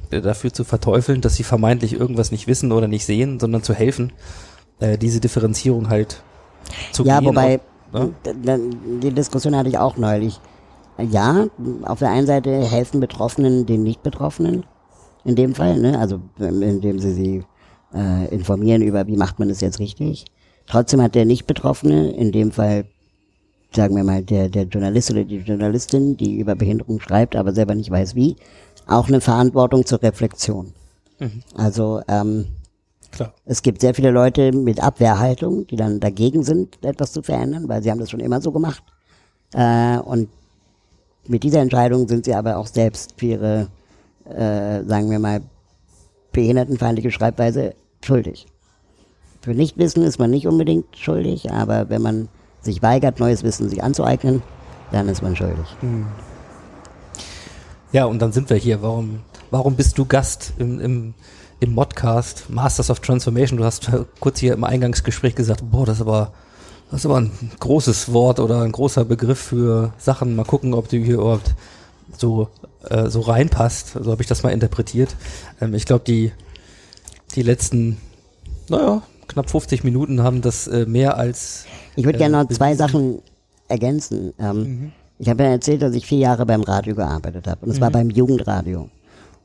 äh, 0.10 0.22
dafür 0.22 0.54
zu 0.54 0.64
verteufeln, 0.64 1.20
dass 1.20 1.36
sie 1.36 1.44
vermeintlich 1.44 1.94
irgendwas 1.94 2.32
nicht 2.32 2.48
wissen 2.48 2.72
oder 2.72 2.88
nicht 2.88 3.06
sehen, 3.06 3.40
sondern 3.40 3.62
zu 3.62 3.74
helfen, 3.74 4.14
äh, 4.80 4.98
diese 4.98 5.20
Differenzierung 5.20 5.90
halt 5.90 6.24
zu 6.94 7.04
ja, 7.04 7.20
gehen. 7.20 7.28
wobei 7.28 7.60
ne? 7.94 8.60
die 9.02 9.12
Diskussion 9.12 9.56
hatte 9.56 9.70
ich 9.70 9.78
auch 9.78 9.98
neulich. 9.98 10.40
Ja, 11.00 11.48
auf 11.84 12.00
der 12.00 12.10
einen 12.10 12.28
Seite 12.28 12.52
helfen 12.52 13.00
Betroffenen 13.00 13.66
den 13.66 13.84
Nicht-Betroffenen, 13.84 14.64
in 15.26 15.36
dem 15.36 15.56
Fall, 15.56 15.80
ne? 15.80 15.98
also 15.98 16.20
ähm, 16.40 16.62
indem 16.62 17.00
sie 17.00 17.14
sie 17.14 17.44
äh, 17.94 18.28
informieren 18.34 18.82
über, 18.82 19.08
wie 19.08 19.18
macht 19.18 19.40
man 19.40 19.50
das 19.50 19.62
jetzt 19.62 19.80
richtig. 19.80 20.26
Trotzdem 20.68 21.02
hat 21.02 21.16
der 21.16 21.26
Nicht-Betroffene, 21.26 22.12
in 22.12 22.32
dem 22.32 22.52
Fall 22.52 22.86
sagen 23.76 23.96
wir 23.96 24.04
mal 24.04 24.24
der, 24.24 24.50
der 24.50 24.64
Journalist 24.64 25.10
oder 25.12 25.24
die 25.24 25.38
Journalistin, 25.38 26.16
die 26.16 26.38
über 26.38 26.56
Behinderung 26.56 27.00
schreibt, 27.00 27.36
aber 27.36 27.54
selber 27.54 27.74
nicht 27.74 27.90
weiß 27.90 28.16
wie, 28.16 28.36
auch 28.88 29.08
eine 29.08 29.22
Verantwortung 29.22 29.86
zur 29.86 30.02
Reflexion. 30.04 30.74
Also 31.56 32.02
ähm, 32.08 32.46
Klar. 33.14 33.32
es 33.46 33.62
gibt 33.62 33.82
sehr 33.82 33.94
viele 33.94 34.10
Leute 34.10 34.52
mit 34.52 34.82
Abwehrhaltung, 34.82 35.68
die 35.68 35.76
dann 35.76 36.00
dagegen 36.00 36.44
sind, 36.44 36.84
etwas 36.84 37.14
zu 37.14 37.22
verändern, 37.22 37.70
weil 37.70 37.84
sie 37.84 37.92
haben 37.92 38.00
das 38.00 38.10
schon 38.10 38.20
immer 38.20 38.42
so 38.42 38.52
gemacht. 38.52 38.84
Äh, 39.54 40.00
und 40.00 40.30
mit 41.28 41.44
dieser 41.44 41.60
Entscheidung 41.60 42.08
sind 42.08 42.26
sie 42.26 42.34
aber 42.34 42.58
auch 42.58 42.66
selbst 42.66 43.14
für 43.18 43.26
ihre, 43.28 43.68
äh, 44.26 44.84
sagen 44.84 45.12
wir 45.12 45.20
mal, 45.20 45.42
behindertenfeindliche 46.32 47.12
Schreibweise 47.12 47.76
schuldig. 48.04 48.48
Für 49.42 49.52
Nichtwissen 49.52 50.04
ist 50.04 50.18
man 50.18 50.32
nicht 50.32 50.48
unbedingt 50.48 50.98
schuldig, 50.98 51.52
aber 51.52 51.90
wenn 51.90 52.02
man 52.02 52.30
sich 52.62 52.82
weigert, 52.82 53.20
neues 53.20 53.44
Wissen 53.44 53.70
sich 53.70 53.84
anzueignen, 53.84 54.42
dann 54.92 55.08
ist 55.08 55.22
man 55.22 55.36
schuldig. 55.36 55.68
Ja, 57.92 58.06
und 58.06 58.20
dann 58.22 58.32
sind 58.32 58.50
wir 58.50 58.58
hier. 58.58 58.82
Warum, 58.82 59.20
warum 59.52 59.76
bist 59.76 59.98
du 59.98 60.06
Gast 60.06 60.54
im, 60.58 60.80
im, 60.80 61.14
im 61.64 61.74
Modcast 61.74 62.50
Masters 62.50 62.90
of 62.90 63.00
Transformation? 63.00 63.58
Du 63.58 63.64
hast 63.66 63.88
äh, 63.90 64.04
kurz 64.20 64.40
hier 64.40 64.54
im 64.54 64.64
Eingangsgespräch 64.64 65.36
gesagt, 65.36 65.64
boah, 65.72 65.86
das 65.86 65.98
ist 65.98 66.02
aber, 66.02 66.32
das 66.92 67.02
ist 67.02 67.06
aber 67.06 67.18
ein 67.22 67.32
großes 67.60 68.14
Wort 68.14 68.40
oder 68.40 68.62
ein 68.62 68.72
großer 68.72 69.06
Begriff 69.06 69.40
für 69.40 69.94
Sachen. 69.98 70.36
Mal 70.36 70.46
gucken, 70.46 70.74
ob 70.74 70.90
du 70.90 70.98
hier 70.98 71.16
überhaupt 71.16 71.54
so, 72.18 72.50
äh, 72.90 73.10
so 73.10 73.22
reinpasst. 73.22 73.98
So 74.02 74.12
habe 74.12 74.22
ich 74.22 74.28
das 74.28 74.44
mal 74.44 74.50
interpretiert. 74.52 75.16
Ähm, 75.62 75.74
ich 75.74 75.86
glaube, 75.86 76.04
die, 76.06 76.32
die 77.36 77.42
letzten, 77.42 77.98
naja, 78.70 79.02
knapp 79.28 79.50
50 79.50 79.84
Minuten 79.84 80.22
haben 80.22 80.42
das 80.42 80.68
äh, 80.68 80.86
mehr 80.86 81.18
als 81.18 81.66
Ich 81.96 82.06
würde 82.06 82.18
Äh, 82.18 82.22
gerne 82.22 82.44
noch 82.44 82.50
zwei 82.50 82.74
bewiesen. 82.76 82.78
Sachen 82.88 83.20
ergänzen. 83.68 84.34
Ähm, 84.40 84.92
Ich 85.20 85.30
habe 85.30 85.44
ja 85.44 85.50
erzählt, 85.52 85.82
dass 85.82 85.94
ich 85.96 86.06
vier 86.06 86.18
Jahre 86.20 86.46
beim 86.46 86.62
Radio 86.62 86.96
gearbeitet 86.96 87.48
habe. 87.48 87.66
Und 87.66 87.72
es 87.72 87.80
war 87.82 87.90
Mhm. 87.90 87.94
beim 87.94 88.10
Jugendradio. 88.10 88.90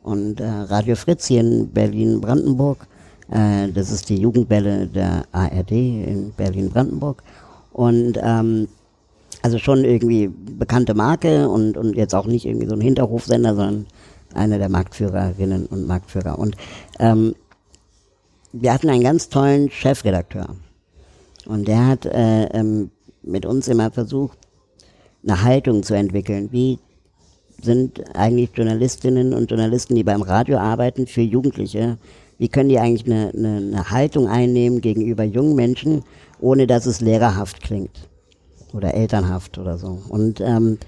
Und 0.09 0.41
äh, 0.41 0.49
Radio 0.49 0.97
Fritz 0.97 1.27
hier 1.27 1.41
in 1.41 1.69
Berlin-Brandenburg, 1.69 2.87
äh, 3.31 3.69
das 3.69 3.91
ist 3.91 4.09
die 4.09 4.17
Jugendwelle 4.17 4.87
der 4.87 5.25
ARD 5.33 5.73
in 5.73 6.33
Berlin-Brandenburg. 6.35 7.23
Und 7.75 8.19
ähm, 8.23 8.69
also 9.43 9.59
schon 9.59 9.85
irgendwie 9.85 10.29
bekannte 10.29 10.95
Marke 10.95 11.47
und, 11.51 11.77
und 11.77 11.95
jetzt 11.95 12.15
auch 12.15 12.25
nicht 12.25 12.47
irgendwie 12.47 12.67
so 12.67 12.75
ein 12.75 12.81
Hinterhofsender, 12.81 13.55
sondern 13.55 13.87
einer 14.33 14.57
der 14.57 14.71
Marktführerinnen 14.71 15.67
und 15.67 15.87
Marktführer. 15.87 16.39
Und 16.39 16.57
ähm, 16.99 17.35
wir 18.53 18.73
hatten 18.73 18.89
einen 18.89 19.03
ganz 19.03 19.29
tollen 19.29 19.71
Chefredakteur. 19.71 20.57
Und 21.45 21.69
der 21.69 21.87
hat 21.87 22.07
äh, 22.07 22.45
ähm, 22.47 22.91
mit 23.23 23.45
uns 23.45 23.69
immer 23.69 23.91
versucht, 23.91 24.39
eine 25.23 25.43
Haltung 25.43 25.83
zu 25.83 25.93
entwickeln. 25.93 26.49
Wie 26.51 26.79
sind 27.61 28.03
eigentlich 28.17 28.51
Journalistinnen 28.55 29.35
und 29.35 29.51
Journalisten, 29.51 29.95
die 29.95 30.05
beim 30.05 30.23
Radio 30.23 30.59
arbeiten, 30.59 31.07
für 31.07 31.23
Jugendliche? 31.23 31.99
Wie 32.39 32.49
können 32.49 32.69
die 32.69 32.79
eigentlich 32.79 33.07
eine, 33.07 33.33
eine, 33.37 33.57
eine 33.57 33.91
Haltung 33.91 34.29
einnehmen 34.29 34.81
gegenüber 34.81 35.25
jungen 35.25 35.57
Menschen, 35.57 36.05
ohne 36.41 36.67
dass 36.67 36.87
es 36.87 37.01
lehrerhaft 37.01 37.61
klingt? 37.61 38.09
Oder 38.73 38.95
elternhaft 38.95 39.59
oder 39.59 39.79
so. 39.79 39.99
Und 40.09 40.41
ähm, 40.41 40.79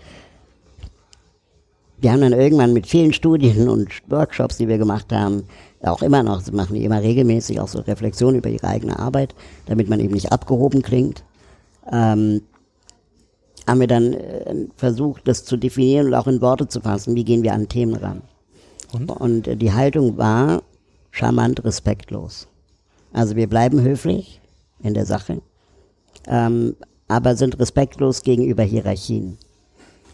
wir 2.00 2.12
haben 2.12 2.20
dann 2.20 2.32
irgendwann 2.32 2.72
mit 2.72 2.86
vielen 2.86 3.12
Studien 3.12 3.68
und 3.68 3.90
Workshops, 4.08 4.58
die 4.58 4.68
wir 4.68 4.78
gemacht 4.78 5.12
haben, 5.12 5.44
auch 5.82 6.02
immer 6.02 6.22
noch, 6.22 6.40
sie 6.40 6.52
machen 6.52 6.74
die 6.74 6.84
immer 6.84 7.02
regelmäßig 7.02 7.58
auch 7.60 7.68
so 7.68 7.80
Reflexion 7.80 8.34
über 8.34 8.50
ihre 8.50 8.66
eigene 8.66 8.98
Arbeit, 8.98 9.34
damit 9.66 9.88
man 9.88 10.00
eben 10.00 10.12
nicht 10.12 10.30
abgehoben 10.30 10.82
klingt. 10.82 11.24
Ähm, 11.90 12.42
haben 13.70 13.80
wir 13.80 13.86
dann 13.86 14.14
äh, 14.14 14.66
versucht, 14.76 15.28
das 15.28 15.44
zu 15.44 15.56
definieren 15.56 16.08
und 16.08 16.14
auch 16.14 16.26
in 16.26 16.40
Worte 16.40 16.66
zu 16.66 16.80
fassen. 16.80 17.14
Wie 17.14 17.24
gehen 17.24 17.44
wir 17.44 17.52
an 17.52 17.68
Themen 17.68 17.94
ran? 17.94 18.22
Und, 19.18 19.46
äh, 19.46 19.56
die 19.56 19.72
Haltung 19.72 20.18
war 20.18 20.62
charmant 21.12 21.64
respektlos. 21.64 22.48
Also 23.12 23.36
wir 23.36 23.48
bleiben 23.48 23.80
höflich 23.80 24.40
in 24.82 24.94
der 24.94 25.06
Sache, 25.06 25.40
ähm, 26.26 26.74
aber 27.06 27.36
sind 27.36 27.60
respektlos 27.60 28.22
gegenüber 28.22 28.64
Hierarchien. 28.64 29.38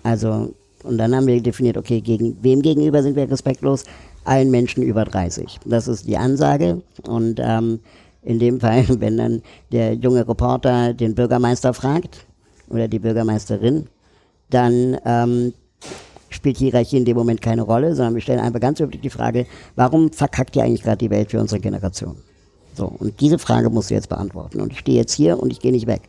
Also, 0.02 0.54
und 0.82 0.98
dann 0.98 1.14
haben 1.14 1.26
wir 1.26 1.40
definiert, 1.42 1.78
okay, 1.78 2.02
gegen 2.02 2.36
wem 2.42 2.61
gegenüber 2.61 3.02
sind 3.02 3.16
wir 3.16 3.30
respektlos? 3.30 3.84
Allen 4.24 4.50
Menschen 4.50 4.82
über 4.82 5.04
30. 5.04 5.61
Das 5.64 5.88
ist 5.88 6.07
die 6.07 6.16
Ansage. 6.16 6.82
Und 7.07 7.40
ähm, 7.42 7.80
in 8.22 8.38
dem 8.38 8.61
Fall, 8.61 8.84
wenn 9.00 9.16
dann 9.16 9.42
der 9.72 9.94
junge 9.94 10.28
Reporter 10.28 10.92
den 10.92 11.14
Bürgermeister 11.14 11.72
fragt 11.72 12.26
oder 12.69 12.89
die 12.89 12.99
Bürgermeisterin, 12.99 13.87
dann 14.51 14.99
ähm, 15.05 15.53
spielt 16.29 16.59
Hierarchie 16.59 16.99
in 16.99 17.05
dem 17.05 17.17
Moment 17.17 17.41
keine 17.41 17.62
Rolle, 17.62 17.95
sondern 17.95 18.14
wir 18.14 18.21
stellen 18.21 18.41
einfach 18.41 18.61
ganz 18.61 18.81
höflich 18.81 19.01
die 19.01 19.11
Frage, 19.11 19.47
warum 19.75 20.12
verkackt 20.12 20.57
ihr 20.57 20.62
eigentlich 20.62 20.83
gerade 20.83 20.99
die 20.99 21.11
Welt 21.11 21.31
für 21.31 21.41
unsere 21.41 21.61
Generation? 21.61 22.17
So, 22.75 22.87
und 22.87 23.21
diese 23.21 23.39
Frage 23.39 23.71
musst 23.71 23.91
du 23.91 23.95
jetzt 23.95 24.09
beantworten. 24.09 24.61
Und 24.61 24.73
ich 24.73 24.81
stehe 24.81 24.99
jetzt 24.99 25.14
hier 25.14 25.41
und 25.41 25.51
ich 25.51 25.61
gehe 25.61 25.73
nicht 25.73 25.87
weg. 25.87 26.03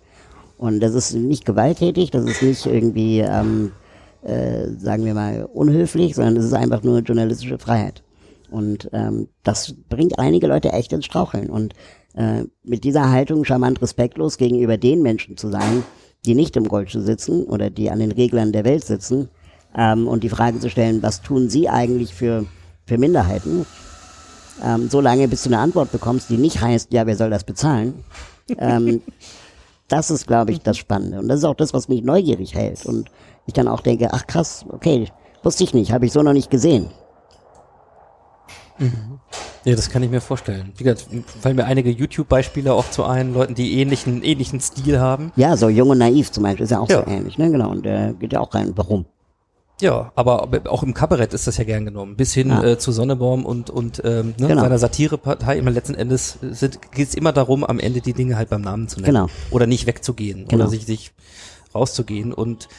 Und 0.58 0.82
das 0.82 0.94
ist 0.94 1.14
nicht 1.14 1.46
gewalttätig, 1.46 2.12
das 2.12 2.26
ist 2.26 2.42
nicht 2.42 2.66
irgendwie, 2.66 3.20
ähm, 3.20 3.72
äh, 4.24 4.68
sagen 4.78 5.06
wir 5.06 5.14
mal, 5.14 5.48
unhöflich, 5.54 6.16
sondern 6.16 6.38
es 6.38 6.46
ist 6.46 6.54
einfach 6.54 6.84
nur 6.84 7.00
journalistische 7.00 7.60
Freiheit. 7.60 8.04
Und 8.50 8.90
ähm, 8.92 9.28
das 9.44 9.76
bringt 9.90 10.20
einige 10.20 10.48
Leute 10.48 10.74
echt 10.74 10.92
ins 10.94 11.06
Straucheln. 11.06 11.50
Und 11.50 11.74
äh, 12.16 12.44
mit 12.64 12.84
dieser 12.84 13.12
Haltung 13.12 13.46
charmant 13.46 13.82
respektlos 13.82 14.38
gegenüber 14.38 14.78
den 14.78 15.02
Menschen 15.02 15.38
zu 15.38 15.50
sein, 15.50 15.84
die 16.26 16.36
nicht 16.36 16.56
im 16.58 16.68
Goldstuhl 16.68 17.02
sitzen 17.02 17.44
oder 17.44 17.70
die 17.70 17.90
an 17.90 18.00
den 18.00 18.12
Reglern 18.12 18.52
der 18.52 18.66
Welt 18.66 18.84
sitzen, 18.84 19.30
ähm, 19.78 20.08
und 20.08 20.24
die 20.24 20.30
Frage 20.30 20.60
zu 20.60 20.70
stellen, 20.70 21.02
was 21.04 21.22
tun 21.22 21.50
sie 21.50 21.70
eigentlich 21.70 22.14
für, 22.14 22.46
für 22.86 22.98
Minderheiten, 22.98 23.66
ähm, 24.64 24.90
so 24.90 25.00
lange 25.00 25.28
bis 25.28 25.44
du 25.44 25.50
eine 25.50 25.60
Antwort 25.60 25.92
bekommst, 25.92 26.30
die 26.30 26.38
nicht 26.38 26.62
heißt, 26.62 26.92
ja, 26.92 27.06
wer 27.06 27.16
soll 27.16 27.30
das 27.30 27.44
bezahlen, 27.44 28.04
ähm, 28.58 29.02
das 29.88 30.10
ist, 30.12 30.28
glaube 30.28 30.52
ich, 30.52 30.62
das 30.62 30.78
Spannende. 30.78 31.20
Und 31.20 31.28
das 31.28 31.40
ist 31.40 31.46
auch 31.46 31.56
das, 31.56 31.74
was 31.74 31.88
mich 31.88 32.04
neugierig 32.04 32.56
hält. 32.56 32.86
Und 32.86 33.10
ich 33.46 33.54
dann 33.54 33.70
auch 33.70 33.80
denke, 33.80 34.10
ach 34.12 34.28
krass, 34.28 34.66
okay, 34.70 35.08
wusste 35.44 35.64
ich 35.64 35.74
nicht, 35.74 35.94
habe 35.94 36.06
ich 36.06 36.12
so 36.12 36.22
noch 36.24 36.34
nicht 36.34 36.50
gesehen. 36.50 36.88
Ja, 39.68 39.76
das 39.76 39.90
kann 39.90 40.02
ich 40.02 40.10
mir 40.10 40.22
vorstellen. 40.22 40.72
Wie 40.78 40.84
gesagt, 40.86 41.08
fallen 41.42 41.58
mir 41.58 41.66
einige 41.66 41.90
YouTube-Beispiele 41.90 42.74
auch 42.74 42.90
zu 42.90 43.04
ein, 43.04 43.34
Leuten, 43.34 43.54
die 43.54 43.80
ähnlichen, 43.82 44.24
ähnlichen 44.24 44.62
Stil 44.62 45.00
haben. 45.02 45.34
Ja, 45.36 45.58
so 45.58 45.68
jung 45.68 45.90
und 45.90 45.98
naiv 45.98 46.32
zum 46.32 46.44
Beispiel 46.44 46.64
ist 46.64 46.70
ja 46.72 46.80
auch 46.80 46.90
Ja. 46.90 47.04
so 47.04 47.12
ähnlich, 47.12 47.38
ne? 47.38 47.52
Genau. 47.52 47.72
Und 47.72 47.86
der 47.86 48.14
geht 48.14 48.32
ja 48.32 48.40
auch 48.40 48.54
rein. 48.54 48.72
Warum? 48.78 49.06
Ja, 49.82 50.12
aber 50.16 50.48
auch 50.70 50.84
im 50.84 50.94
Kabarett 50.94 51.34
ist 51.34 51.48
das 51.48 51.58
ja 51.58 51.66
gern 51.66 51.84
genommen. 51.84 52.16
Bis 52.16 52.34
hin 52.34 52.48
Ja. 52.48 52.64
äh, 52.64 52.78
zu 52.80 52.94
Sonnebaum 52.94 53.46
und, 53.46 53.70
und 53.70 54.02
ähm, 54.06 54.34
ne, 54.40 54.48
Genau. 54.48 54.62
seiner 54.62 54.80
Satirepartei. 54.80 55.58
Immer 55.58 55.72
letzten 55.72 55.96
Endes 55.96 56.40
geht 56.96 57.10
es 57.10 57.14
immer 57.14 57.34
darum, 57.34 57.66
am 57.66 57.80
Ende 57.80 58.00
die 58.00 58.14
Dinge 58.14 58.38
halt 58.38 58.50
beim 58.50 58.62
Namen 58.62 58.88
zu 58.88 59.02
nennen. 59.02 59.14
Genau. 59.14 59.28
Oder 59.52 59.68
nicht 59.68 59.86
wegzugehen. 59.86 60.46
Genau. 60.48 60.64
Oder 60.64 60.70
sich, 60.72 60.86
sich 60.86 61.12
rauszugehen. 61.76 62.34
Und 62.34 62.70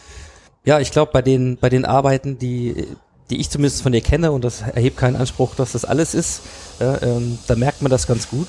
ja, 0.65 0.81
ich 0.81 0.91
glaube, 0.91 1.13
bei 1.13 1.21
den, 1.23 1.59
bei 1.61 1.69
den 1.69 1.85
Arbeiten, 1.85 2.39
die, 2.39 2.87
die 3.31 3.39
ich 3.41 3.51
zumindest 3.51 3.83
von 3.83 3.93
dir 3.93 4.01
kenne, 4.01 4.33
und 4.33 4.43
das 4.45 4.63
erhebt 4.63 4.97
keinen 4.97 5.17
Anspruch, 5.17 5.55
dass 5.55 5.73
das 5.73 5.85
alles 5.85 6.15
ist, 6.15 6.41
ja, 6.81 7.01
ähm, 7.03 7.39
da 7.47 7.57
merkt 7.57 7.83
man 7.83 7.91
das 7.91 8.07
ganz 8.07 8.29
gut. 8.29 8.47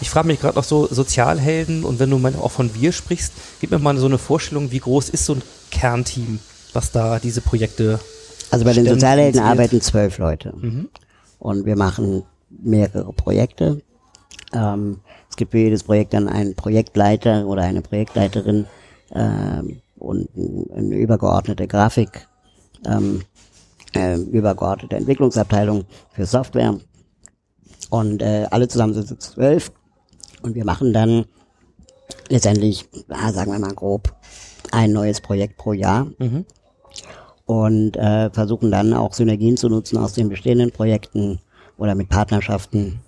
Ich 0.00 0.10
frage 0.10 0.26
mich 0.26 0.40
gerade 0.40 0.56
noch 0.56 0.64
so 0.64 0.88
Sozialhelden 0.90 1.84
und 1.84 1.98
wenn 2.00 2.10
du 2.10 2.18
mal 2.18 2.34
auch 2.36 2.50
von 2.50 2.74
wir 2.74 2.92
sprichst, 2.92 3.32
gib 3.60 3.70
mir 3.70 3.78
mal 3.78 3.96
so 3.98 4.06
eine 4.06 4.18
Vorstellung, 4.18 4.72
wie 4.72 4.80
groß 4.80 5.10
ist 5.10 5.26
so 5.26 5.34
ein 5.34 5.42
Kernteam, 5.70 6.40
was 6.72 6.90
da 6.90 7.18
diese 7.20 7.40
Projekte 7.40 8.00
Also 8.50 8.64
bei 8.64 8.72
den 8.72 8.86
Sozialhelden 8.86 9.40
initiiert? 9.40 9.46
arbeiten 9.58 9.80
zwölf 9.80 10.18
Leute. 10.18 10.52
Und 11.38 11.66
wir 11.66 11.76
machen 11.76 12.24
mehrere 12.50 13.12
Projekte. 13.12 13.80
Ähm, 14.52 14.98
es 15.30 15.36
gibt 15.36 15.52
für 15.52 15.58
jedes 15.58 15.84
Projekt 15.84 16.14
dann 16.14 16.28
einen 16.28 16.54
Projektleiter 16.54 17.46
oder 17.46 17.62
eine 17.62 17.80
Projektleiterin 17.82 18.66
ähm, 19.14 19.80
und 19.98 20.28
ein- 20.36 20.66
eine 20.76 20.96
übergeordnete 20.96 21.66
Grafik, 21.68 22.26
ähm, 22.86 23.22
äh, 23.94 24.16
übergeordnete 24.16 24.96
Entwicklungsabteilung 24.96 25.84
für 26.10 26.26
Software. 26.26 26.78
Und 27.90 28.22
äh, 28.22 28.46
alle 28.50 28.68
zusammen 28.68 28.94
sind 28.94 29.10
es 29.10 29.18
zwölf. 29.18 29.72
Und 30.42 30.54
wir 30.54 30.64
machen 30.64 30.92
dann 30.92 31.26
letztendlich, 32.28 32.88
ah, 33.08 33.32
sagen 33.32 33.52
wir 33.52 33.58
mal 33.58 33.74
grob, 33.74 34.14
ein 34.70 34.92
neues 34.92 35.20
Projekt 35.20 35.56
pro 35.56 35.72
Jahr 35.72 36.06
und 37.46 37.96
äh, 37.96 38.30
versuchen 38.30 38.70
dann 38.70 38.94
auch 38.94 39.12
Synergien 39.12 39.56
zu 39.56 39.68
nutzen 39.68 39.98
aus 39.98 40.14
den 40.14 40.28
bestehenden 40.28 40.70
Projekten 40.70 41.40
oder 41.76 41.94
mit 41.94 42.08
Partnerschaften. 42.08 43.00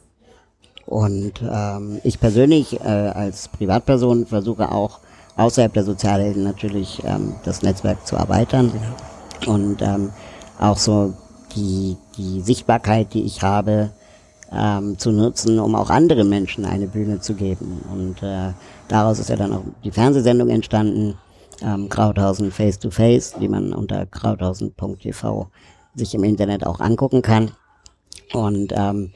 Und 0.87 1.43
ähm, 1.43 2.01
ich 2.05 2.20
persönlich 2.20 2.78
äh, 2.80 2.85
als 2.85 3.49
Privatperson 3.49 4.26
versuche 4.26 4.70
auch 4.70 5.01
außerhalb 5.37 5.72
der 5.72 5.85
Sozialhelden 5.85 6.45
natürlich 6.45 7.03
ähm, 7.05 7.37
das 7.45 7.62
Netzwerk 7.62 8.07
zu 8.07 8.16
erweitern 8.16 8.70
und 9.47 9.80
ähm, 9.80 10.11
auch 10.59 10.78
so 10.78 11.14
die, 11.55 11.96
die 12.16 12.40
Sichtbarkeit, 12.40 13.14
die 13.14 13.24
ich 13.24 13.42
habe, 13.42 13.90
ähm, 14.52 14.98
zu 14.98 15.11
nutzen, 15.11 15.59
um 15.59 15.74
auch 15.74 15.90
anderen 15.90 16.28
Menschen 16.28 16.64
eine 16.64 16.86
Bühne 16.86 17.20
zu 17.20 17.34
geben. 17.34 17.80
Und 17.92 18.22
äh, 18.22 18.52
daraus 18.88 19.18
ist 19.18 19.30
ja 19.30 19.36
dann 19.36 19.52
auch 19.52 19.62
die 19.82 19.90
Fernsehsendung 19.90 20.48
entstanden, 20.48 21.16
ähm, 21.62 21.88
Krauthausen 21.88 22.50
Face 22.50 22.78
to 22.78 22.90
Face, 22.90 23.34
die 23.40 23.48
man 23.48 23.72
unter 23.72 24.07
krauthausen.tv 24.07 25.48
sich 25.94 26.14
im 26.14 26.24
Internet 26.24 26.66
auch 26.66 26.80
angucken 26.80 27.22
kann. 27.22 27.52
Und 28.32 28.72
ähm, 28.76 29.12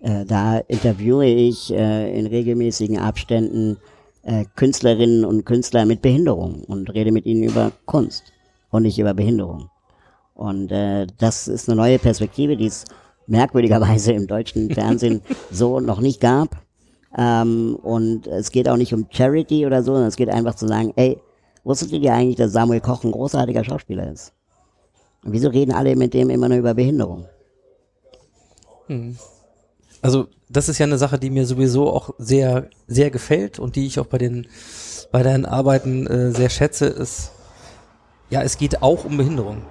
äh, 0.00 0.24
da 0.24 0.58
interviewe 0.58 1.26
ich 1.26 1.72
äh, 1.72 2.18
in 2.18 2.26
regelmäßigen 2.26 2.98
Abständen 2.98 3.78
äh, 4.22 4.44
Künstlerinnen 4.54 5.24
und 5.24 5.44
Künstler 5.44 5.86
mit 5.86 6.02
Behinderung 6.02 6.64
und 6.64 6.92
rede 6.92 7.12
mit 7.12 7.26
ihnen 7.26 7.42
über 7.42 7.72
Kunst 7.86 8.32
und 8.70 8.82
nicht 8.82 8.98
über 8.98 9.14
Behinderung. 9.14 9.70
Und 10.40 10.72
äh, 10.72 11.06
das 11.18 11.48
ist 11.48 11.68
eine 11.68 11.76
neue 11.76 11.98
Perspektive, 11.98 12.56
die 12.56 12.64
es 12.64 12.86
merkwürdigerweise 13.26 14.12
im 14.12 14.26
deutschen 14.26 14.70
Fernsehen 14.70 15.20
so 15.50 15.80
noch 15.80 16.00
nicht 16.00 16.18
gab. 16.18 16.56
Ähm, 17.16 17.76
und 17.82 18.26
es 18.26 18.50
geht 18.50 18.66
auch 18.66 18.78
nicht 18.78 18.94
um 18.94 19.06
Charity 19.10 19.66
oder 19.66 19.82
so, 19.82 19.92
sondern 19.92 20.08
es 20.08 20.16
geht 20.16 20.30
einfach 20.30 20.54
zu 20.54 20.66
sagen, 20.66 20.94
ey, 20.96 21.20
wusstet 21.62 21.92
ihr 21.92 22.14
eigentlich, 22.14 22.36
dass 22.36 22.52
Samuel 22.52 22.80
Koch 22.80 23.04
ein 23.04 23.12
großartiger 23.12 23.64
Schauspieler 23.64 24.10
ist? 24.10 24.32
Und 25.22 25.32
wieso 25.32 25.50
reden 25.50 25.72
alle 25.72 25.94
mit 25.94 26.14
dem 26.14 26.30
immer 26.30 26.48
nur 26.48 26.56
über 26.56 26.72
Behinderung? 26.72 27.26
Also 30.00 30.28
das 30.48 30.70
ist 30.70 30.78
ja 30.78 30.86
eine 30.86 30.96
Sache, 30.96 31.18
die 31.18 31.28
mir 31.28 31.44
sowieso 31.44 31.90
auch 31.90 32.14
sehr, 32.16 32.70
sehr 32.86 33.10
gefällt 33.10 33.58
und 33.58 33.76
die 33.76 33.86
ich 33.86 34.00
auch 34.00 34.06
bei 34.06 34.16
den, 34.16 34.46
bei 35.12 35.22
deinen 35.22 35.44
Arbeiten 35.44 36.06
äh, 36.06 36.32
sehr 36.32 36.48
schätze, 36.48 36.86
ist, 36.86 37.32
ja, 38.30 38.40
es 38.40 38.56
geht 38.56 38.82
auch 38.82 39.04
um 39.04 39.18
Behinderung. 39.18 39.66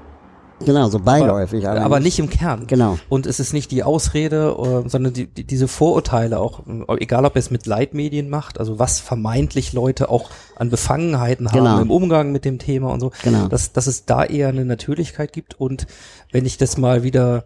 Genau, 0.66 0.90
so 0.90 1.00
beiläufig. 1.00 1.68
Aber, 1.68 1.82
aber 1.82 2.00
nicht 2.00 2.20
im 2.20 2.30
Kern. 2.30 2.68
Genau. 2.68 2.98
Und 3.08 3.26
es 3.26 3.40
ist 3.40 3.54
nicht 3.54 3.72
die 3.72 3.84
Ausrede, 3.84 4.56
äh, 4.86 4.90
sondern 4.90 5.14
die, 5.14 5.28
die, 5.28 5.44
diese 5.44 5.68
Vorurteile 5.68 6.40
auch, 6.40 6.62
äh, 6.68 6.98
egal 7.00 7.26
ob 7.26 7.36
er 7.36 7.40
es 7.40 7.52
mit 7.52 7.66
Leitmedien 7.66 8.30
macht, 8.30 8.60
also 8.60 8.80
was 8.80 9.00
vermeintlich 9.00 9.74
Leute 9.74 10.10
auch 10.10 10.30
an 10.56 10.70
Befangenheiten 10.70 11.48
haben 11.52 11.58
Genau. 11.60 11.82
im 11.82 11.92
Umgang 11.92 12.32
mit 12.32 12.46
dem 12.46 12.60
Thema 12.60 12.92
und 12.92 13.00
so, 13.00 13.12
Genau. 13.24 13.48
dass, 13.48 13.72
dass 13.72 13.88
es 13.88 14.06
da 14.06 14.24
eher 14.26 14.50
eine 14.50 14.66
Natürlichkeit 14.66 15.34
gibt. 15.34 15.60
Und 15.60 15.88
wenn 16.32 16.46
ich 16.46 16.58
das 16.58 16.78
mal 16.78 17.04
wieder 17.04 17.46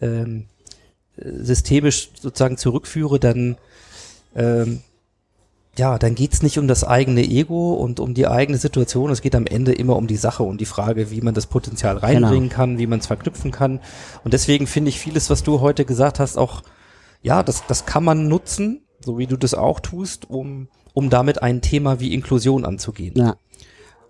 ähm, 0.00 0.46
äh, 1.16 1.30
systemisch 1.42 2.10
sozusagen 2.20 2.56
zurückführe, 2.56 3.18
dann 3.18 3.56
ähm, 4.34 4.80
ja, 5.78 5.98
dann 5.98 6.14
geht's 6.14 6.42
nicht 6.42 6.58
um 6.58 6.68
das 6.68 6.84
eigene 6.84 7.22
Ego 7.22 7.74
und 7.74 8.00
um 8.00 8.12
die 8.12 8.26
eigene 8.26 8.58
Situation. 8.58 9.10
Es 9.10 9.22
geht 9.22 9.34
am 9.34 9.46
Ende 9.46 9.72
immer 9.72 9.96
um 9.96 10.06
die 10.06 10.16
Sache 10.16 10.42
und 10.42 10.60
die 10.60 10.66
Frage, 10.66 11.10
wie 11.10 11.20
man 11.20 11.34
das 11.34 11.46
Potenzial 11.46 11.96
reinbringen 11.96 12.48
kann, 12.48 12.78
wie 12.78 12.86
man 12.86 12.98
es 12.98 13.06
verknüpfen 13.06 13.52
kann. 13.52 13.80
Und 14.24 14.34
deswegen 14.34 14.66
finde 14.66 14.90
ich 14.90 14.98
vieles, 14.98 15.30
was 15.30 15.42
du 15.44 15.60
heute 15.60 15.84
gesagt 15.84 16.18
hast, 16.18 16.36
auch, 16.36 16.62
ja, 17.22 17.42
das, 17.42 17.64
das 17.66 17.86
kann 17.86 18.04
man 18.04 18.28
nutzen, 18.28 18.82
so 19.00 19.18
wie 19.18 19.26
du 19.26 19.36
das 19.36 19.54
auch 19.54 19.80
tust, 19.80 20.28
um, 20.28 20.68
um 20.94 21.10
damit 21.10 21.42
ein 21.42 21.62
Thema 21.62 22.00
wie 22.00 22.12
Inklusion 22.12 22.64
anzugehen. 22.64 23.14
Ja, 23.16 23.36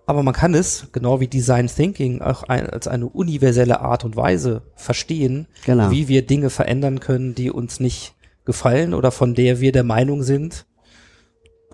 Aber 0.06 0.22
man 0.22 0.34
kann 0.34 0.54
es, 0.54 0.88
genau 0.92 1.20
wie 1.20 1.28
Design 1.28 1.66
Thinking, 1.66 2.22
auch 2.22 2.44
ein, 2.44 2.68
als 2.70 2.88
eine 2.88 3.06
universelle 3.06 3.80
Art 3.80 4.04
und 4.06 4.16
Weise 4.16 4.62
verstehen, 4.74 5.46
Genau. 5.66 5.90
wie 5.90 6.08
wir 6.08 6.26
Dinge 6.26 6.48
verändern 6.48 7.00
können, 7.00 7.34
die 7.34 7.50
uns 7.50 7.78
nicht 7.78 8.14
gefallen 8.46 8.94
oder 8.94 9.10
von 9.10 9.34
der 9.34 9.60
wir 9.60 9.72
der 9.72 9.84
Meinung 9.84 10.22
sind 10.22 10.64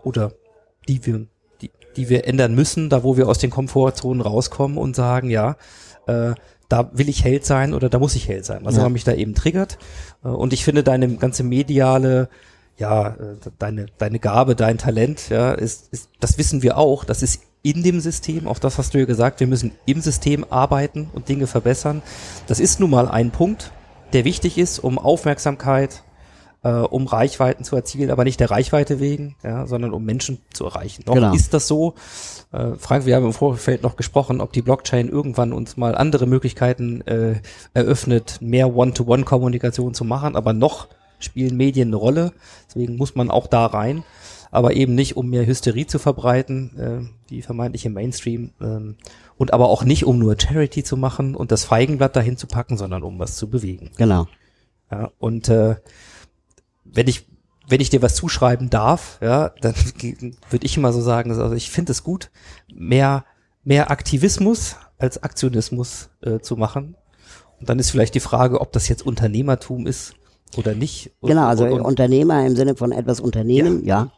oder 0.05 0.33
die 0.89 1.05
wir, 1.07 1.27
die, 1.61 1.71
die 1.97 2.09
wir 2.09 2.27
ändern 2.27 2.55
müssen, 2.55 2.91
da 2.91 3.03
wo 3.03 3.17
wir 3.17 3.29
aus 3.29 3.39
den 3.39 3.51
Komfortzonen 3.51 4.21
rauskommen 4.21 4.79
und 4.79 4.95
sagen, 4.95 5.31
ja, 5.31 5.57
äh, 6.07 6.35
da 6.69 6.91
will 6.93 7.09
ich 7.09 7.25
Held 7.25 7.45
sein 7.45 7.75
oder 7.75 7.89
da 7.89 7.99
muss 7.99 8.15
ich 8.15 8.29
Held 8.29 8.45
sein, 8.45 8.61
was 8.65 8.75
Ja. 8.75 8.81
immer 8.81 8.91
mich 8.91 9.05
da 9.05 9.13
eben 9.13 9.35
triggert. 9.35 9.79
Äh, 10.25 10.29
Und 10.29 10.53
ich 10.53 10.65
finde 10.65 10.83
deine 10.83 11.17
ganze 11.17 11.43
mediale, 11.43 12.29
ja, 12.77 13.09
äh, 13.09 13.37
deine, 13.59 13.87
deine 13.99 14.19
Gabe, 14.19 14.55
dein 14.57 14.79
Talent, 14.79 15.29
ja, 15.31 15.53
ist, 15.53 15.89
ist, 15.93 16.09
das 16.21 16.39
wissen 16.39 16.63
wir 16.63 16.77
auch, 16.79 17.05
das 17.05 17.23
ist 17.23 17.43
in 17.63 17.83
dem 17.83 18.01
System, 18.01 18.47
auch 18.47 18.59
das 18.59 18.77
hast 18.77 18.93
du 18.93 18.99
ja 18.99 19.07
gesagt, 19.07 19.41
wir 19.41 19.47
müssen 19.47 19.73
im 19.87 20.03
System 20.03 20.45
arbeiten 20.51 21.09
und 21.15 21.29
Dinge 21.31 21.47
verbessern. 21.47 22.03
Das 22.47 22.61
ist 22.61 22.79
nun 22.79 22.91
mal 22.91 23.09
ein 23.09 23.31
Punkt, 23.31 23.73
der 24.13 24.25
wichtig 24.25 24.59
ist, 24.59 24.79
um 24.79 24.99
Aufmerksamkeit, 24.99 26.04
äh, 26.65 26.71
um 26.71 27.07
Reichweiten 27.07 27.63
zu 27.63 27.77
erzielen, 27.77 28.11
aber 28.11 28.25
nicht 28.25 28.41
der 28.41 28.51
Reichweite 28.51 28.99
wegen, 28.99 29.37
ja, 29.45 29.67
sondern 29.67 29.93
um 29.93 30.05
Menschen 30.05 30.39
zu 30.53 30.65
erreichen. 30.65 31.05
Noch 31.07 31.15
Genau. 31.15 31.35
ist 31.35 31.55
das 31.55 31.69
so. 31.69 31.95
Äh, 32.53 32.73
Frank, 32.79 33.07
wir 33.07 33.15
haben 33.15 33.27
im 33.27 33.33
Vorfeld 33.33 33.83
noch 33.83 33.97
gesprochen, 33.97 34.41
ob 34.41 34.53
die 34.53 34.63
Blockchain 34.63 35.09
irgendwann 35.09 35.53
uns 35.53 35.77
mal 35.77 35.95
andere 35.95 36.27
Möglichkeiten 36.27 37.03
äh, 37.03 37.37
eröffnet, 37.75 38.39
mehr 38.41 38.75
One-to-One-Kommunikation 38.75 39.95
zu 39.95 40.05
machen, 40.05 40.35
aber 40.37 40.53
noch 40.53 40.89
spielen 41.19 41.57
Medien 41.57 41.89
eine 41.89 41.97
Rolle. 41.97 42.33
Deswegen 42.67 42.97
muss 42.97 43.15
man 43.15 43.31
auch 43.31 43.47
da 43.47 43.67
rein, 43.67 44.03
aber 44.51 44.75
eben 44.75 44.95
nicht, 44.95 45.17
um 45.17 45.29
mehr 45.29 45.47
Hysterie 45.47 45.87
zu 45.87 45.99
verbreiten, 45.99 46.79
äh, 46.79 47.29
die 47.31 47.43
vermeintliche 47.43 47.91
Mainstream, 47.91 48.51
ähm, 48.61 48.97
und 49.37 49.53
aber 49.53 49.69
auch 49.69 49.85
nicht, 49.85 50.07
um 50.07 50.19
nur 50.19 50.37
Charity 50.39 50.85
zu 50.85 50.97
machen 50.97 51.35
und 51.35 51.51
das 51.51 51.65
Feigenblatt 51.65 52.15
dahin 52.15 52.37
zu 52.37 52.47
packen, 52.47 52.77
sondern 52.77 53.03
um 53.03 53.19
was 53.19 53.37
zu 53.37 53.51
bewegen. 53.51 53.91
genau. 53.97 54.27
Ja, 54.91 55.11
und 55.19 55.49
äh, 55.49 55.77
wenn 56.95 57.09
ich 57.09 57.27
wenn 57.67 57.81
ich 57.81 57.89
dir 57.89 58.03
was 58.03 58.15
zuschreiben 58.15 58.69
darf, 58.69 59.19
ja, 59.23 59.51
dann 59.61 59.75
würde 60.51 60.67
ich 60.67 60.77
immer 60.77 60.93
so 60.93 61.01
sagen, 61.01 61.31
also 61.31 61.55
ich 61.55 61.71
finde 61.71 61.93
es 61.93 62.05
gut, 62.05 62.31
mehr 62.73 63.25
mehr 63.65 63.91
Aktivismus 63.91 64.77
als 64.99 65.23
Aktionismus 65.23 66.11
äh, 66.21 66.39
zu 66.41 66.57
machen. 66.57 66.97
Und 67.59 67.69
dann 67.69 67.79
ist 67.79 67.91
vielleicht 67.91 68.15
die 68.15 68.21
Frage, 68.21 68.61
ob 68.61 68.73
das 68.73 68.89
jetzt 68.89 69.05
Unternehmertum 69.05 69.87
ist 69.87 70.15
oder 70.57 70.75
nicht. 70.75 71.13
Und, 71.21 71.31
Genau, 71.31 71.47
also 71.47 71.65
und, 71.65 71.73
und, 71.73 71.81
Unternehmer 71.81 72.47
im 72.47 72.57
Sinne 72.57 72.77
von 72.77 72.93
etwas 72.93 73.21
Unternehmen, 73.21 73.85
ja. 73.85 74.13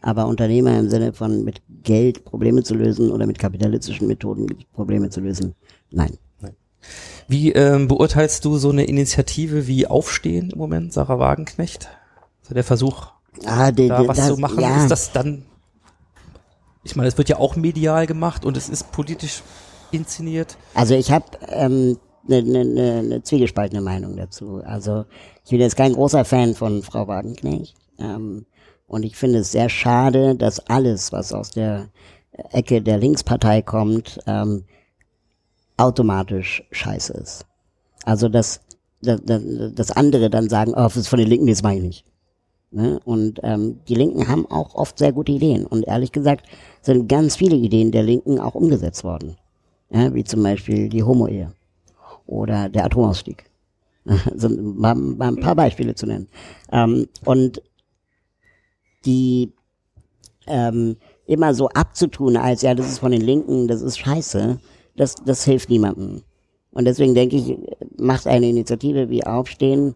Aber 0.00 0.26
Unternehmer 0.26 0.76
im 0.76 0.90
Sinne 0.90 1.12
von 1.12 1.44
mit 1.44 1.62
Geld 1.84 2.24
Probleme 2.24 2.64
zu 2.64 2.74
lösen 2.74 3.12
oder 3.12 3.24
mit 3.24 3.38
kapitalistischen 3.38 4.08
Methoden 4.08 4.46
Probleme 4.72 5.10
zu 5.10 5.20
lösen, 5.20 5.54
nein. 5.92 6.18
wie 7.28 7.52
ähm, 7.52 7.86
beurteilst 7.86 8.44
du 8.44 8.58
so 8.58 8.70
eine 8.70 8.84
Initiative 8.84 9.68
wie 9.68 9.86
Aufstehen 9.86 10.50
im 10.50 10.58
Moment, 10.58 10.92
Sarah 10.92 11.20
Wagenknecht? 11.20 11.88
Der 12.52 12.64
Versuch, 12.64 13.12
Ah, 13.46 13.70
de, 13.70 13.88
da 13.88 14.06
was 14.06 14.18
das, 14.18 14.28
zu 14.28 14.36
machen, 14.36 14.60
ja, 14.60 14.82
ist 14.82 14.90
das 14.90 15.12
dann, 15.12 15.44
ich 16.84 16.96
meine, 16.96 17.08
es 17.08 17.16
wird 17.16 17.28
ja 17.28 17.38
auch 17.38 17.56
medial 17.56 18.06
gemacht 18.06 18.44
und 18.44 18.56
es 18.56 18.68
ist 18.68 18.92
politisch 18.92 19.42
inszeniert. 19.90 20.56
Also 20.74 20.94
ich 20.94 21.10
habe 21.10 21.24
ähm, 21.48 21.98
eine 22.26 22.42
ne, 22.42 22.64
ne, 22.64 23.02
ne 23.02 23.22
zwiegespaltene 23.22 23.80
Meinung 23.80 24.16
dazu. 24.16 24.62
Also 24.64 25.04
ich 25.44 25.50
bin 25.50 25.60
jetzt 25.60 25.76
kein 25.76 25.92
großer 25.92 26.24
Fan 26.24 26.54
von 26.54 26.82
Frau 26.82 27.08
Wagenknecht. 27.08 27.74
Ähm, 27.98 28.46
und 28.86 29.04
ich 29.04 29.16
finde 29.16 29.38
es 29.38 29.52
sehr 29.52 29.68
schade, 29.68 30.34
dass 30.34 30.60
alles, 30.68 31.12
was 31.12 31.32
aus 31.32 31.50
der 31.50 31.88
Ecke 32.50 32.82
der 32.82 32.98
Linkspartei 32.98 33.62
kommt, 33.62 34.20
ähm, 34.26 34.64
automatisch 35.76 36.62
scheiße 36.70 37.14
ist. 37.14 37.46
Also 38.04 38.28
dass, 38.28 38.60
dass, 39.00 39.20
dass 39.24 39.90
andere 39.90 40.30
dann 40.30 40.48
sagen, 40.48 40.72
oh, 40.72 40.82
das 40.82 40.96
ist 40.96 41.08
von 41.08 41.18
den 41.18 41.28
Linken, 41.28 41.46
das 41.46 41.62
meine 41.62 41.78
ich 41.78 41.84
nicht. 41.84 42.11
Ne? 42.72 43.00
Und 43.04 43.40
ähm, 43.42 43.80
die 43.88 43.94
Linken 43.94 44.28
haben 44.28 44.46
auch 44.50 44.74
oft 44.74 44.98
sehr 44.98 45.12
gute 45.12 45.32
Ideen. 45.32 45.66
Und 45.66 45.86
ehrlich 45.86 46.10
gesagt 46.12 46.46
sind 46.80 47.08
ganz 47.08 47.36
viele 47.36 47.56
Ideen 47.56 47.92
der 47.92 48.02
Linken 48.02 48.40
auch 48.40 48.54
umgesetzt 48.54 49.04
worden. 49.04 49.36
Ja, 49.90 50.14
wie 50.14 50.24
zum 50.24 50.42
Beispiel 50.42 50.88
die 50.88 51.02
Homo-Ehe 51.02 51.52
oder 52.26 52.70
der 52.70 52.86
Atomausstieg. 52.86 53.44
so, 54.36 54.48
mal, 54.48 54.94
mal 54.94 55.28
ein 55.28 55.40
paar 55.40 55.54
Beispiele 55.54 55.94
zu 55.94 56.06
nennen. 56.06 56.28
Ähm, 56.72 57.08
und 57.24 57.62
die 59.04 59.52
ähm, 60.46 60.96
immer 61.26 61.54
so 61.54 61.68
abzutun, 61.68 62.36
als 62.36 62.62
ja, 62.62 62.74
das 62.74 62.88
ist 62.88 62.98
von 62.98 63.12
den 63.12 63.20
Linken, 63.20 63.68
das 63.68 63.82
ist 63.82 63.98
scheiße, 63.98 64.58
das, 64.96 65.14
das 65.16 65.44
hilft 65.44 65.68
niemandem. 65.68 66.22
Und 66.72 66.86
deswegen 66.86 67.14
denke 67.14 67.36
ich, 67.36 67.56
macht 67.98 68.26
eine 68.26 68.48
Initiative 68.48 69.10
wie 69.10 69.24
Aufstehen 69.24 69.94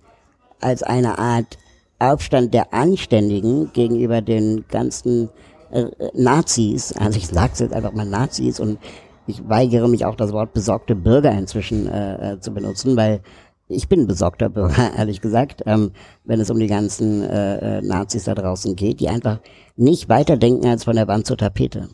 als 0.61 0.83
eine 0.83 1.19
Art 1.19 1.59
Aufstand 1.99 2.53
der 2.55 2.73
Anständigen 2.75 3.73
gegenüber 3.73 4.21
den 4.21 4.65
ganzen 4.69 5.31
äh, 5.71 5.87
Nazis, 6.15 6.93
also 6.93 7.19
ich 7.19 7.27
sage 7.27 7.53
jetzt 7.59 7.73
einfach 7.73 7.93
mal 7.93 8.07
Nazis 8.07 8.61
und 8.61 8.79
ich 9.27 9.49
weigere 9.49 9.89
mich 9.89 10.05
auch 10.05 10.15
das 10.15 10.33
Wort 10.33 10.53
besorgte 10.53 10.95
Bürger 10.95 11.33
inzwischen 11.33 11.89
äh, 11.89 12.35
äh, 12.35 12.41
zu 12.41 12.53
benutzen, 12.53 12.97
weil 12.97 13.21
ich 13.69 13.89
bin 13.89 14.07
besorgter 14.07 14.49
Bürger, 14.49 14.93
ehrlich 14.97 15.21
gesagt, 15.21 15.63
ähm, 15.67 15.93
wenn 16.25 16.41
es 16.41 16.51
um 16.51 16.59
die 16.59 16.69
ganzen 16.69 17.23
äh, 17.23 17.79
äh, 17.79 17.83
Nazis 17.83 18.25
da 18.25 18.35
draußen 18.35 18.77
geht, 18.77 19.01
die 19.01 19.09
einfach 19.09 19.41
nicht 19.77 20.09
weiterdenken 20.09 20.67
als 20.69 20.85
von 20.85 20.97
der 20.97 21.09
Wand 21.09 21.27
zur 21.27 21.37
Tapete. 21.37 21.89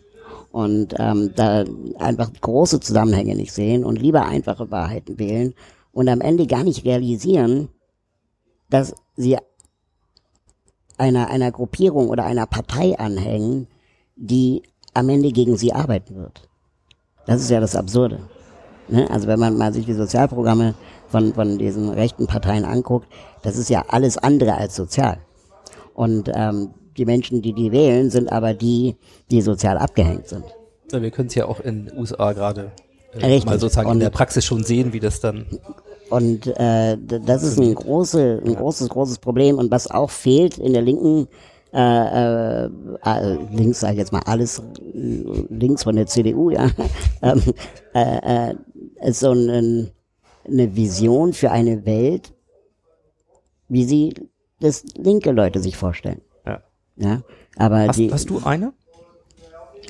Und 0.51 0.95
ähm, 0.99 1.31
da 1.35 1.65
einfach 1.99 2.31
große 2.39 2.81
Zusammenhänge 2.81 3.35
nicht 3.35 3.53
sehen 3.53 3.85
und 3.85 3.99
lieber 3.99 4.27
einfache 4.27 4.71
Wahrheiten 4.71 5.19
wählen 5.19 5.55
und 5.93 6.11
am 6.11 6.21
Ende 6.21 6.47
gar 6.47 6.63
nicht 6.63 6.85
realisieren, 6.85 7.69
dass 8.69 8.95
sie 9.17 9.39
einer, 11.03 11.29
einer 11.31 11.51
Gruppierung 11.51 12.09
oder 12.09 12.25
einer 12.25 12.47
Partei 12.47 12.97
anhängen, 12.99 13.67
die 14.17 14.63
am 14.95 15.09
Ende 15.09 15.33
gegen 15.33 15.57
sie 15.57 15.73
arbeiten 15.73 16.15
wird. 16.15 16.49
Das 17.27 17.41
ist 17.41 17.51
ja 17.51 17.59
das 17.61 17.75
Absurde. 17.75 18.21
Ne? 18.89 19.11
Also 19.11 19.27
wenn 19.27 19.41
man 19.41 19.57
mal 19.59 19.73
sich 19.73 19.85
die 19.85 19.95
Sozialprogramme 19.95 20.75
von, 21.09 21.35
von 21.35 21.59
diesen 21.59 21.89
rechten 21.89 22.27
Parteien 22.29 22.65
anguckt, 22.65 23.09
das 23.43 23.57
ist 23.57 23.69
ja 23.69 23.85
alles 23.89 24.17
andere 24.17 24.55
als 24.55 24.77
sozial. 24.77 25.19
Und 25.95 26.31
ähm, 26.35 26.71
die 26.97 27.05
Menschen, 27.05 27.43
die 27.43 27.53
die 27.53 27.73
wählen, 27.73 28.11
sind 28.11 28.31
aber 28.31 28.55
die, 28.55 28.97
die 29.31 29.43
sozial 29.43 29.79
abgehängt 29.79 30.29
sind. 30.29 30.45
Ja, 30.93 31.03
wir 31.03 31.11
können 31.11 31.29
es 31.29 31.35
ja 31.35 31.47
auch 31.47 31.59
in 31.61 31.87
den 31.87 31.99
USA 31.99 32.33
gerade 32.33 32.71
äh, 33.21 33.41
mal 33.45 33.59
sozusagen 33.59 33.89
in 33.89 33.93
Und- 33.95 34.01
der 34.01 34.11
Praxis 34.11 34.45
schon 34.45 34.63
sehen, 34.63 34.93
wie 34.93 35.01
das 35.01 35.19
dann. 35.21 35.47
Und 36.13 36.47
äh, 36.59 36.99
das 36.99 37.43
ist 37.43 37.59
ein, 37.59 37.75
große, 37.75 38.43
ein 38.45 38.55
großes, 38.55 38.91
großes 38.91 39.19
Problem. 39.19 39.57
Und 39.57 39.71
was 39.71 39.91
auch 39.91 40.11
fehlt 40.11 40.59
in 40.59 40.75
der 40.75 40.83
linken, 40.83 41.27
äh, 41.73 41.79
äh, 41.79 42.71
äh, 43.03 43.39
links 43.51 43.81
sage 43.81 43.95
ich 43.95 43.99
jetzt 44.01 44.13
mal 44.13 44.21
alles 44.27 44.63
links 45.49 45.85
von 45.85 45.97
der 45.97 46.07
CDU, 46.07 46.51
ja, 46.51 46.69
ähm, 47.23 47.43
äh, 47.95 48.51
äh, 48.51 48.55
ist 49.01 49.21
so 49.21 49.33
ein, 49.33 49.91
eine 50.47 50.77
Vision 50.77 51.33
für 51.33 51.51
eine 51.51 51.87
Welt, 51.87 52.35
wie 53.69 53.85
sie 53.85 54.13
das 54.61 54.85
linke 54.95 55.31
Leute 55.31 55.61
sich 55.61 55.79
vorstellen. 55.79 56.21
Ja. 56.45 56.63
Ja, 56.97 57.23
aber 57.57 57.89
Hast, 57.89 57.99
die, 57.99 58.13
hast 58.13 58.29
du 58.29 58.43
eine? 58.45 58.75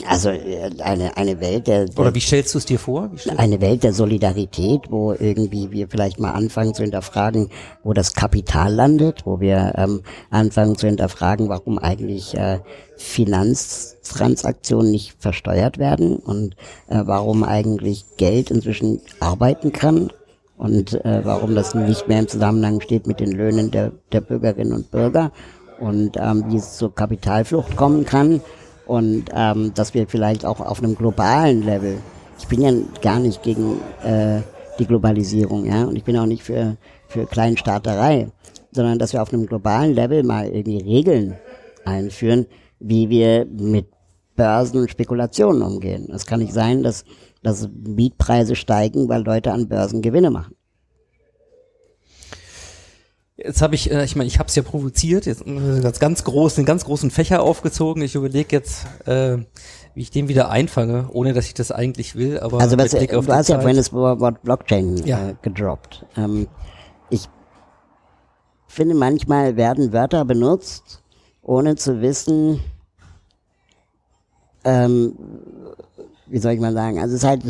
Also 0.07 0.31
äh, 0.31 0.71
eine 0.81 1.17
eine 1.17 1.41
Welt 1.41 1.67
der, 1.67 1.87
der 1.87 1.99
Oder 1.99 2.15
wie 2.15 2.21
stellst 2.21 2.55
du 2.55 2.59
es 2.59 2.67
dir 2.67 2.79
vor? 2.79 3.11
Eine 3.37 3.61
Welt 3.61 3.83
der 3.83 3.93
Solidarität, 3.93 4.91
wo 4.91 5.13
irgendwie 5.13 5.71
wir 5.71 5.89
vielleicht 5.89 6.19
mal 6.21 6.33
anfangen 6.33 6.75
zu 6.75 6.83
hinterfragen, 6.83 7.51
wo 7.83 7.93
das 7.93 8.13
Kapital 8.13 8.73
landet, 8.73 9.23
wo 9.25 9.41
wir 9.41 9.75
ähm, 9.77 10.03
anfangen 10.31 10.77
zu 10.77 10.87
hinterfragen, 10.87 11.49
warum 11.49 11.79
eigentlich 11.79 12.35
äh, 12.35 12.61
Finanztransaktionen 12.97 14.91
nicht 14.91 15.17
versteuert 15.19 15.79
werden 15.79 16.17
und 16.17 16.57
äh, 16.89 17.03
warum 17.05 17.45
eigentlich 17.45 18.05
Geld 18.17 18.51
inzwischen 18.51 19.01
arbeiten 19.21 19.73
kann 19.73 20.13
und 20.57 21.05
äh, 21.05 21.25
warum 21.25 21.55
das 21.55 21.75
nicht 21.75 22.09
mehr 22.09 22.21
im 22.21 22.29
Zusammenhang 22.29 22.81
steht 22.81 23.07
mit 23.07 23.21
den 23.21 23.33
Löhnen 23.33 23.71
der, 23.71 23.93
der 24.13 24.21
Bürgerinnen 24.21 24.73
und 24.73 24.91
Bürger 24.91 25.33
und 25.81 26.17
ähm, 26.17 26.45
wie 26.49 26.57
es 26.57 26.77
zur 26.77 26.95
Kapitalflucht 26.95 27.77
kommen 27.77 28.05
kann 28.05 28.41
und 28.93 29.25
ähm, 29.35 29.73
dass 29.75 29.95
wir 29.95 30.07
vielleicht 30.07 30.45
auch 30.45 30.61
auf 30.61 30.83
einem 30.83 30.95
globalen 30.95 31.63
Level, 31.63 31.97
ich 32.39 32.47
bin 32.47 32.61
ja 32.61 32.73
gar 33.01 33.21
nicht 33.21 33.43
gegen 33.43 33.81
äh, 34.05 34.43
die 34.79 34.85
Globalisierung, 34.85 35.65
ja, 35.65 35.85
und 35.85 35.97
ich 35.97 36.05
bin 36.05 36.15
auch 36.19 36.27
nicht 36.27 36.43
für, 36.43 36.77
für 37.09 37.25
Kleinstaaterei, 37.25 38.29
sondern 38.71 38.99
dass 38.99 39.15
wir 39.15 39.23
auf 39.23 39.33
einem 39.33 39.47
globalen 39.47 39.95
Level 39.95 40.23
mal 40.25 40.47
irgendwie 40.47 40.83
Regeln 40.83 41.39
einführen, 41.87 42.45
wie 42.81 43.09
wir 43.09 43.47
mit 43.47 43.87
Börsen 44.37 44.83
und 44.83 44.91
Spekulationen 44.91 45.63
umgehen. 45.63 46.11
Es 46.13 46.27
kann 46.27 46.41
nicht 46.41 46.53
sein, 46.53 46.83
dass, 46.83 47.07
dass 47.43 47.71
Mietpreise 47.73 48.57
steigen, 48.57 49.09
weil 49.09 49.23
Leute 49.23 49.53
an 49.53 49.69
Börsen 49.69 50.03
Gewinne 50.03 50.31
machen. 50.31 50.55
Jetzt 53.45 53.63
habe 53.63 53.75
ich, 53.75 53.91
äh, 53.91 54.05
ich 54.05 54.15
meine, 54.15 54.29
ich 54.29 54.39
habe 54.39 54.49
es 54.49 54.55
ja 54.55 54.63
provoziert, 54.63 55.27
jetzt 55.27 55.47
äh, 55.47 55.81
ganz, 55.81 55.99
ganz 55.99 56.25
groß, 56.25 56.59
einen 56.59 56.67
ganz 56.67 56.85
großen 56.85 57.11
Fächer 57.11 57.43
aufgezogen. 57.43 58.03
Ich 58.03 58.15
überlege 58.15 58.55
jetzt, 58.57 58.87
äh, 59.07 59.39
wie 59.95 60.03
ich 60.03 60.11
den 60.11 60.29
wieder 60.29 60.51
einfange, 60.51 61.09
ohne 61.13 61.33
dass 61.33 61.47
ich 61.47 61.55
das 61.55 61.73
eigentlich 61.73 62.15
will. 62.15 62.39
Aber 62.39 62.61
Also 62.61 62.79
was, 62.79 62.93
Blick 62.93 63.15
auf 63.15 63.27
du 63.27 63.35
hast 63.35 63.49
ja 63.49 63.59
vorhin 63.59 63.77
das 63.77 63.93
Wort 63.93 64.43
Blockchain 64.43 65.05
Ja. 65.07 65.31
äh, 65.31 65.35
gedroppt. 65.43 66.07
Ähm, 66.17 66.47
ich 67.11 67.29
finde, 68.69 68.95
manchmal 68.95 69.57
werden 69.57 69.93
Wörter 69.93 70.25
benutzt, 70.25 71.03
ohne 71.43 71.77
zu 71.77 72.01
wissen, 72.01 72.61
ähm, 74.65 75.15
wie 76.27 76.39
soll 76.39 76.53
ich 76.53 76.61
mal 76.61 76.73
sagen, 76.73 76.99
also 76.99 77.15
es 77.15 77.23
ist 77.23 77.29
halt, 77.29 77.43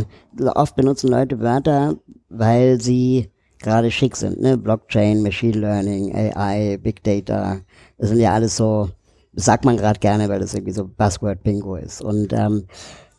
oft 0.56 0.74
benutzen 0.74 1.08
Leute 1.08 1.40
Wörter, 1.40 1.96
weil 2.28 2.80
sie 2.80 3.30
gerade 3.62 3.90
schick 3.90 4.16
sind, 4.16 4.40
ne? 4.40 4.58
Blockchain, 4.58 5.22
Machine 5.22 5.58
Learning, 5.58 6.14
AI, 6.14 6.78
Big 6.78 7.02
Data, 7.02 7.60
das 7.98 8.10
sind 8.10 8.20
ja 8.20 8.34
alles 8.34 8.56
so, 8.56 8.90
sagt 9.34 9.64
man 9.64 9.76
gerade 9.76 10.00
gerne, 10.00 10.28
weil 10.28 10.40
das 10.40 10.54
irgendwie 10.54 10.72
so 10.72 10.86
Buzzword-Bingo 10.86 11.76
ist. 11.76 12.02
Und 12.02 12.32
ähm, 12.32 12.64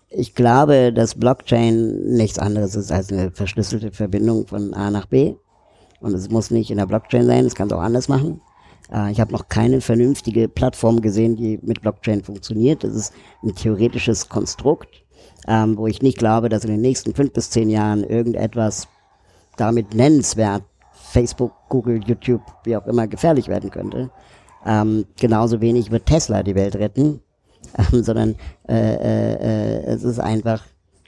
ich 0.10 0.36
glaube, 0.36 0.94
dass 0.94 1.16
Blockchain 1.16 2.16
nichts 2.16 2.38
anderes 2.38 2.76
ist 2.76 2.92
als 2.92 3.12
eine 3.12 3.32
verschlüsselte 3.32 3.92
Verbindung 3.92 4.46
von 4.46 4.74
A 4.74 4.92
nach 4.92 5.08
B. 5.08 5.36
Und 6.00 6.14
es 6.14 6.30
muss 6.30 6.52
nicht 6.52 6.70
in 6.70 6.78
der 6.78 6.86
Blockchain 6.86 7.26
sein, 7.26 7.46
es 7.46 7.56
kann 7.56 7.68
es 7.68 7.74
auch 7.74 7.82
anders 7.82 8.10
machen. 8.10 8.42
Äh, 8.92 9.12
ich 9.12 9.20
habe 9.20 9.32
noch 9.32 9.48
keine 9.48 9.82
vernünftige 9.82 10.48
Plattform 10.48 11.02
gesehen, 11.02 11.36
die 11.36 11.60
mit 11.64 11.82
Blockchain 11.82 12.24
funktioniert. 12.24 12.84
Das 12.84 12.94
ist 12.94 13.14
ein 13.42 13.56
theoretisches 13.56 14.30
Konstrukt, 14.30 15.04
ähm, 15.48 15.78
wo 15.78 15.88
ich 15.88 16.02
nicht 16.02 16.18
glaube, 16.18 16.50
dass 16.50 16.66
in 16.66 16.72
den 16.72 16.82
nächsten 16.82 17.16
fünf 17.16 17.34
bis 17.34 17.50
zehn 17.50 17.70
Jahren 17.70 18.04
irgendetwas 18.04 18.88
damit 19.58 19.94
nennenswert 19.94 20.64
Facebook, 20.92 21.54
Google, 21.70 22.02
YouTube, 22.06 22.42
wie 22.64 22.76
auch 22.76 22.88
immer 22.88 23.08
gefährlich 23.08 23.48
werden 23.48 23.70
könnte. 23.70 24.10
Ähm, 24.66 25.06
genauso 25.20 25.62
wenig 25.62 25.92
wird 25.92 26.06
Tesla 26.06 26.42
die 26.42 26.56
Welt 26.56 26.76
retten, 26.76 27.22
ähm, 27.78 28.04
sondern 28.04 28.36
äh, 28.68 28.96
äh, 28.96 29.34
äh, 29.34 29.84
es 29.86 30.04
ist 30.04 30.20
einfach 30.20 30.64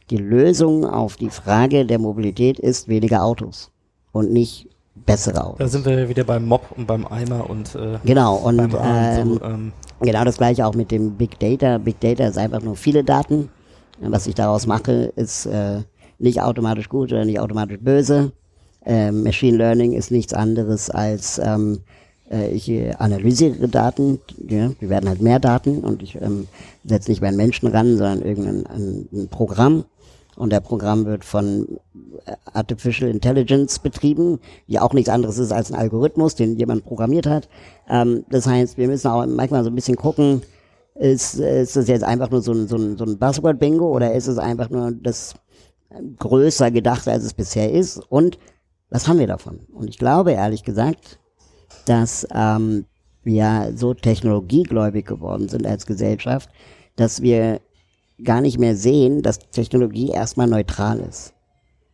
die 0.09 0.17
Lösung 0.17 0.85
auf 0.85 1.15
die 1.15 1.29
Frage 1.29 1.85
der 1.85 1.97
Mobilität 1.97 2.59
ist 2.59 2.87
weniger 2.87 3.23
Autos 3.23 3.71
und 4.11 4.31
nicht 4.31 4.69
bessere 4.93 5.43
Autos. 5.43 5.57
Da 5.57 5.67
sind 5.67 5.85
wir 5.85 6.07
wieder 6.07 6.23
beim 6.23 6.45
Mob 6.45 6.71
und 6.75 6.85
beim 6.85 7.05
Eimer 7.07 7.49
und 7.49 7.73
äh, 7.75 7.97
Genau, 8.05 8.35
und 8.35 8.57
beim 8.57 8.73
Hahn, 8.73 9.19
ähm, 9.19 9.33
so, 9.33 9.45
ähm, 9.45 9.73
Genau 10.01 10.23
das 10.23 10.37
gleiche 10.37 10.65
auch 10.65 10.75
mit 10.75 10.91
dem 10.91 11.15
Big 11.15 11.39
Data. 11.39 11.77
Big 11.77 11.99
Data 11.99 12.25
ist 12.27 12.37
einfach 12.37 12.61
nur 12.61 12.75
viele 12.75 13.03
Daten. 13.03 13.49
Was 13.99 14.27
ich 14.27 14.35
daraus 14.35 14.67
mache, 14.67 15.13
ist 15.15 15.45
äh, 15.45 15.81
nicht 16.19 16.41
automatisch 16.41 16.89
gut 16.89 17.11
oder 17.11 17.25
nicht 17.25 17.39
automatisch 17.39 17.79
böse. 17.79 18.31
Ähm, 18.85 19.23
Machine 19.23 19.57
Learning 19.57 19.93
ist 19.93 20.11
nichts 20.11 20.33
anderes 20.33 20.89
als 20.89 21.39
ähm, 21.43 21.79
äh, 22.29 22.49
ich 22.49 22.69
äh, 22.69 22.93
analysiere 22.93 23.67
Daten, 23.67 24.19
ja, 24.47 24.71
wir 24.79 24.89
werden 24.89 25.09
halt 25.09 25.21
mehr 25.21 25.39
Daten 25.39 25.79
und 25.79 26.03
ich 26.03 26.15
ähm, 26.15 26.47
setze 26.83 27.09
nicht 27.11 27.21
meinen 27.21 27.37
Menschen 27.37 27.67
ran, 27.67 27.97
sondern 27.97 28.21
irgendein 28.21 28.65
ein, 28.67 29.07
ein 29.11 29.27
Programm 29.29 29.85
und 30.35 30.51
der 30.51 30.59
Programm 30.59 31.05
wird 31.05 31.23
von 31.23 31.79
äh, 32.25 32.33
Artificial 32.53 33.09
Intelligence 33.09 33.79
betrieben, 33.79 34.39
die 34.67 34.79
auch 34.79 34.93
nichts 34.93 35.09
anderes 35.09 35.37
ist 35.37 35.51
als 35.51 35.71
ein 35.71 35.79
Algorithmus, 35.79 36.35
den 36.35 36.57
jemand 36.57 36.85
programmiert 36.85 37.27
hat. 37.27 37.47
Ähm, 37.89 38.25
das 38.29 38.47
heißt, 38.47 38.77
wir 38.77 38.87
müssen 38.87 39.07
auch 39.07 39.25
manchmal 39.25 39.63
so 39.63 39.69
ein 39.69 39.75
bisschen 39.75 39.97
gucken, 39.97 40.41
ist, 40.95 41.35
ist 41.35 41.75
das 41.75 41.87
jetzt 41.87 42.03
einfach 42.03 42.31
nur 42.31 42.41
so 42.41 42.53
ein, 42.53 42.67
so 42.67 42.77
ein, 42.77 42.97
so 42.97 43.05
ein 43.05 43.17
Buzzword-Bingo 43.17 43.87
oder 43.87 44.13
ist 44.13 44.27
es 44.27 44.37
einfach 44.37 44.69
nur 44.69 44.91
das 44.91 45.35
größer 46.19 46.71
gedacht, 46.71 47.07
als 47.07 47.23
es 47.23 47.33
bisher 47.33 47.71
ist? 47.71 47.97
Und 48.09 48.37
was 48.89 49.07
haben 49.07 49.19
wir 49.19 49.27
davon? 49.27 49.59
Und 49.73 49.89
ich 49.89 49.97
glaube, 49.97 50.33
ehrlich 50.33 50.63
gesagt, 50.63 51.19
dass 51.85 52.27
ähm, 52.33 52.85
wir 53.23 53.73
so 53.75 53.93
technologiegläubig 53.93 55.05
geworden 55.05 55.49
sind 55.49 55.65
als 55.65 55.85
Gesellschaft, 55.85 56.49
dass 56.95 57.21
wir 57.21 57.61
gar 58.23 58.41
nicht 58.41 58.59
mehr 58.59 58.75
sehen, 58.75 59.21
dass 59.21 59.39
Technologie 59.39 60.09
erstmal 60.09 60.47
neutral 60.47 60.99
ist. 60.99 61.33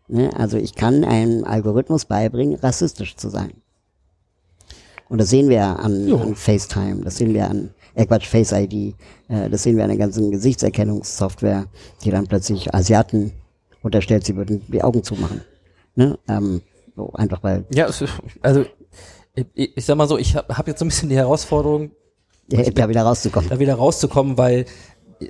Ne? 0.08 0.30
Also 0.36 0.58
ich 0.58 0.76
kann 0.76 1.04
einem 1.04 1.44
Algorithmus 1.44 2.06
beibringen, 2.06 2.56
rassistisch 2.56 3.16
zu 3.16 3.30
sein. 3.30 3.54
Und 5.10 5.20
das 5.20 5.30
sehen 5.30 5.50
wir 5.50 5.64
an, 5.80 6.08
Jo. 6.08 6.18
an 6.18 6.36
FaceTime, 6.36 7.02
das 7.04 7.18
sehen 7.18 7.34
wir 7.34 7.50
an, 7.50 7.72
äh 7.96 8.06
Quatsch, 8.06 8.28
Face 8.28 8.54
ID, 8.54 8.96
äh, 9.28 9.50
das 9.50 9.64
sehen 9.64 9.76
wir 9.76 9.84
an 9.84 9.90
der 9.90 9.98
ganzen 9.98 10.32
Gesichtserkennungssoftware, 10.32 11.66
die 12.04 12.12
dann 12.12 12.28
plötzlich 12.28 12.74
Asiaten 12.74 13.34
unterstellt, 13.82 14.26
sie 14.26 14.36
würden 14.36 14.62
die 14.68 14.84
Augen 14.84 15.04
zumachen. 15.04 15.42
Ne? 15.96 16.18
Ähm, 16.28 16.62
so 16.96 17.12
einfach 17.14 17.44
weil, 17.44 17.66
ja, 17.74 17.88
also 18.42 18.66
ich, 19.36 19.78
ich 19.78 19.86
sag 19.86 19.96
mal 19.98 20.08
so, 20.08 20.18
ich 20.18 20.36
habe 20.36 20.58
hab 20.58 20.68
jetzt 20.68 20.80
so 20.80 20.86
ein 20.86 20.90
bisschen 20.90 21.10
die 21.10 21.16
Herausforderung, 21.16 21.92
ja, 22.50 22.64
da 22.70 22.90
wieder 22.90 23.04
rauszukommen. 23.04 23.50
da 23.50 23.60
wieder 23.60 23.76
rauszukommen, 23.76 24.38
weil 24.38 24.66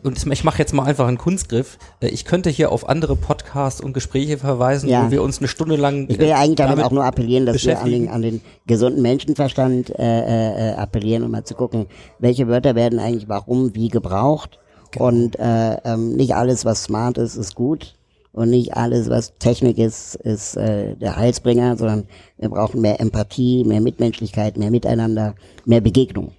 und 0.03 0.25
ich 0.31 0.43
mache 0.43 0.59
jetzt 0.59 0.73
mal 0.73 0.83
einfach 0.85 1.07
einen 1.07 1.17
Kunstgriff. 1.17 1.77
Äh, 1.99 2.07
Ich 2.07 2.25
könnte 2.25 2.49
hier 2.49 2.71
auf 2.71 2.87
andere 2.87 3.15
Podcasts 3.15 3.81
und 3.81 3.93
Gespräche 3.93 4.37
verweisen, 4.37 4.89
Ja. 4.89 5.05
wo 5.05 5.11
wir 5.11 5.21
uns 5.21 5.39
eine 5.39 5.47
Stunde 5.47 5.75
lang 5.75 6.07
Ich 6.09 6.17
will 6.17 6.27
ja 6.27 6.37
eigentlich 6.37 6.55
damit, 6.55 6.73
damit 6.73 6.85
auch 6.85 6.91
nur 6.91 7.03
appellieren, 7.03 7.45
dass 7.45 7.65
wir 7.65 7.79
an 7.81 7.89
den, 7.91 8.07
an 8.09 8.21
den 8.21 8.41
gesunden 8.67 9.01
Menschenverstand 9.01 9.89
äh, 9.99 10.03
äh, 10.03 10.69
äh, 10.71 10.73
appellieren, 10.75 11.23
um 11.23 11.31
mal 11.31 11.43
zu 11.43 11.55
gucken, 11.55 11.87
welche 12.19 12.47
Wörter 12.47 12.75
werden 12.75 12.99
eigentlich 12.99 13.27
warum, 13.27 13.75
wie 13.75 13.89
gebraucht. 13.89 14.59
Genau. 14.91 15.07
Und 15.07 15.39
äh, 15.39 15.75
ähm, 15.83 16.15
nicht 16.15 16.35
alles, 16.35 16.65
was 16.65 16.83
smart 16.83 17.17
ist, 17.17 17.35
ist 17.35 17.55
gut. 17.55 17.95
Und 18.33 18.49
nicht 18.49 18.75
alles, 18.77 19.09
was 19.09 19.33
Technik 19.39 19.77
ist, 19.77 20.15
ist 20.15 20.55
äh, 20.55 20.95
der 20.95 21.17
Heilsbringer, 21.17 21.75
sondern 21.75 22.05
wir 22.37 22.49
brauchen 22.49 22.79
mehr 22.79 23.01
Empathie, 23.01 23.65
mehr 23.65 23.81
Mitmenschlichkeit, 23.81 24.57
mehr 24.57 24.71
Miteinander, 24.71 25.35
mehr 25.65 25.81
Begegnung. 25.81 26.31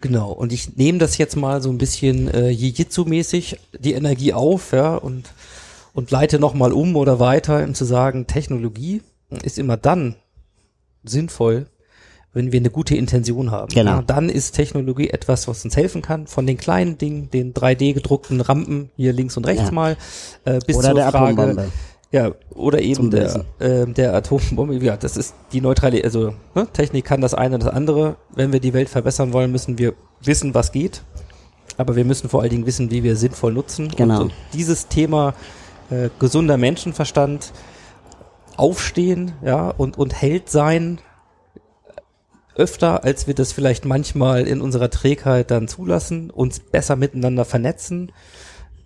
Genau, 0.00 0.32
und 0.32 0.52
ich 0.52 0.76
nehme 0.76 0.98
das 0.98 1.16
jetzt 1.16 1.36
mal 1.36 1.62
so 1.62 1.70
ein 1.70 1.78
bisschen 1.78 2.28
äh, 2.28 2.50
Jiu-Jitsu-mäßig 2.50 3.56
die 3.78 3.94
Energie 3.94 4.32
auf, 4.32 4.72
ja, 4.72 4.96
und, 4.96 5.32
und 5.94 6.10
leite 6.10 6.38
nochmal 6.38 6.72
um 6.72 6.96
oder 6.96 7.20
weiter, 7.20 7.64
um 7.64 7.74
zu 7.74 7.84
sagen, 7.84 8.26
Technologie 8.26 9.00
ist 9.42 9.58
immer 9.58 9.76
dann 9.76 10.16
sinnvoll, 11.04 11.68
wenn 12.34 12.52
wir 12.52 12.60
eine 12.60 12.70
gute 12.70 12.96
Intention 12.96 13.50
haben. 13.50 13.68
Genau. 13.72 13.92
Ja, 13.92 14.02
dann 14.02 14.28
ist 14.28 14.52
Technologie 14.52 15.08
etwas, 15.08 15.48
was 15.48 15.64
uns 15.64 15.76
helfen 15.76 16.02
kann, 16.02 16.26
von 16.26 16.46
den 16.46 16.58
kleinen 16.58 16.98
Dingen, 16.98 17.30
den 17.30 17.54
3D 17.54 17.94
gedruckten 17.94 18.40
Rampen 18.40 18.90
hier 18.96 19.12
links 19.12 19.36
und 19.36 19.46
rechts 19.46 19.66
Ja. 19.66 19.72
mal, 19.72 19.96
äh, 20.44 20.58
bis 20.66 20.76
Oder 20.76 20.88
zur 20.88 20.94
der 20.94 21.10
Frage, 21.10 21.40
Atombombe. 21.42 21.72
Ja, 22.10 22.30
oder 22.54 22.80
eben 22.80 23.10
der, 23.10 23.44
ähm, 23.60 23.94
der 23.94 24.14
Atombombe. 24.14 24.76
Ja, 24.76 24.96
das 24.96 25.16
ist 25.16 25.34
die 25.52 25.60
Neutralität. 25.60 26.04
Also 26.04 26.34
ne, 26.54 26.66
Technik 26.72 27.04
kann 27.04 27.20
das 27.20 27.34
eine 27.34 27.54
und 27.54 27.64
das 27.64 27.72
andere. 27.72 28.16
Wenn 28.34 28.52
wir 28.52 28.60
die 28.60 28.72
Welt 28.72 28.88
verbessern 28.88 29.32
wollen, 29.32 29.50
müssen 29.50 29.78
wir 29.78 29.94
wissen, 30.22 30.54
was 30.54 30.70
geht. 30.70 31.02
Aber 31.76 31.96
wir 31.96 32.04
müssen 32.04 32.28
vor 32.28 32.42
allen 32.42 32.50
Dingen 32.50 32.66
wissen, 32.66 32.90
wie 32.90 33.02
wir 33.02 33.16
sinnvoll 33.16 33.52
nutzen. 33.52 33.88
Genau. 33.96 34.16
Und, 34.16 34.22
und 34.22 34.32
dieses 34.52 34.86
Thema 34.86 35.34
äh, 35.90 36.08
gesunder 36.20 36.56
Menschenverstand, 36.56 37.52
aufstehen, 38.56 39.32
ja, 39.44 39.70
und, 39.70 39.98
und 39.98 40.14
Held 40.14 40.48
sein, 40.48 41.00
öfter, 42.56 43.04
als 43.04 43.26
wir 43.26 43.34
das 43.34 43.52
vielleicht 43.52 43.84
manchmal 43.84 44.46
in 44.46 44.60
unserer 44.60 44.90
Trägheit 44.90 45.50
dann 45.50 45.68
zulassen, 45.68 46.30
uns 46.30 46.60
besser 46.60 46.96
miteinander 46.96 47.44
vernetzen, 47.44 48.12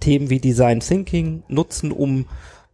Themen 0.01 0.31
wie 0.31 0.41
Design 0.41 0.81
Thinking 0.81 1.43
nutzen, 1.49 1.93
um 1.93 2.27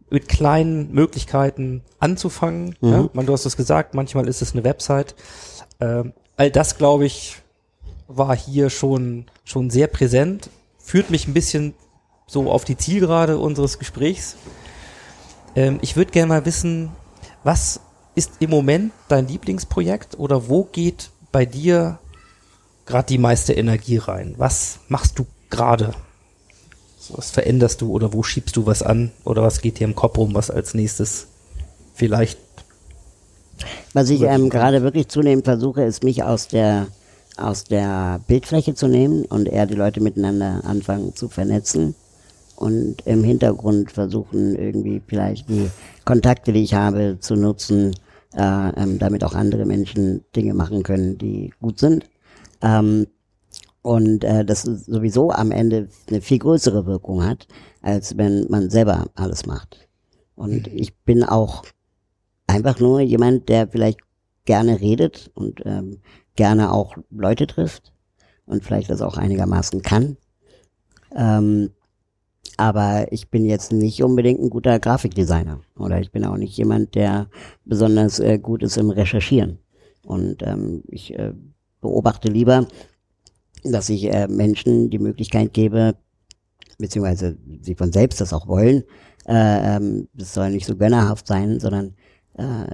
mit 0.09 0.29
kleinen 0.29 0.93
Möglichkeiten 0.93 1.81
anzufangen. 1.99 2.75
Mhm. 2.81 2.89
Ja, 2.89 3.09
man, 3.13 3.25
du 3.25 3.33
hast 3.33 3.45
es 3.45 3.57
gesagt, 3.57 3.95
manchmal 3.95 4.27
ist 4.27 4.41
es 4.41 4.53
eine 4.53 4.63
Website. 4.63 5.15
Ähm, 5.79 6.13
all 6.37 6.51
das, 6.51 6.77
glaube 6.77 7.05
ich, 7.05 7.37
war 8.07 8.35
hier 8.35 8.69
schon, 8.69 9.25
schon 9.43 9.69
sehr 9.69 9.87
präsent, 9.87 10.49
führt 10.77 11.09
mich 11.09 11.27
ein 11.27 11.33
bisschen 11.33 11.73
so 12.27 12.51
auf 12.51 12.63
die 12.63 12.77
Zielgerade 12.77 13.37
unseres 13.37 13.79
Gesprächs. 13.79 14.35
Ähm, 15.55 15.79
ich 15.81 15.95
würde 15.95 16.11
gerne 16.11 16.29
mal 16.29 16.45
wissen, 16.45 16.91
was 17.43 17.79
ist 18.15 18.31
im 18.39 18.49
Moment 18.49 18.93
dein 19.07 19.27
Lieblingsprojekt 19.27 20.17
oder 20.17 20.49
wo 20.49 20.63
geht 20.63 21.09
bei 21.31 21.45
dir 21.45 21.99
gerade 22.85 23.07
die 23.07 23.17
meiste 23.17 23.53
Energie 23.53 23.97
rein? 23.97 24.35
Was 24.37 24.79
machst 24.87 25.19
du 25.19 25.25
gerade? 25.49 25.93
Was 27.09 27.29
veränderst 27.29 27.81
du 27.81 27.91
oder 27.91 28.13
wo 28.13 28.23
schiebst 28.23 28.55
du 28.55 28.65
was 28.65 28.81
an 28.81 29.11
oder 29.25 29.43
was 29.43 29.61
geht 29.61 29.79
dir 29.79 29.83
im 29.83 29.95
Kopf 29.95 30.17
rum, 30.17 30.33
was 30.33 30.49
als 30.49 30.73
nächstes 30.73 31.27
vielleicht 31.93 32.39
Was 33.93 34.09
ich 34.09 34.21
ähm, 34.21 34.49
gerade 34.49 34.81
wirklich 34.81 35.07
zunehmend 35.07 35.45
versuche, 35.45 35.83
ist 35.83 36.03
mich 36.03 36.23
aus 36.23 36.47
der 36.47 36.87
aus 37.37 37.65
der 37.65 38.21
Bildfläche 38.27 38.75
zu 38.75 38.87
nehmen 38.87 39.25
und 39.25 39.49
eher 39.49 39.65
die 39.65 39.75
Leute 39.75 39.99
miteinander 39.99 40.61
anfangen 40.63 41.15
zu 41.15 41.27
vernetzen 41.27 41.93
und 42.55 43.05
im 43.05 43.23
Hintergrund 43.23 43.91
versuchen 43.91 44.55
irgendwie 44.55 45.01
vielleicht 45.05 45.49
die 45.49 45.69
Kontakte, 46.05 46.53
die 46.53 46.63
ich 46.63 46.73
habe, 46.73 47.17
zu 47.19 47.35
nutzen, 47.35 47.93
äh, 48.35 48.69
ähm, 48.81 48.99
damit 48.99 49.23
auch 49.23 49.33
andere 49.33 49.65
Menschen 49.65 50.23
Dinge 50.35 50.53
machen 50.53 50.83
können, 50.83 51.17
die 51.17 51.53
gut 51.61 51.79
sind. 51.79 52.09
Ähm, 52.61 53.07
und 53.81 54.23
äh, 54.23 54.43
das 54.43 54.63
sowieso 54.63 55.31
am 55.31 55.51
Ende 55.51 55.89
eine 56.07 56.21
viel 56.21 56.39
größere 56.39 56.85
Wirkung 56.85 57.23
hat, 57.23 57.47
als 57.81 58.17
wenn 58.17 58.47
man 58.49 58.69
selber 58.69 59.05
alles 59.15 59.45
macht. 59.45 59.87
Und 60.35 60.67
ich 60.67 60.95
bin 61.03 61.23
auch 61.23 61.63
einfach 62.47 62.79
nur 62.79 62.99
jemand, 62.99 63.47
der 63.47 63.67
vielleicht 63.67 63.99
gerne 64.45 64.81
redet 64.81 65.31
und 65.35 65.61
ähm, 65.65 66.01
gerne 66.35 66.71
auch 66.71 66.95
Leute 67.09 67.47
trifft 67.47 67.93
und 68.45 68.63
vielleicht 68.63 68.89
das 68.89 69.01
auch 69.01 69.17
einigermaßen 69.17 69.81
kann. 69.81 70.17
Ähm, 71.15 71.71
aber 72.57 73.11
ich 73.11 73.29
bin 73.29 73.45
jetzt 73.45 73.71
nicht 73.71 74.01
unbedingt 74.03 74.41
ein 74.41 74.49
guter 74.49 74.79
Grafikdesigner 74.79 75.61
oder 75.77 75.99
ich 75.99 76.11
bin 76.11 76.25
auch 76.25 76.37
nicht 76.37 76.57
jemand, 76.57 76.95
der 76.95 77.27
besonders 77.65 78.19
äh, 78.19 78.37
gut 78.39 78.63
ist 78.63 78.77
im 78.77 78.89
Recherchieren. 78.89 79.59
Und 80.03 80.43
ähm, 80.43 80.83
ich 80.87 81.17
äh, 81.17 81.33
beobachte 81.81 82.29
lieber, 82.29 82.67
dass 83.63 83.89
ich 83.89 84.05
äh, 84.05 84.27
Menschen 84.27 84.89
die 84.89 84.99
Möglichkeit 84.99 85.53
gebe, 85.53 85.95
beziehungsweise 86.77 87.37
sie 87.61 87.75
von 87.75 87.91
selbst 87.91 88.21
das 88.21 88.33
auch 88.33 88.47
wollen. 88.47 88.83
Äh, 89.27 89.75
ähm, 89.75 90.07
das 90.13 90.33
soll 90.33 90.51
nicht 90.51 90.67
so 90.67 90.75
gönnerhaft 90.75 91.27
sein, 91.27 91.59
sondern 91.59 91.95
äh, 92.37 92.67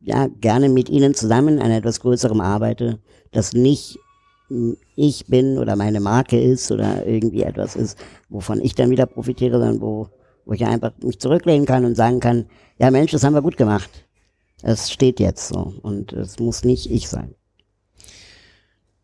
ja 0.00 0.28
gerne 0.40 0.68
mit 0.68 0.88
ihnen 0.88 1.14
zusammen 1.14 1.58
an 1.58 1.70
etwas 1.70 2.00
Größerem 2.00 2.40
arbeite, 2.40 3.00
das 3.32 3.54
nicht 3.54 3.98
ich 4.94 5.26
bin 5.26 5.58
oder 5.58 5.76
meine 5.76 6.00
Marke 6.00 6.40
ist 6.40 6.70
oder 6.70 7.06
irgendwie 7.06 7.42
etwas 7.42 7.76
ist, 7.76 7.98
wovon 8.28 8.60
ich 8.62 8.74
dann 8.74 8.90
wieder 8.90 9.06
profitiere, 9.06 9.58
sondern 9.58 9.80
wo, 9.80 10.08
wo 10.44 10.52
ich 10.52 10.64
einfach 10.64 10.92
mich 11.02 11.18
zurücklehnen 11.18 11.66
kann 11.66 11.84
und 11.84 11.96
sagen 11.96 12.20
kann, 12.20 12.46
ja 12.78 12.90
Mensch, 12.90 13.12
das 13.12 13.24
haben 13.24 13.34
wir 13.34 13.42
gut 13.42 13.56
gemacht. 13.56 13.90
Es 14.62 14.90
steht 14.90 15.20
jetzt 15.20 15.48
so 15.48 15.74
und 15.82 16.12
es 16.12 16.38
muss 16.38 16.64
nicht 16.64 16.90
ich 16.90 17.08
sein. 17.08 17.34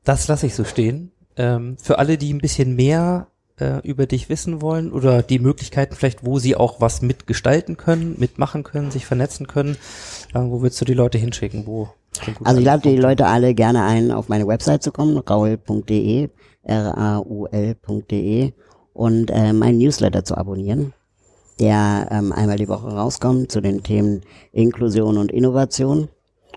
Das 0.04 0.28
lasse 0.28 0.46
ich 0.46 0.54
so 0.54 0.64
stehen. 0.64 1.12
Ähm, 1.36 1.76
für 1.78 1.98
alle, 1.98 2.18
die 2.18 2.32
ein 2.32 2.38
bisschen 2.38 2.74
mehr 2.74 3.28
äh, 3.58 3.86
über 3.86 4.06
dich 4.06 4.28
wissen 4.28 4.60
wollen 4.60 4.92
oder 4.92 5.22
die 5.22 5.38
Möglichkeiten 5.38 5.94
vielleicht, 5.94 6.24
wo 6.24 6.38
sie 6.38 6.56
auch 6.56 6.80
was 6.80 7.02
mitgestalten 7.02 7.76
können, 7.76 8.16
mitmachen 8.18 8.64
können, 8.64 8.90
sich 8.90 9.06
vernetzen 9.06 9.46
können, 9.46 9.76
äh, 10.34 10.40
wo 10.40 10.62
würdest 10.62 10.80
du 10.80 10.84
die 10.84 10.94
Leute 10.94 11.18
hinschicken? 11.18 11.66
Wo 11.66 11.90
Also 12.44 12.60
ich 12.60 12.66
lade 12.66 12.88
die? 12.88 12.96
Leute 12.96 13.26
alle 13.26 13.54
gerne 13.54 13.84
ein, 13.84 14.10
auf 14.10 14.28
meine 14.28 14.46
Website 14.46 14.82
zu 14.82 14.92
kommen, 14.92 15.16
raul.de, 15.18 16.28
r-a-u-l.de 16.64 18.52
und 18.92 19.30
äh, 19.30 19.52
meinen 19.52 19.78
Newsletter 19.78 20.24
zu 20.24 20.36
abonnieren, 20.36 20.92
der 21.58 22.08
ähm, 22.10 22.32
einmal 22.32 22.56
die 22.56 22.68
Woche 22.68 22.88
rauskommt 22.88 23.50
zu 23.50 23.60
den 23.60 23.82
Themen 23.82 24.20
Inklusion 24.52 25.16
und 25.16 25.32
Innovation 25.32 26.08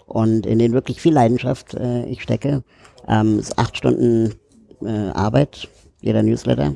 und 0.05 0.45
in 0.45 0.59
den 0.59 0.73
wirklich 0.73 1.01
viel 1.01 1.13
Leidenschaft 1.13 1.73
äh, 1.73 2.05
ich 2.05 2.21
stecke. 2.21 2.63
Ähm, 3.07 3.39
es 3.39 3.49
ist 3.49 3.59
acht 3.59 3.77
Stunden 3.77 4.33
äh, 4.83 5.09
Arbeit, 5.13 5.69
jeder 6.01 6.21
Newsletter 6.21 6.73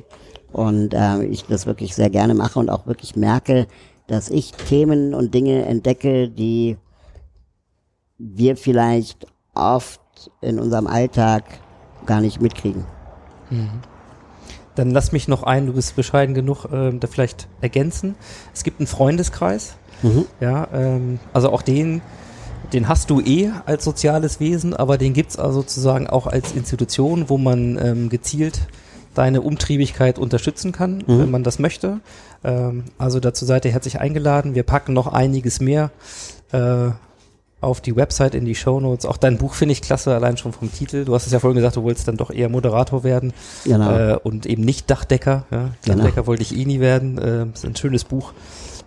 und 0.52 0.94
äh, 0.94 1.24
ich 1.26 1.46
das 1.46 1.66
wirklich 1.66 1.96
sehr 1.96 2.10
gerne 2.10 2.34
mache 2.34 2.60
und 2.60 2.70
auch 2.70 2.88
wirklich 2.88 3.16
merke, 3.16 3.68
dass 4.08 4.30
ich 4.30 4.54
Themen 4.54 5.14
und 5.14 5.34
Dinge 5.34 5.66
entdecke, 5.66 6.30
die 6.30 6.78
wir 8.20 8.56
vielleicht 8.58 9.26
oft 9.56 10.00
in 10.42 10.60
unserem 10.60 10.86
Alltag 10.88 11.44
gar 12.06 12.22
nicht 12.22 12.42
mitkriegen. 12.42 12.86
Dann 14.76 14.92
lass 14.92 15.12
mich 15.12 15.28
noch 15.28 15.44
ein, 15.44 15.66
du 15.66 15.74
bist 15.74 15.96
bescheiden 15.96 16.36
genug, 16.36 16.66
ähm, 16.72 17.00
da 17.00 17.08
vielleicht 17.08 17.48
ergänzen. 17.62 18.16
Es 18.54 18.64
gibt 18.64 18.80
einen 18.80 18.88
Freundeskreis, 18.88 19.76
Mhm. 20.04 20.26
ja, 20.40 20.68
ähm, 20.74 21.20
also 21.34 21.52
auch 21.52 21.62
den, 21.62 22.02
den 22.72 22.88
hast 22.88 23.10
du 23.10 23.20
eh 23.20 23.52
als 23.66 23.84
soziales 23.84 24.40
Wesen, 24.40 24.74
aber 24.74 24.98
den 24.98 25.14
gibt's 25.14 25.38
also 25.38 25.62
sozusagen 25.62 26.08
auch 26.08 26.28
als 26.28 26.54
Institution, 26.54 27.30
wo 27.30 27.38
man 27.38 27.78
ähm, 27.82 28.10
gezielt 28.10 28.62
deine 29.16 29.42
Umtriebigkeit 29.42 30.18
unterstützen 30.20 30.72
kann, 30.72 31.00
Mhm. 31.06 31.20
wenn 31.20 31.32
man 31.32 31.44
das 31.44 31.60
möchte. 31.60 32.00
Ähm, 32.44 32.86
also 32.98 33.20
dazu 33.20 33.44
seid 33.46 33.66
ihr 33.66 33.72
herzlich 33.72 34.00
eingeladen. 34.00 34.56
Wir 34.56 34.64
packen 34.64 34.94
noch 34.94 35.08
einiges 35.08 35.60
mehr 35.60 35.92
äh, 36.52 36.92
auf 37.62 37.82
die 37.82 37.96
Website, 37.96 38.36
in 38.36 38.46
die 38.46 38.56
Shownotes. 38.56 39.06
Auch 39.06 39.18
dein 39.18 39.38
Buch 39.38 39.54
finde 39.54 39.74
ich 39.74 39.82
klasse, 39.82 40.16
allein 40.16 40.38
schon 40.38 40.54
vom 40.54 40.72
Titel. 40.72 41.04
Du 41.04 41.14
hast 41.14 41.26
es 41.26 41.34
ja 41.34 41.40
vorhin 41.40 41.58
gesagt, 41.58 41.76
du 41.76 41.84
wolltest 41.84 42.08
dann 42.08 42.16
doch 42.18 42.32
eher 42.32 42.48
Moderator 42.50 43.04
werden 43.04 43.34
Genau. 43.66 43.92
äh, 43.92 44.18
und 44.24 44.46
eben 44.46 44.64
nicht 44.64 44.90
Dachdecker. 44.90 45.44
Ja. 45.52 45.70
Genau. 45.84 45.98
Dachdecker 45.98 46.28
wollte 46.28 46.44
ich 46.44 46.56
eh 46.56 46.66
nie 46.66 46.80
werden. 46.80 47.18
Äh, 47.18 47.46
ist 47.54 47.66
ein 47.66 47.76
schönes 47.76 48.06
Buch 48.06 48.34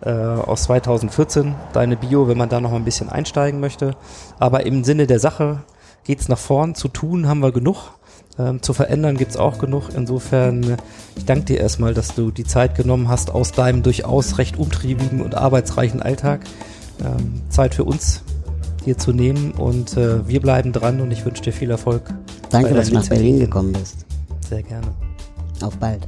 äh, 0.01 0.11
aus 0.11 0.65
2014, 0.65 1.55
deine 1.75 1.97
Bio, 1.97 2.29
wenn 2.29 2.39
man 2.39 2.49
da 2.49 2.61
noch 2.61 2.71
mal 2.71 2.77
ein 2.77 2.85
bisschen 2.85 3.11
einsteigen 3.11 3.61
möchte. 3.61 3.95
Aber 4.39 4.65
im 4.65 4.85
Sinne 4.85 5.07
der 5.07 5.19
Sache 5.21 5.63
geht's 6.05 6.29
nach 6.29 6.39
vorn. 6.39 6.75
Zu 6.75 6.89
tun 6.89 7.29
haben 7.29 7.41
wir 7.41 7.53
genug. 7.53 7.93
Ähm, 8.39 8.63
zu 8.63 8.73
verändern 8.73 9.19
gibt's 9.19 9.37
auch 9.37 9.59
genug. 9.59 9.91
Insofern, 9.95 10.63
äh, 10.63 10.77
ich 11.17 11.27
danke 11.27 11.45
dir 11.45 11.61
erstmal, 11.61 11.93
dass 11.93 12.15
du 12.15 12.31
die 12.31 12.45
Zeit 12.45 12.75
genommen 12.75 13.09
hast, 13.09 13.31
aus 13.31 13.53
deinem 13.53 13.83
durchaus 13.83 14.39
recht 14.39 14.57
umtriebigen 14.59 15.21
und 15.21 15.35
arbeitsreichen 15.35 16.01
Alltag 16.01 16.41
ähm, 17.05 17.43
Zeit 17.51 17.75
für 17.75 17.85
uns 17.85 18.23
hier 18.85 18.99
zu 18.99 19.13
nehmen. 19.13 19.53
Und 19.53 19.97
äh, 19.97 20.27
wir 20.27 20.41
bleiben 20.41 20.73
dran 20.73 21.01
und 21.01 21.11
ich 21.11 21.25
wünsche 21.25 21.43
dir 21.43 21.53
viel 21.53 21.71
Erfolg. 21.71 22.03
Danke, 22.51 22.75
dass 22.75 22.89
du 22.89 22.95
nach 22.95 23.09
Berlin 23.09 23.39
gekommen 23.39 23.73
bist. 23.73 24.07
Sehr 24.49 24.63
gerne. 24.63 24.89
Auf 25.61 25.77
bald. 25.77 26.07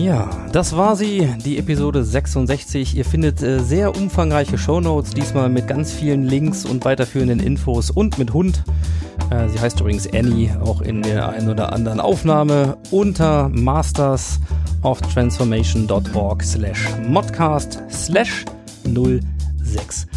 Ja, 0.00 0.28
das 0.50 0.76
war 0.78 0.96
sie, 0.96 1.28
die 1.44 1.58
Episode 1.58 2.02
66. 2.02 2.96
Ihr 2.96 3.04
findet 3.04 3.42
äh, 3.42 3.58
sehr 3.58 3.94
umfangreiche 3.94 4.56
Shownotes, 4.56 5.12
diesmal 5.12 5.50
mit 5.50 5.68
ganz 5.68 5.92
vielen 5.92 6.24
Links 6.24 6.64
und 6.64 6.86
weiterführenden 6.86 7.38
Infos 7.38 7.90
und 7.90 8.16
mit 8.16 8.32
Hund. 8.32 8.64
Äh, 9.30 9.50
sie 9.50 9.60
heißt 9.60 9.78
übrigens 9.78 10.10
Annie, 10.10 10.58
auch 10.62 10.80
in 10.80 11.02
der 11.02 11.28
einen 11.28 11.50
oder 11.50 11.74
anderen 11.74 12.00
Aufnahme 12.00 12.78
unter 12.90 13.50
mastersoftransformation.org 13.50 16.44
slash 16.44 16.88
modcast 17.06 17.82
slash 17.90 18.46
066. 18.84 20.08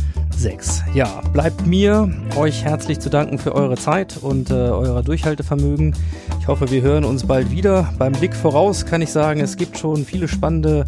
Ja, 0.93 1.21
bleibt 1.31 1.65
mir 1.65 2.11
euch 2.35 2.65
herzlich 2.65 2.99
zu 2.99 3.09
danken 3.09 3.37
für 3.37 3.55
eure 3.55 3.77
Zeit 3.77 4.17
und 4.21 4.49
äh, 4.49 4.55
euer 4.55 5.01
Durchhaltevermögen. 5.01 5.95
Ich 6.41 6.49
hoffe, 6.49 6.69
wir 6.69 6.81
hören 6.81 7.05
uns 7.05 7.25
bald 7.25 7.49
wieder. 7.49 7.93
Beim 7.97 8.11
Blick 8.11 8.35
voraus 8.35 8.85
kann 8.85 9.01
ich 9.01 9.09
sagen, 9.09 9.39
es 9.39 9.55
gibt 9.55 9.77
schon 9.77 10.03
viele 10.03 10.27
spannende 10.27 10.83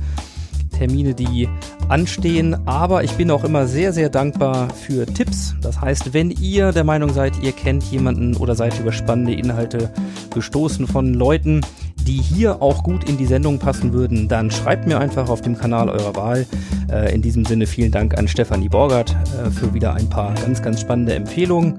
Termine, 0.78 1.14
die 1.14 1.48
anstehen, 1.88 2.68
aber 2.68 3.06
ich 3.06 3.14
bin 3.14 3.32
auch 3.32 3.46
immer 3.46 3.66
sehr, 3.66 3.94
sehr 3.94 4.10
dankbar 4.10 4.68
für 4.74 5.06
Tipps. 5.06 5.56
Das 5.62 5.80
heißt, 5.80 6.14
wenn 6.14 6.32
ihr 6.32 6.74
der 6.74 6.84
Meinung 6.84 7.14
seid, 7.14 7.42
ihr 7.42 7.54
kennt 7.54 7.84
jemanden 7.86 8.36
oder 8.36 8.56
seid 8.56 8.78
über 8.78 8.92
spannende 8.92 9.36
Inhalte 9.36 9.90
gestoßen 10.34 10.86
von 10.86 11.14
Leuten, 11.14 11.62
die 12.02 12.18
hier 12.18 12.62
auch 12.62 12.84
gut 12.84 13.10
in 13.10 13.18
die 13.18 13.26
Sendung 13.26 13.60
passen 13.60 13.94
würden, 13.94 14.28
dann 14.28 14.52
schreibt 14.52 14.88
mir 14.88 15.00
einfach 15.00 15.30
auf 15.30 15.42
dem 15.42 15.58
Kanal 15.58 15.90
eurer 15.90 16.16
Wahl. 16.16 16.46
Äh, 16.92 17.14
in 17.14 17.22
diesem 17.22 17.46
Sinne 17.46 17.66
vielen 17.66 17.92
Dank 17.92 18.18
an 18.18 18.28
Stefanie 18.28 18.70
Borgert 18.70 19.16
äh, 19.44 19.50
für 19.50 19.74
wieder 19.74 19.94
ein 19.94 20.10
paar 20.10 20.34
ganz, 20.36 20.62
ganz 20.62 20.82
spannende 20.82 21.14
Empfehlungen. 21.14 21.78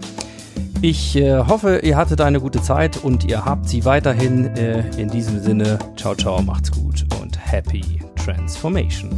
Ich 0.82 1.16
äh, 1.16 1.38
hoffe, 1.38 1.80
ihr 1.82 1.96
hattet 1.96 2.20
eine 2.20 2.40
gute 2.40 2.60
Zeit 2.60 3.02
und 3.02 3.24
ihr 3.24 3.44
habt 3.44 3.68
sie 3.68 3.84
weiterhin. 3.84 4.46
in 4.96 5.08
diesem 5.08 5.40
Sinne, 5.40 5.78
ciao, 5.96 6.14
ciao, 6.14 6.42
macht's 6.42 6.70
gut 6.70 7.06
und 7.20 7.38
happy 7.38 7.82
transformation. 8.16 9.10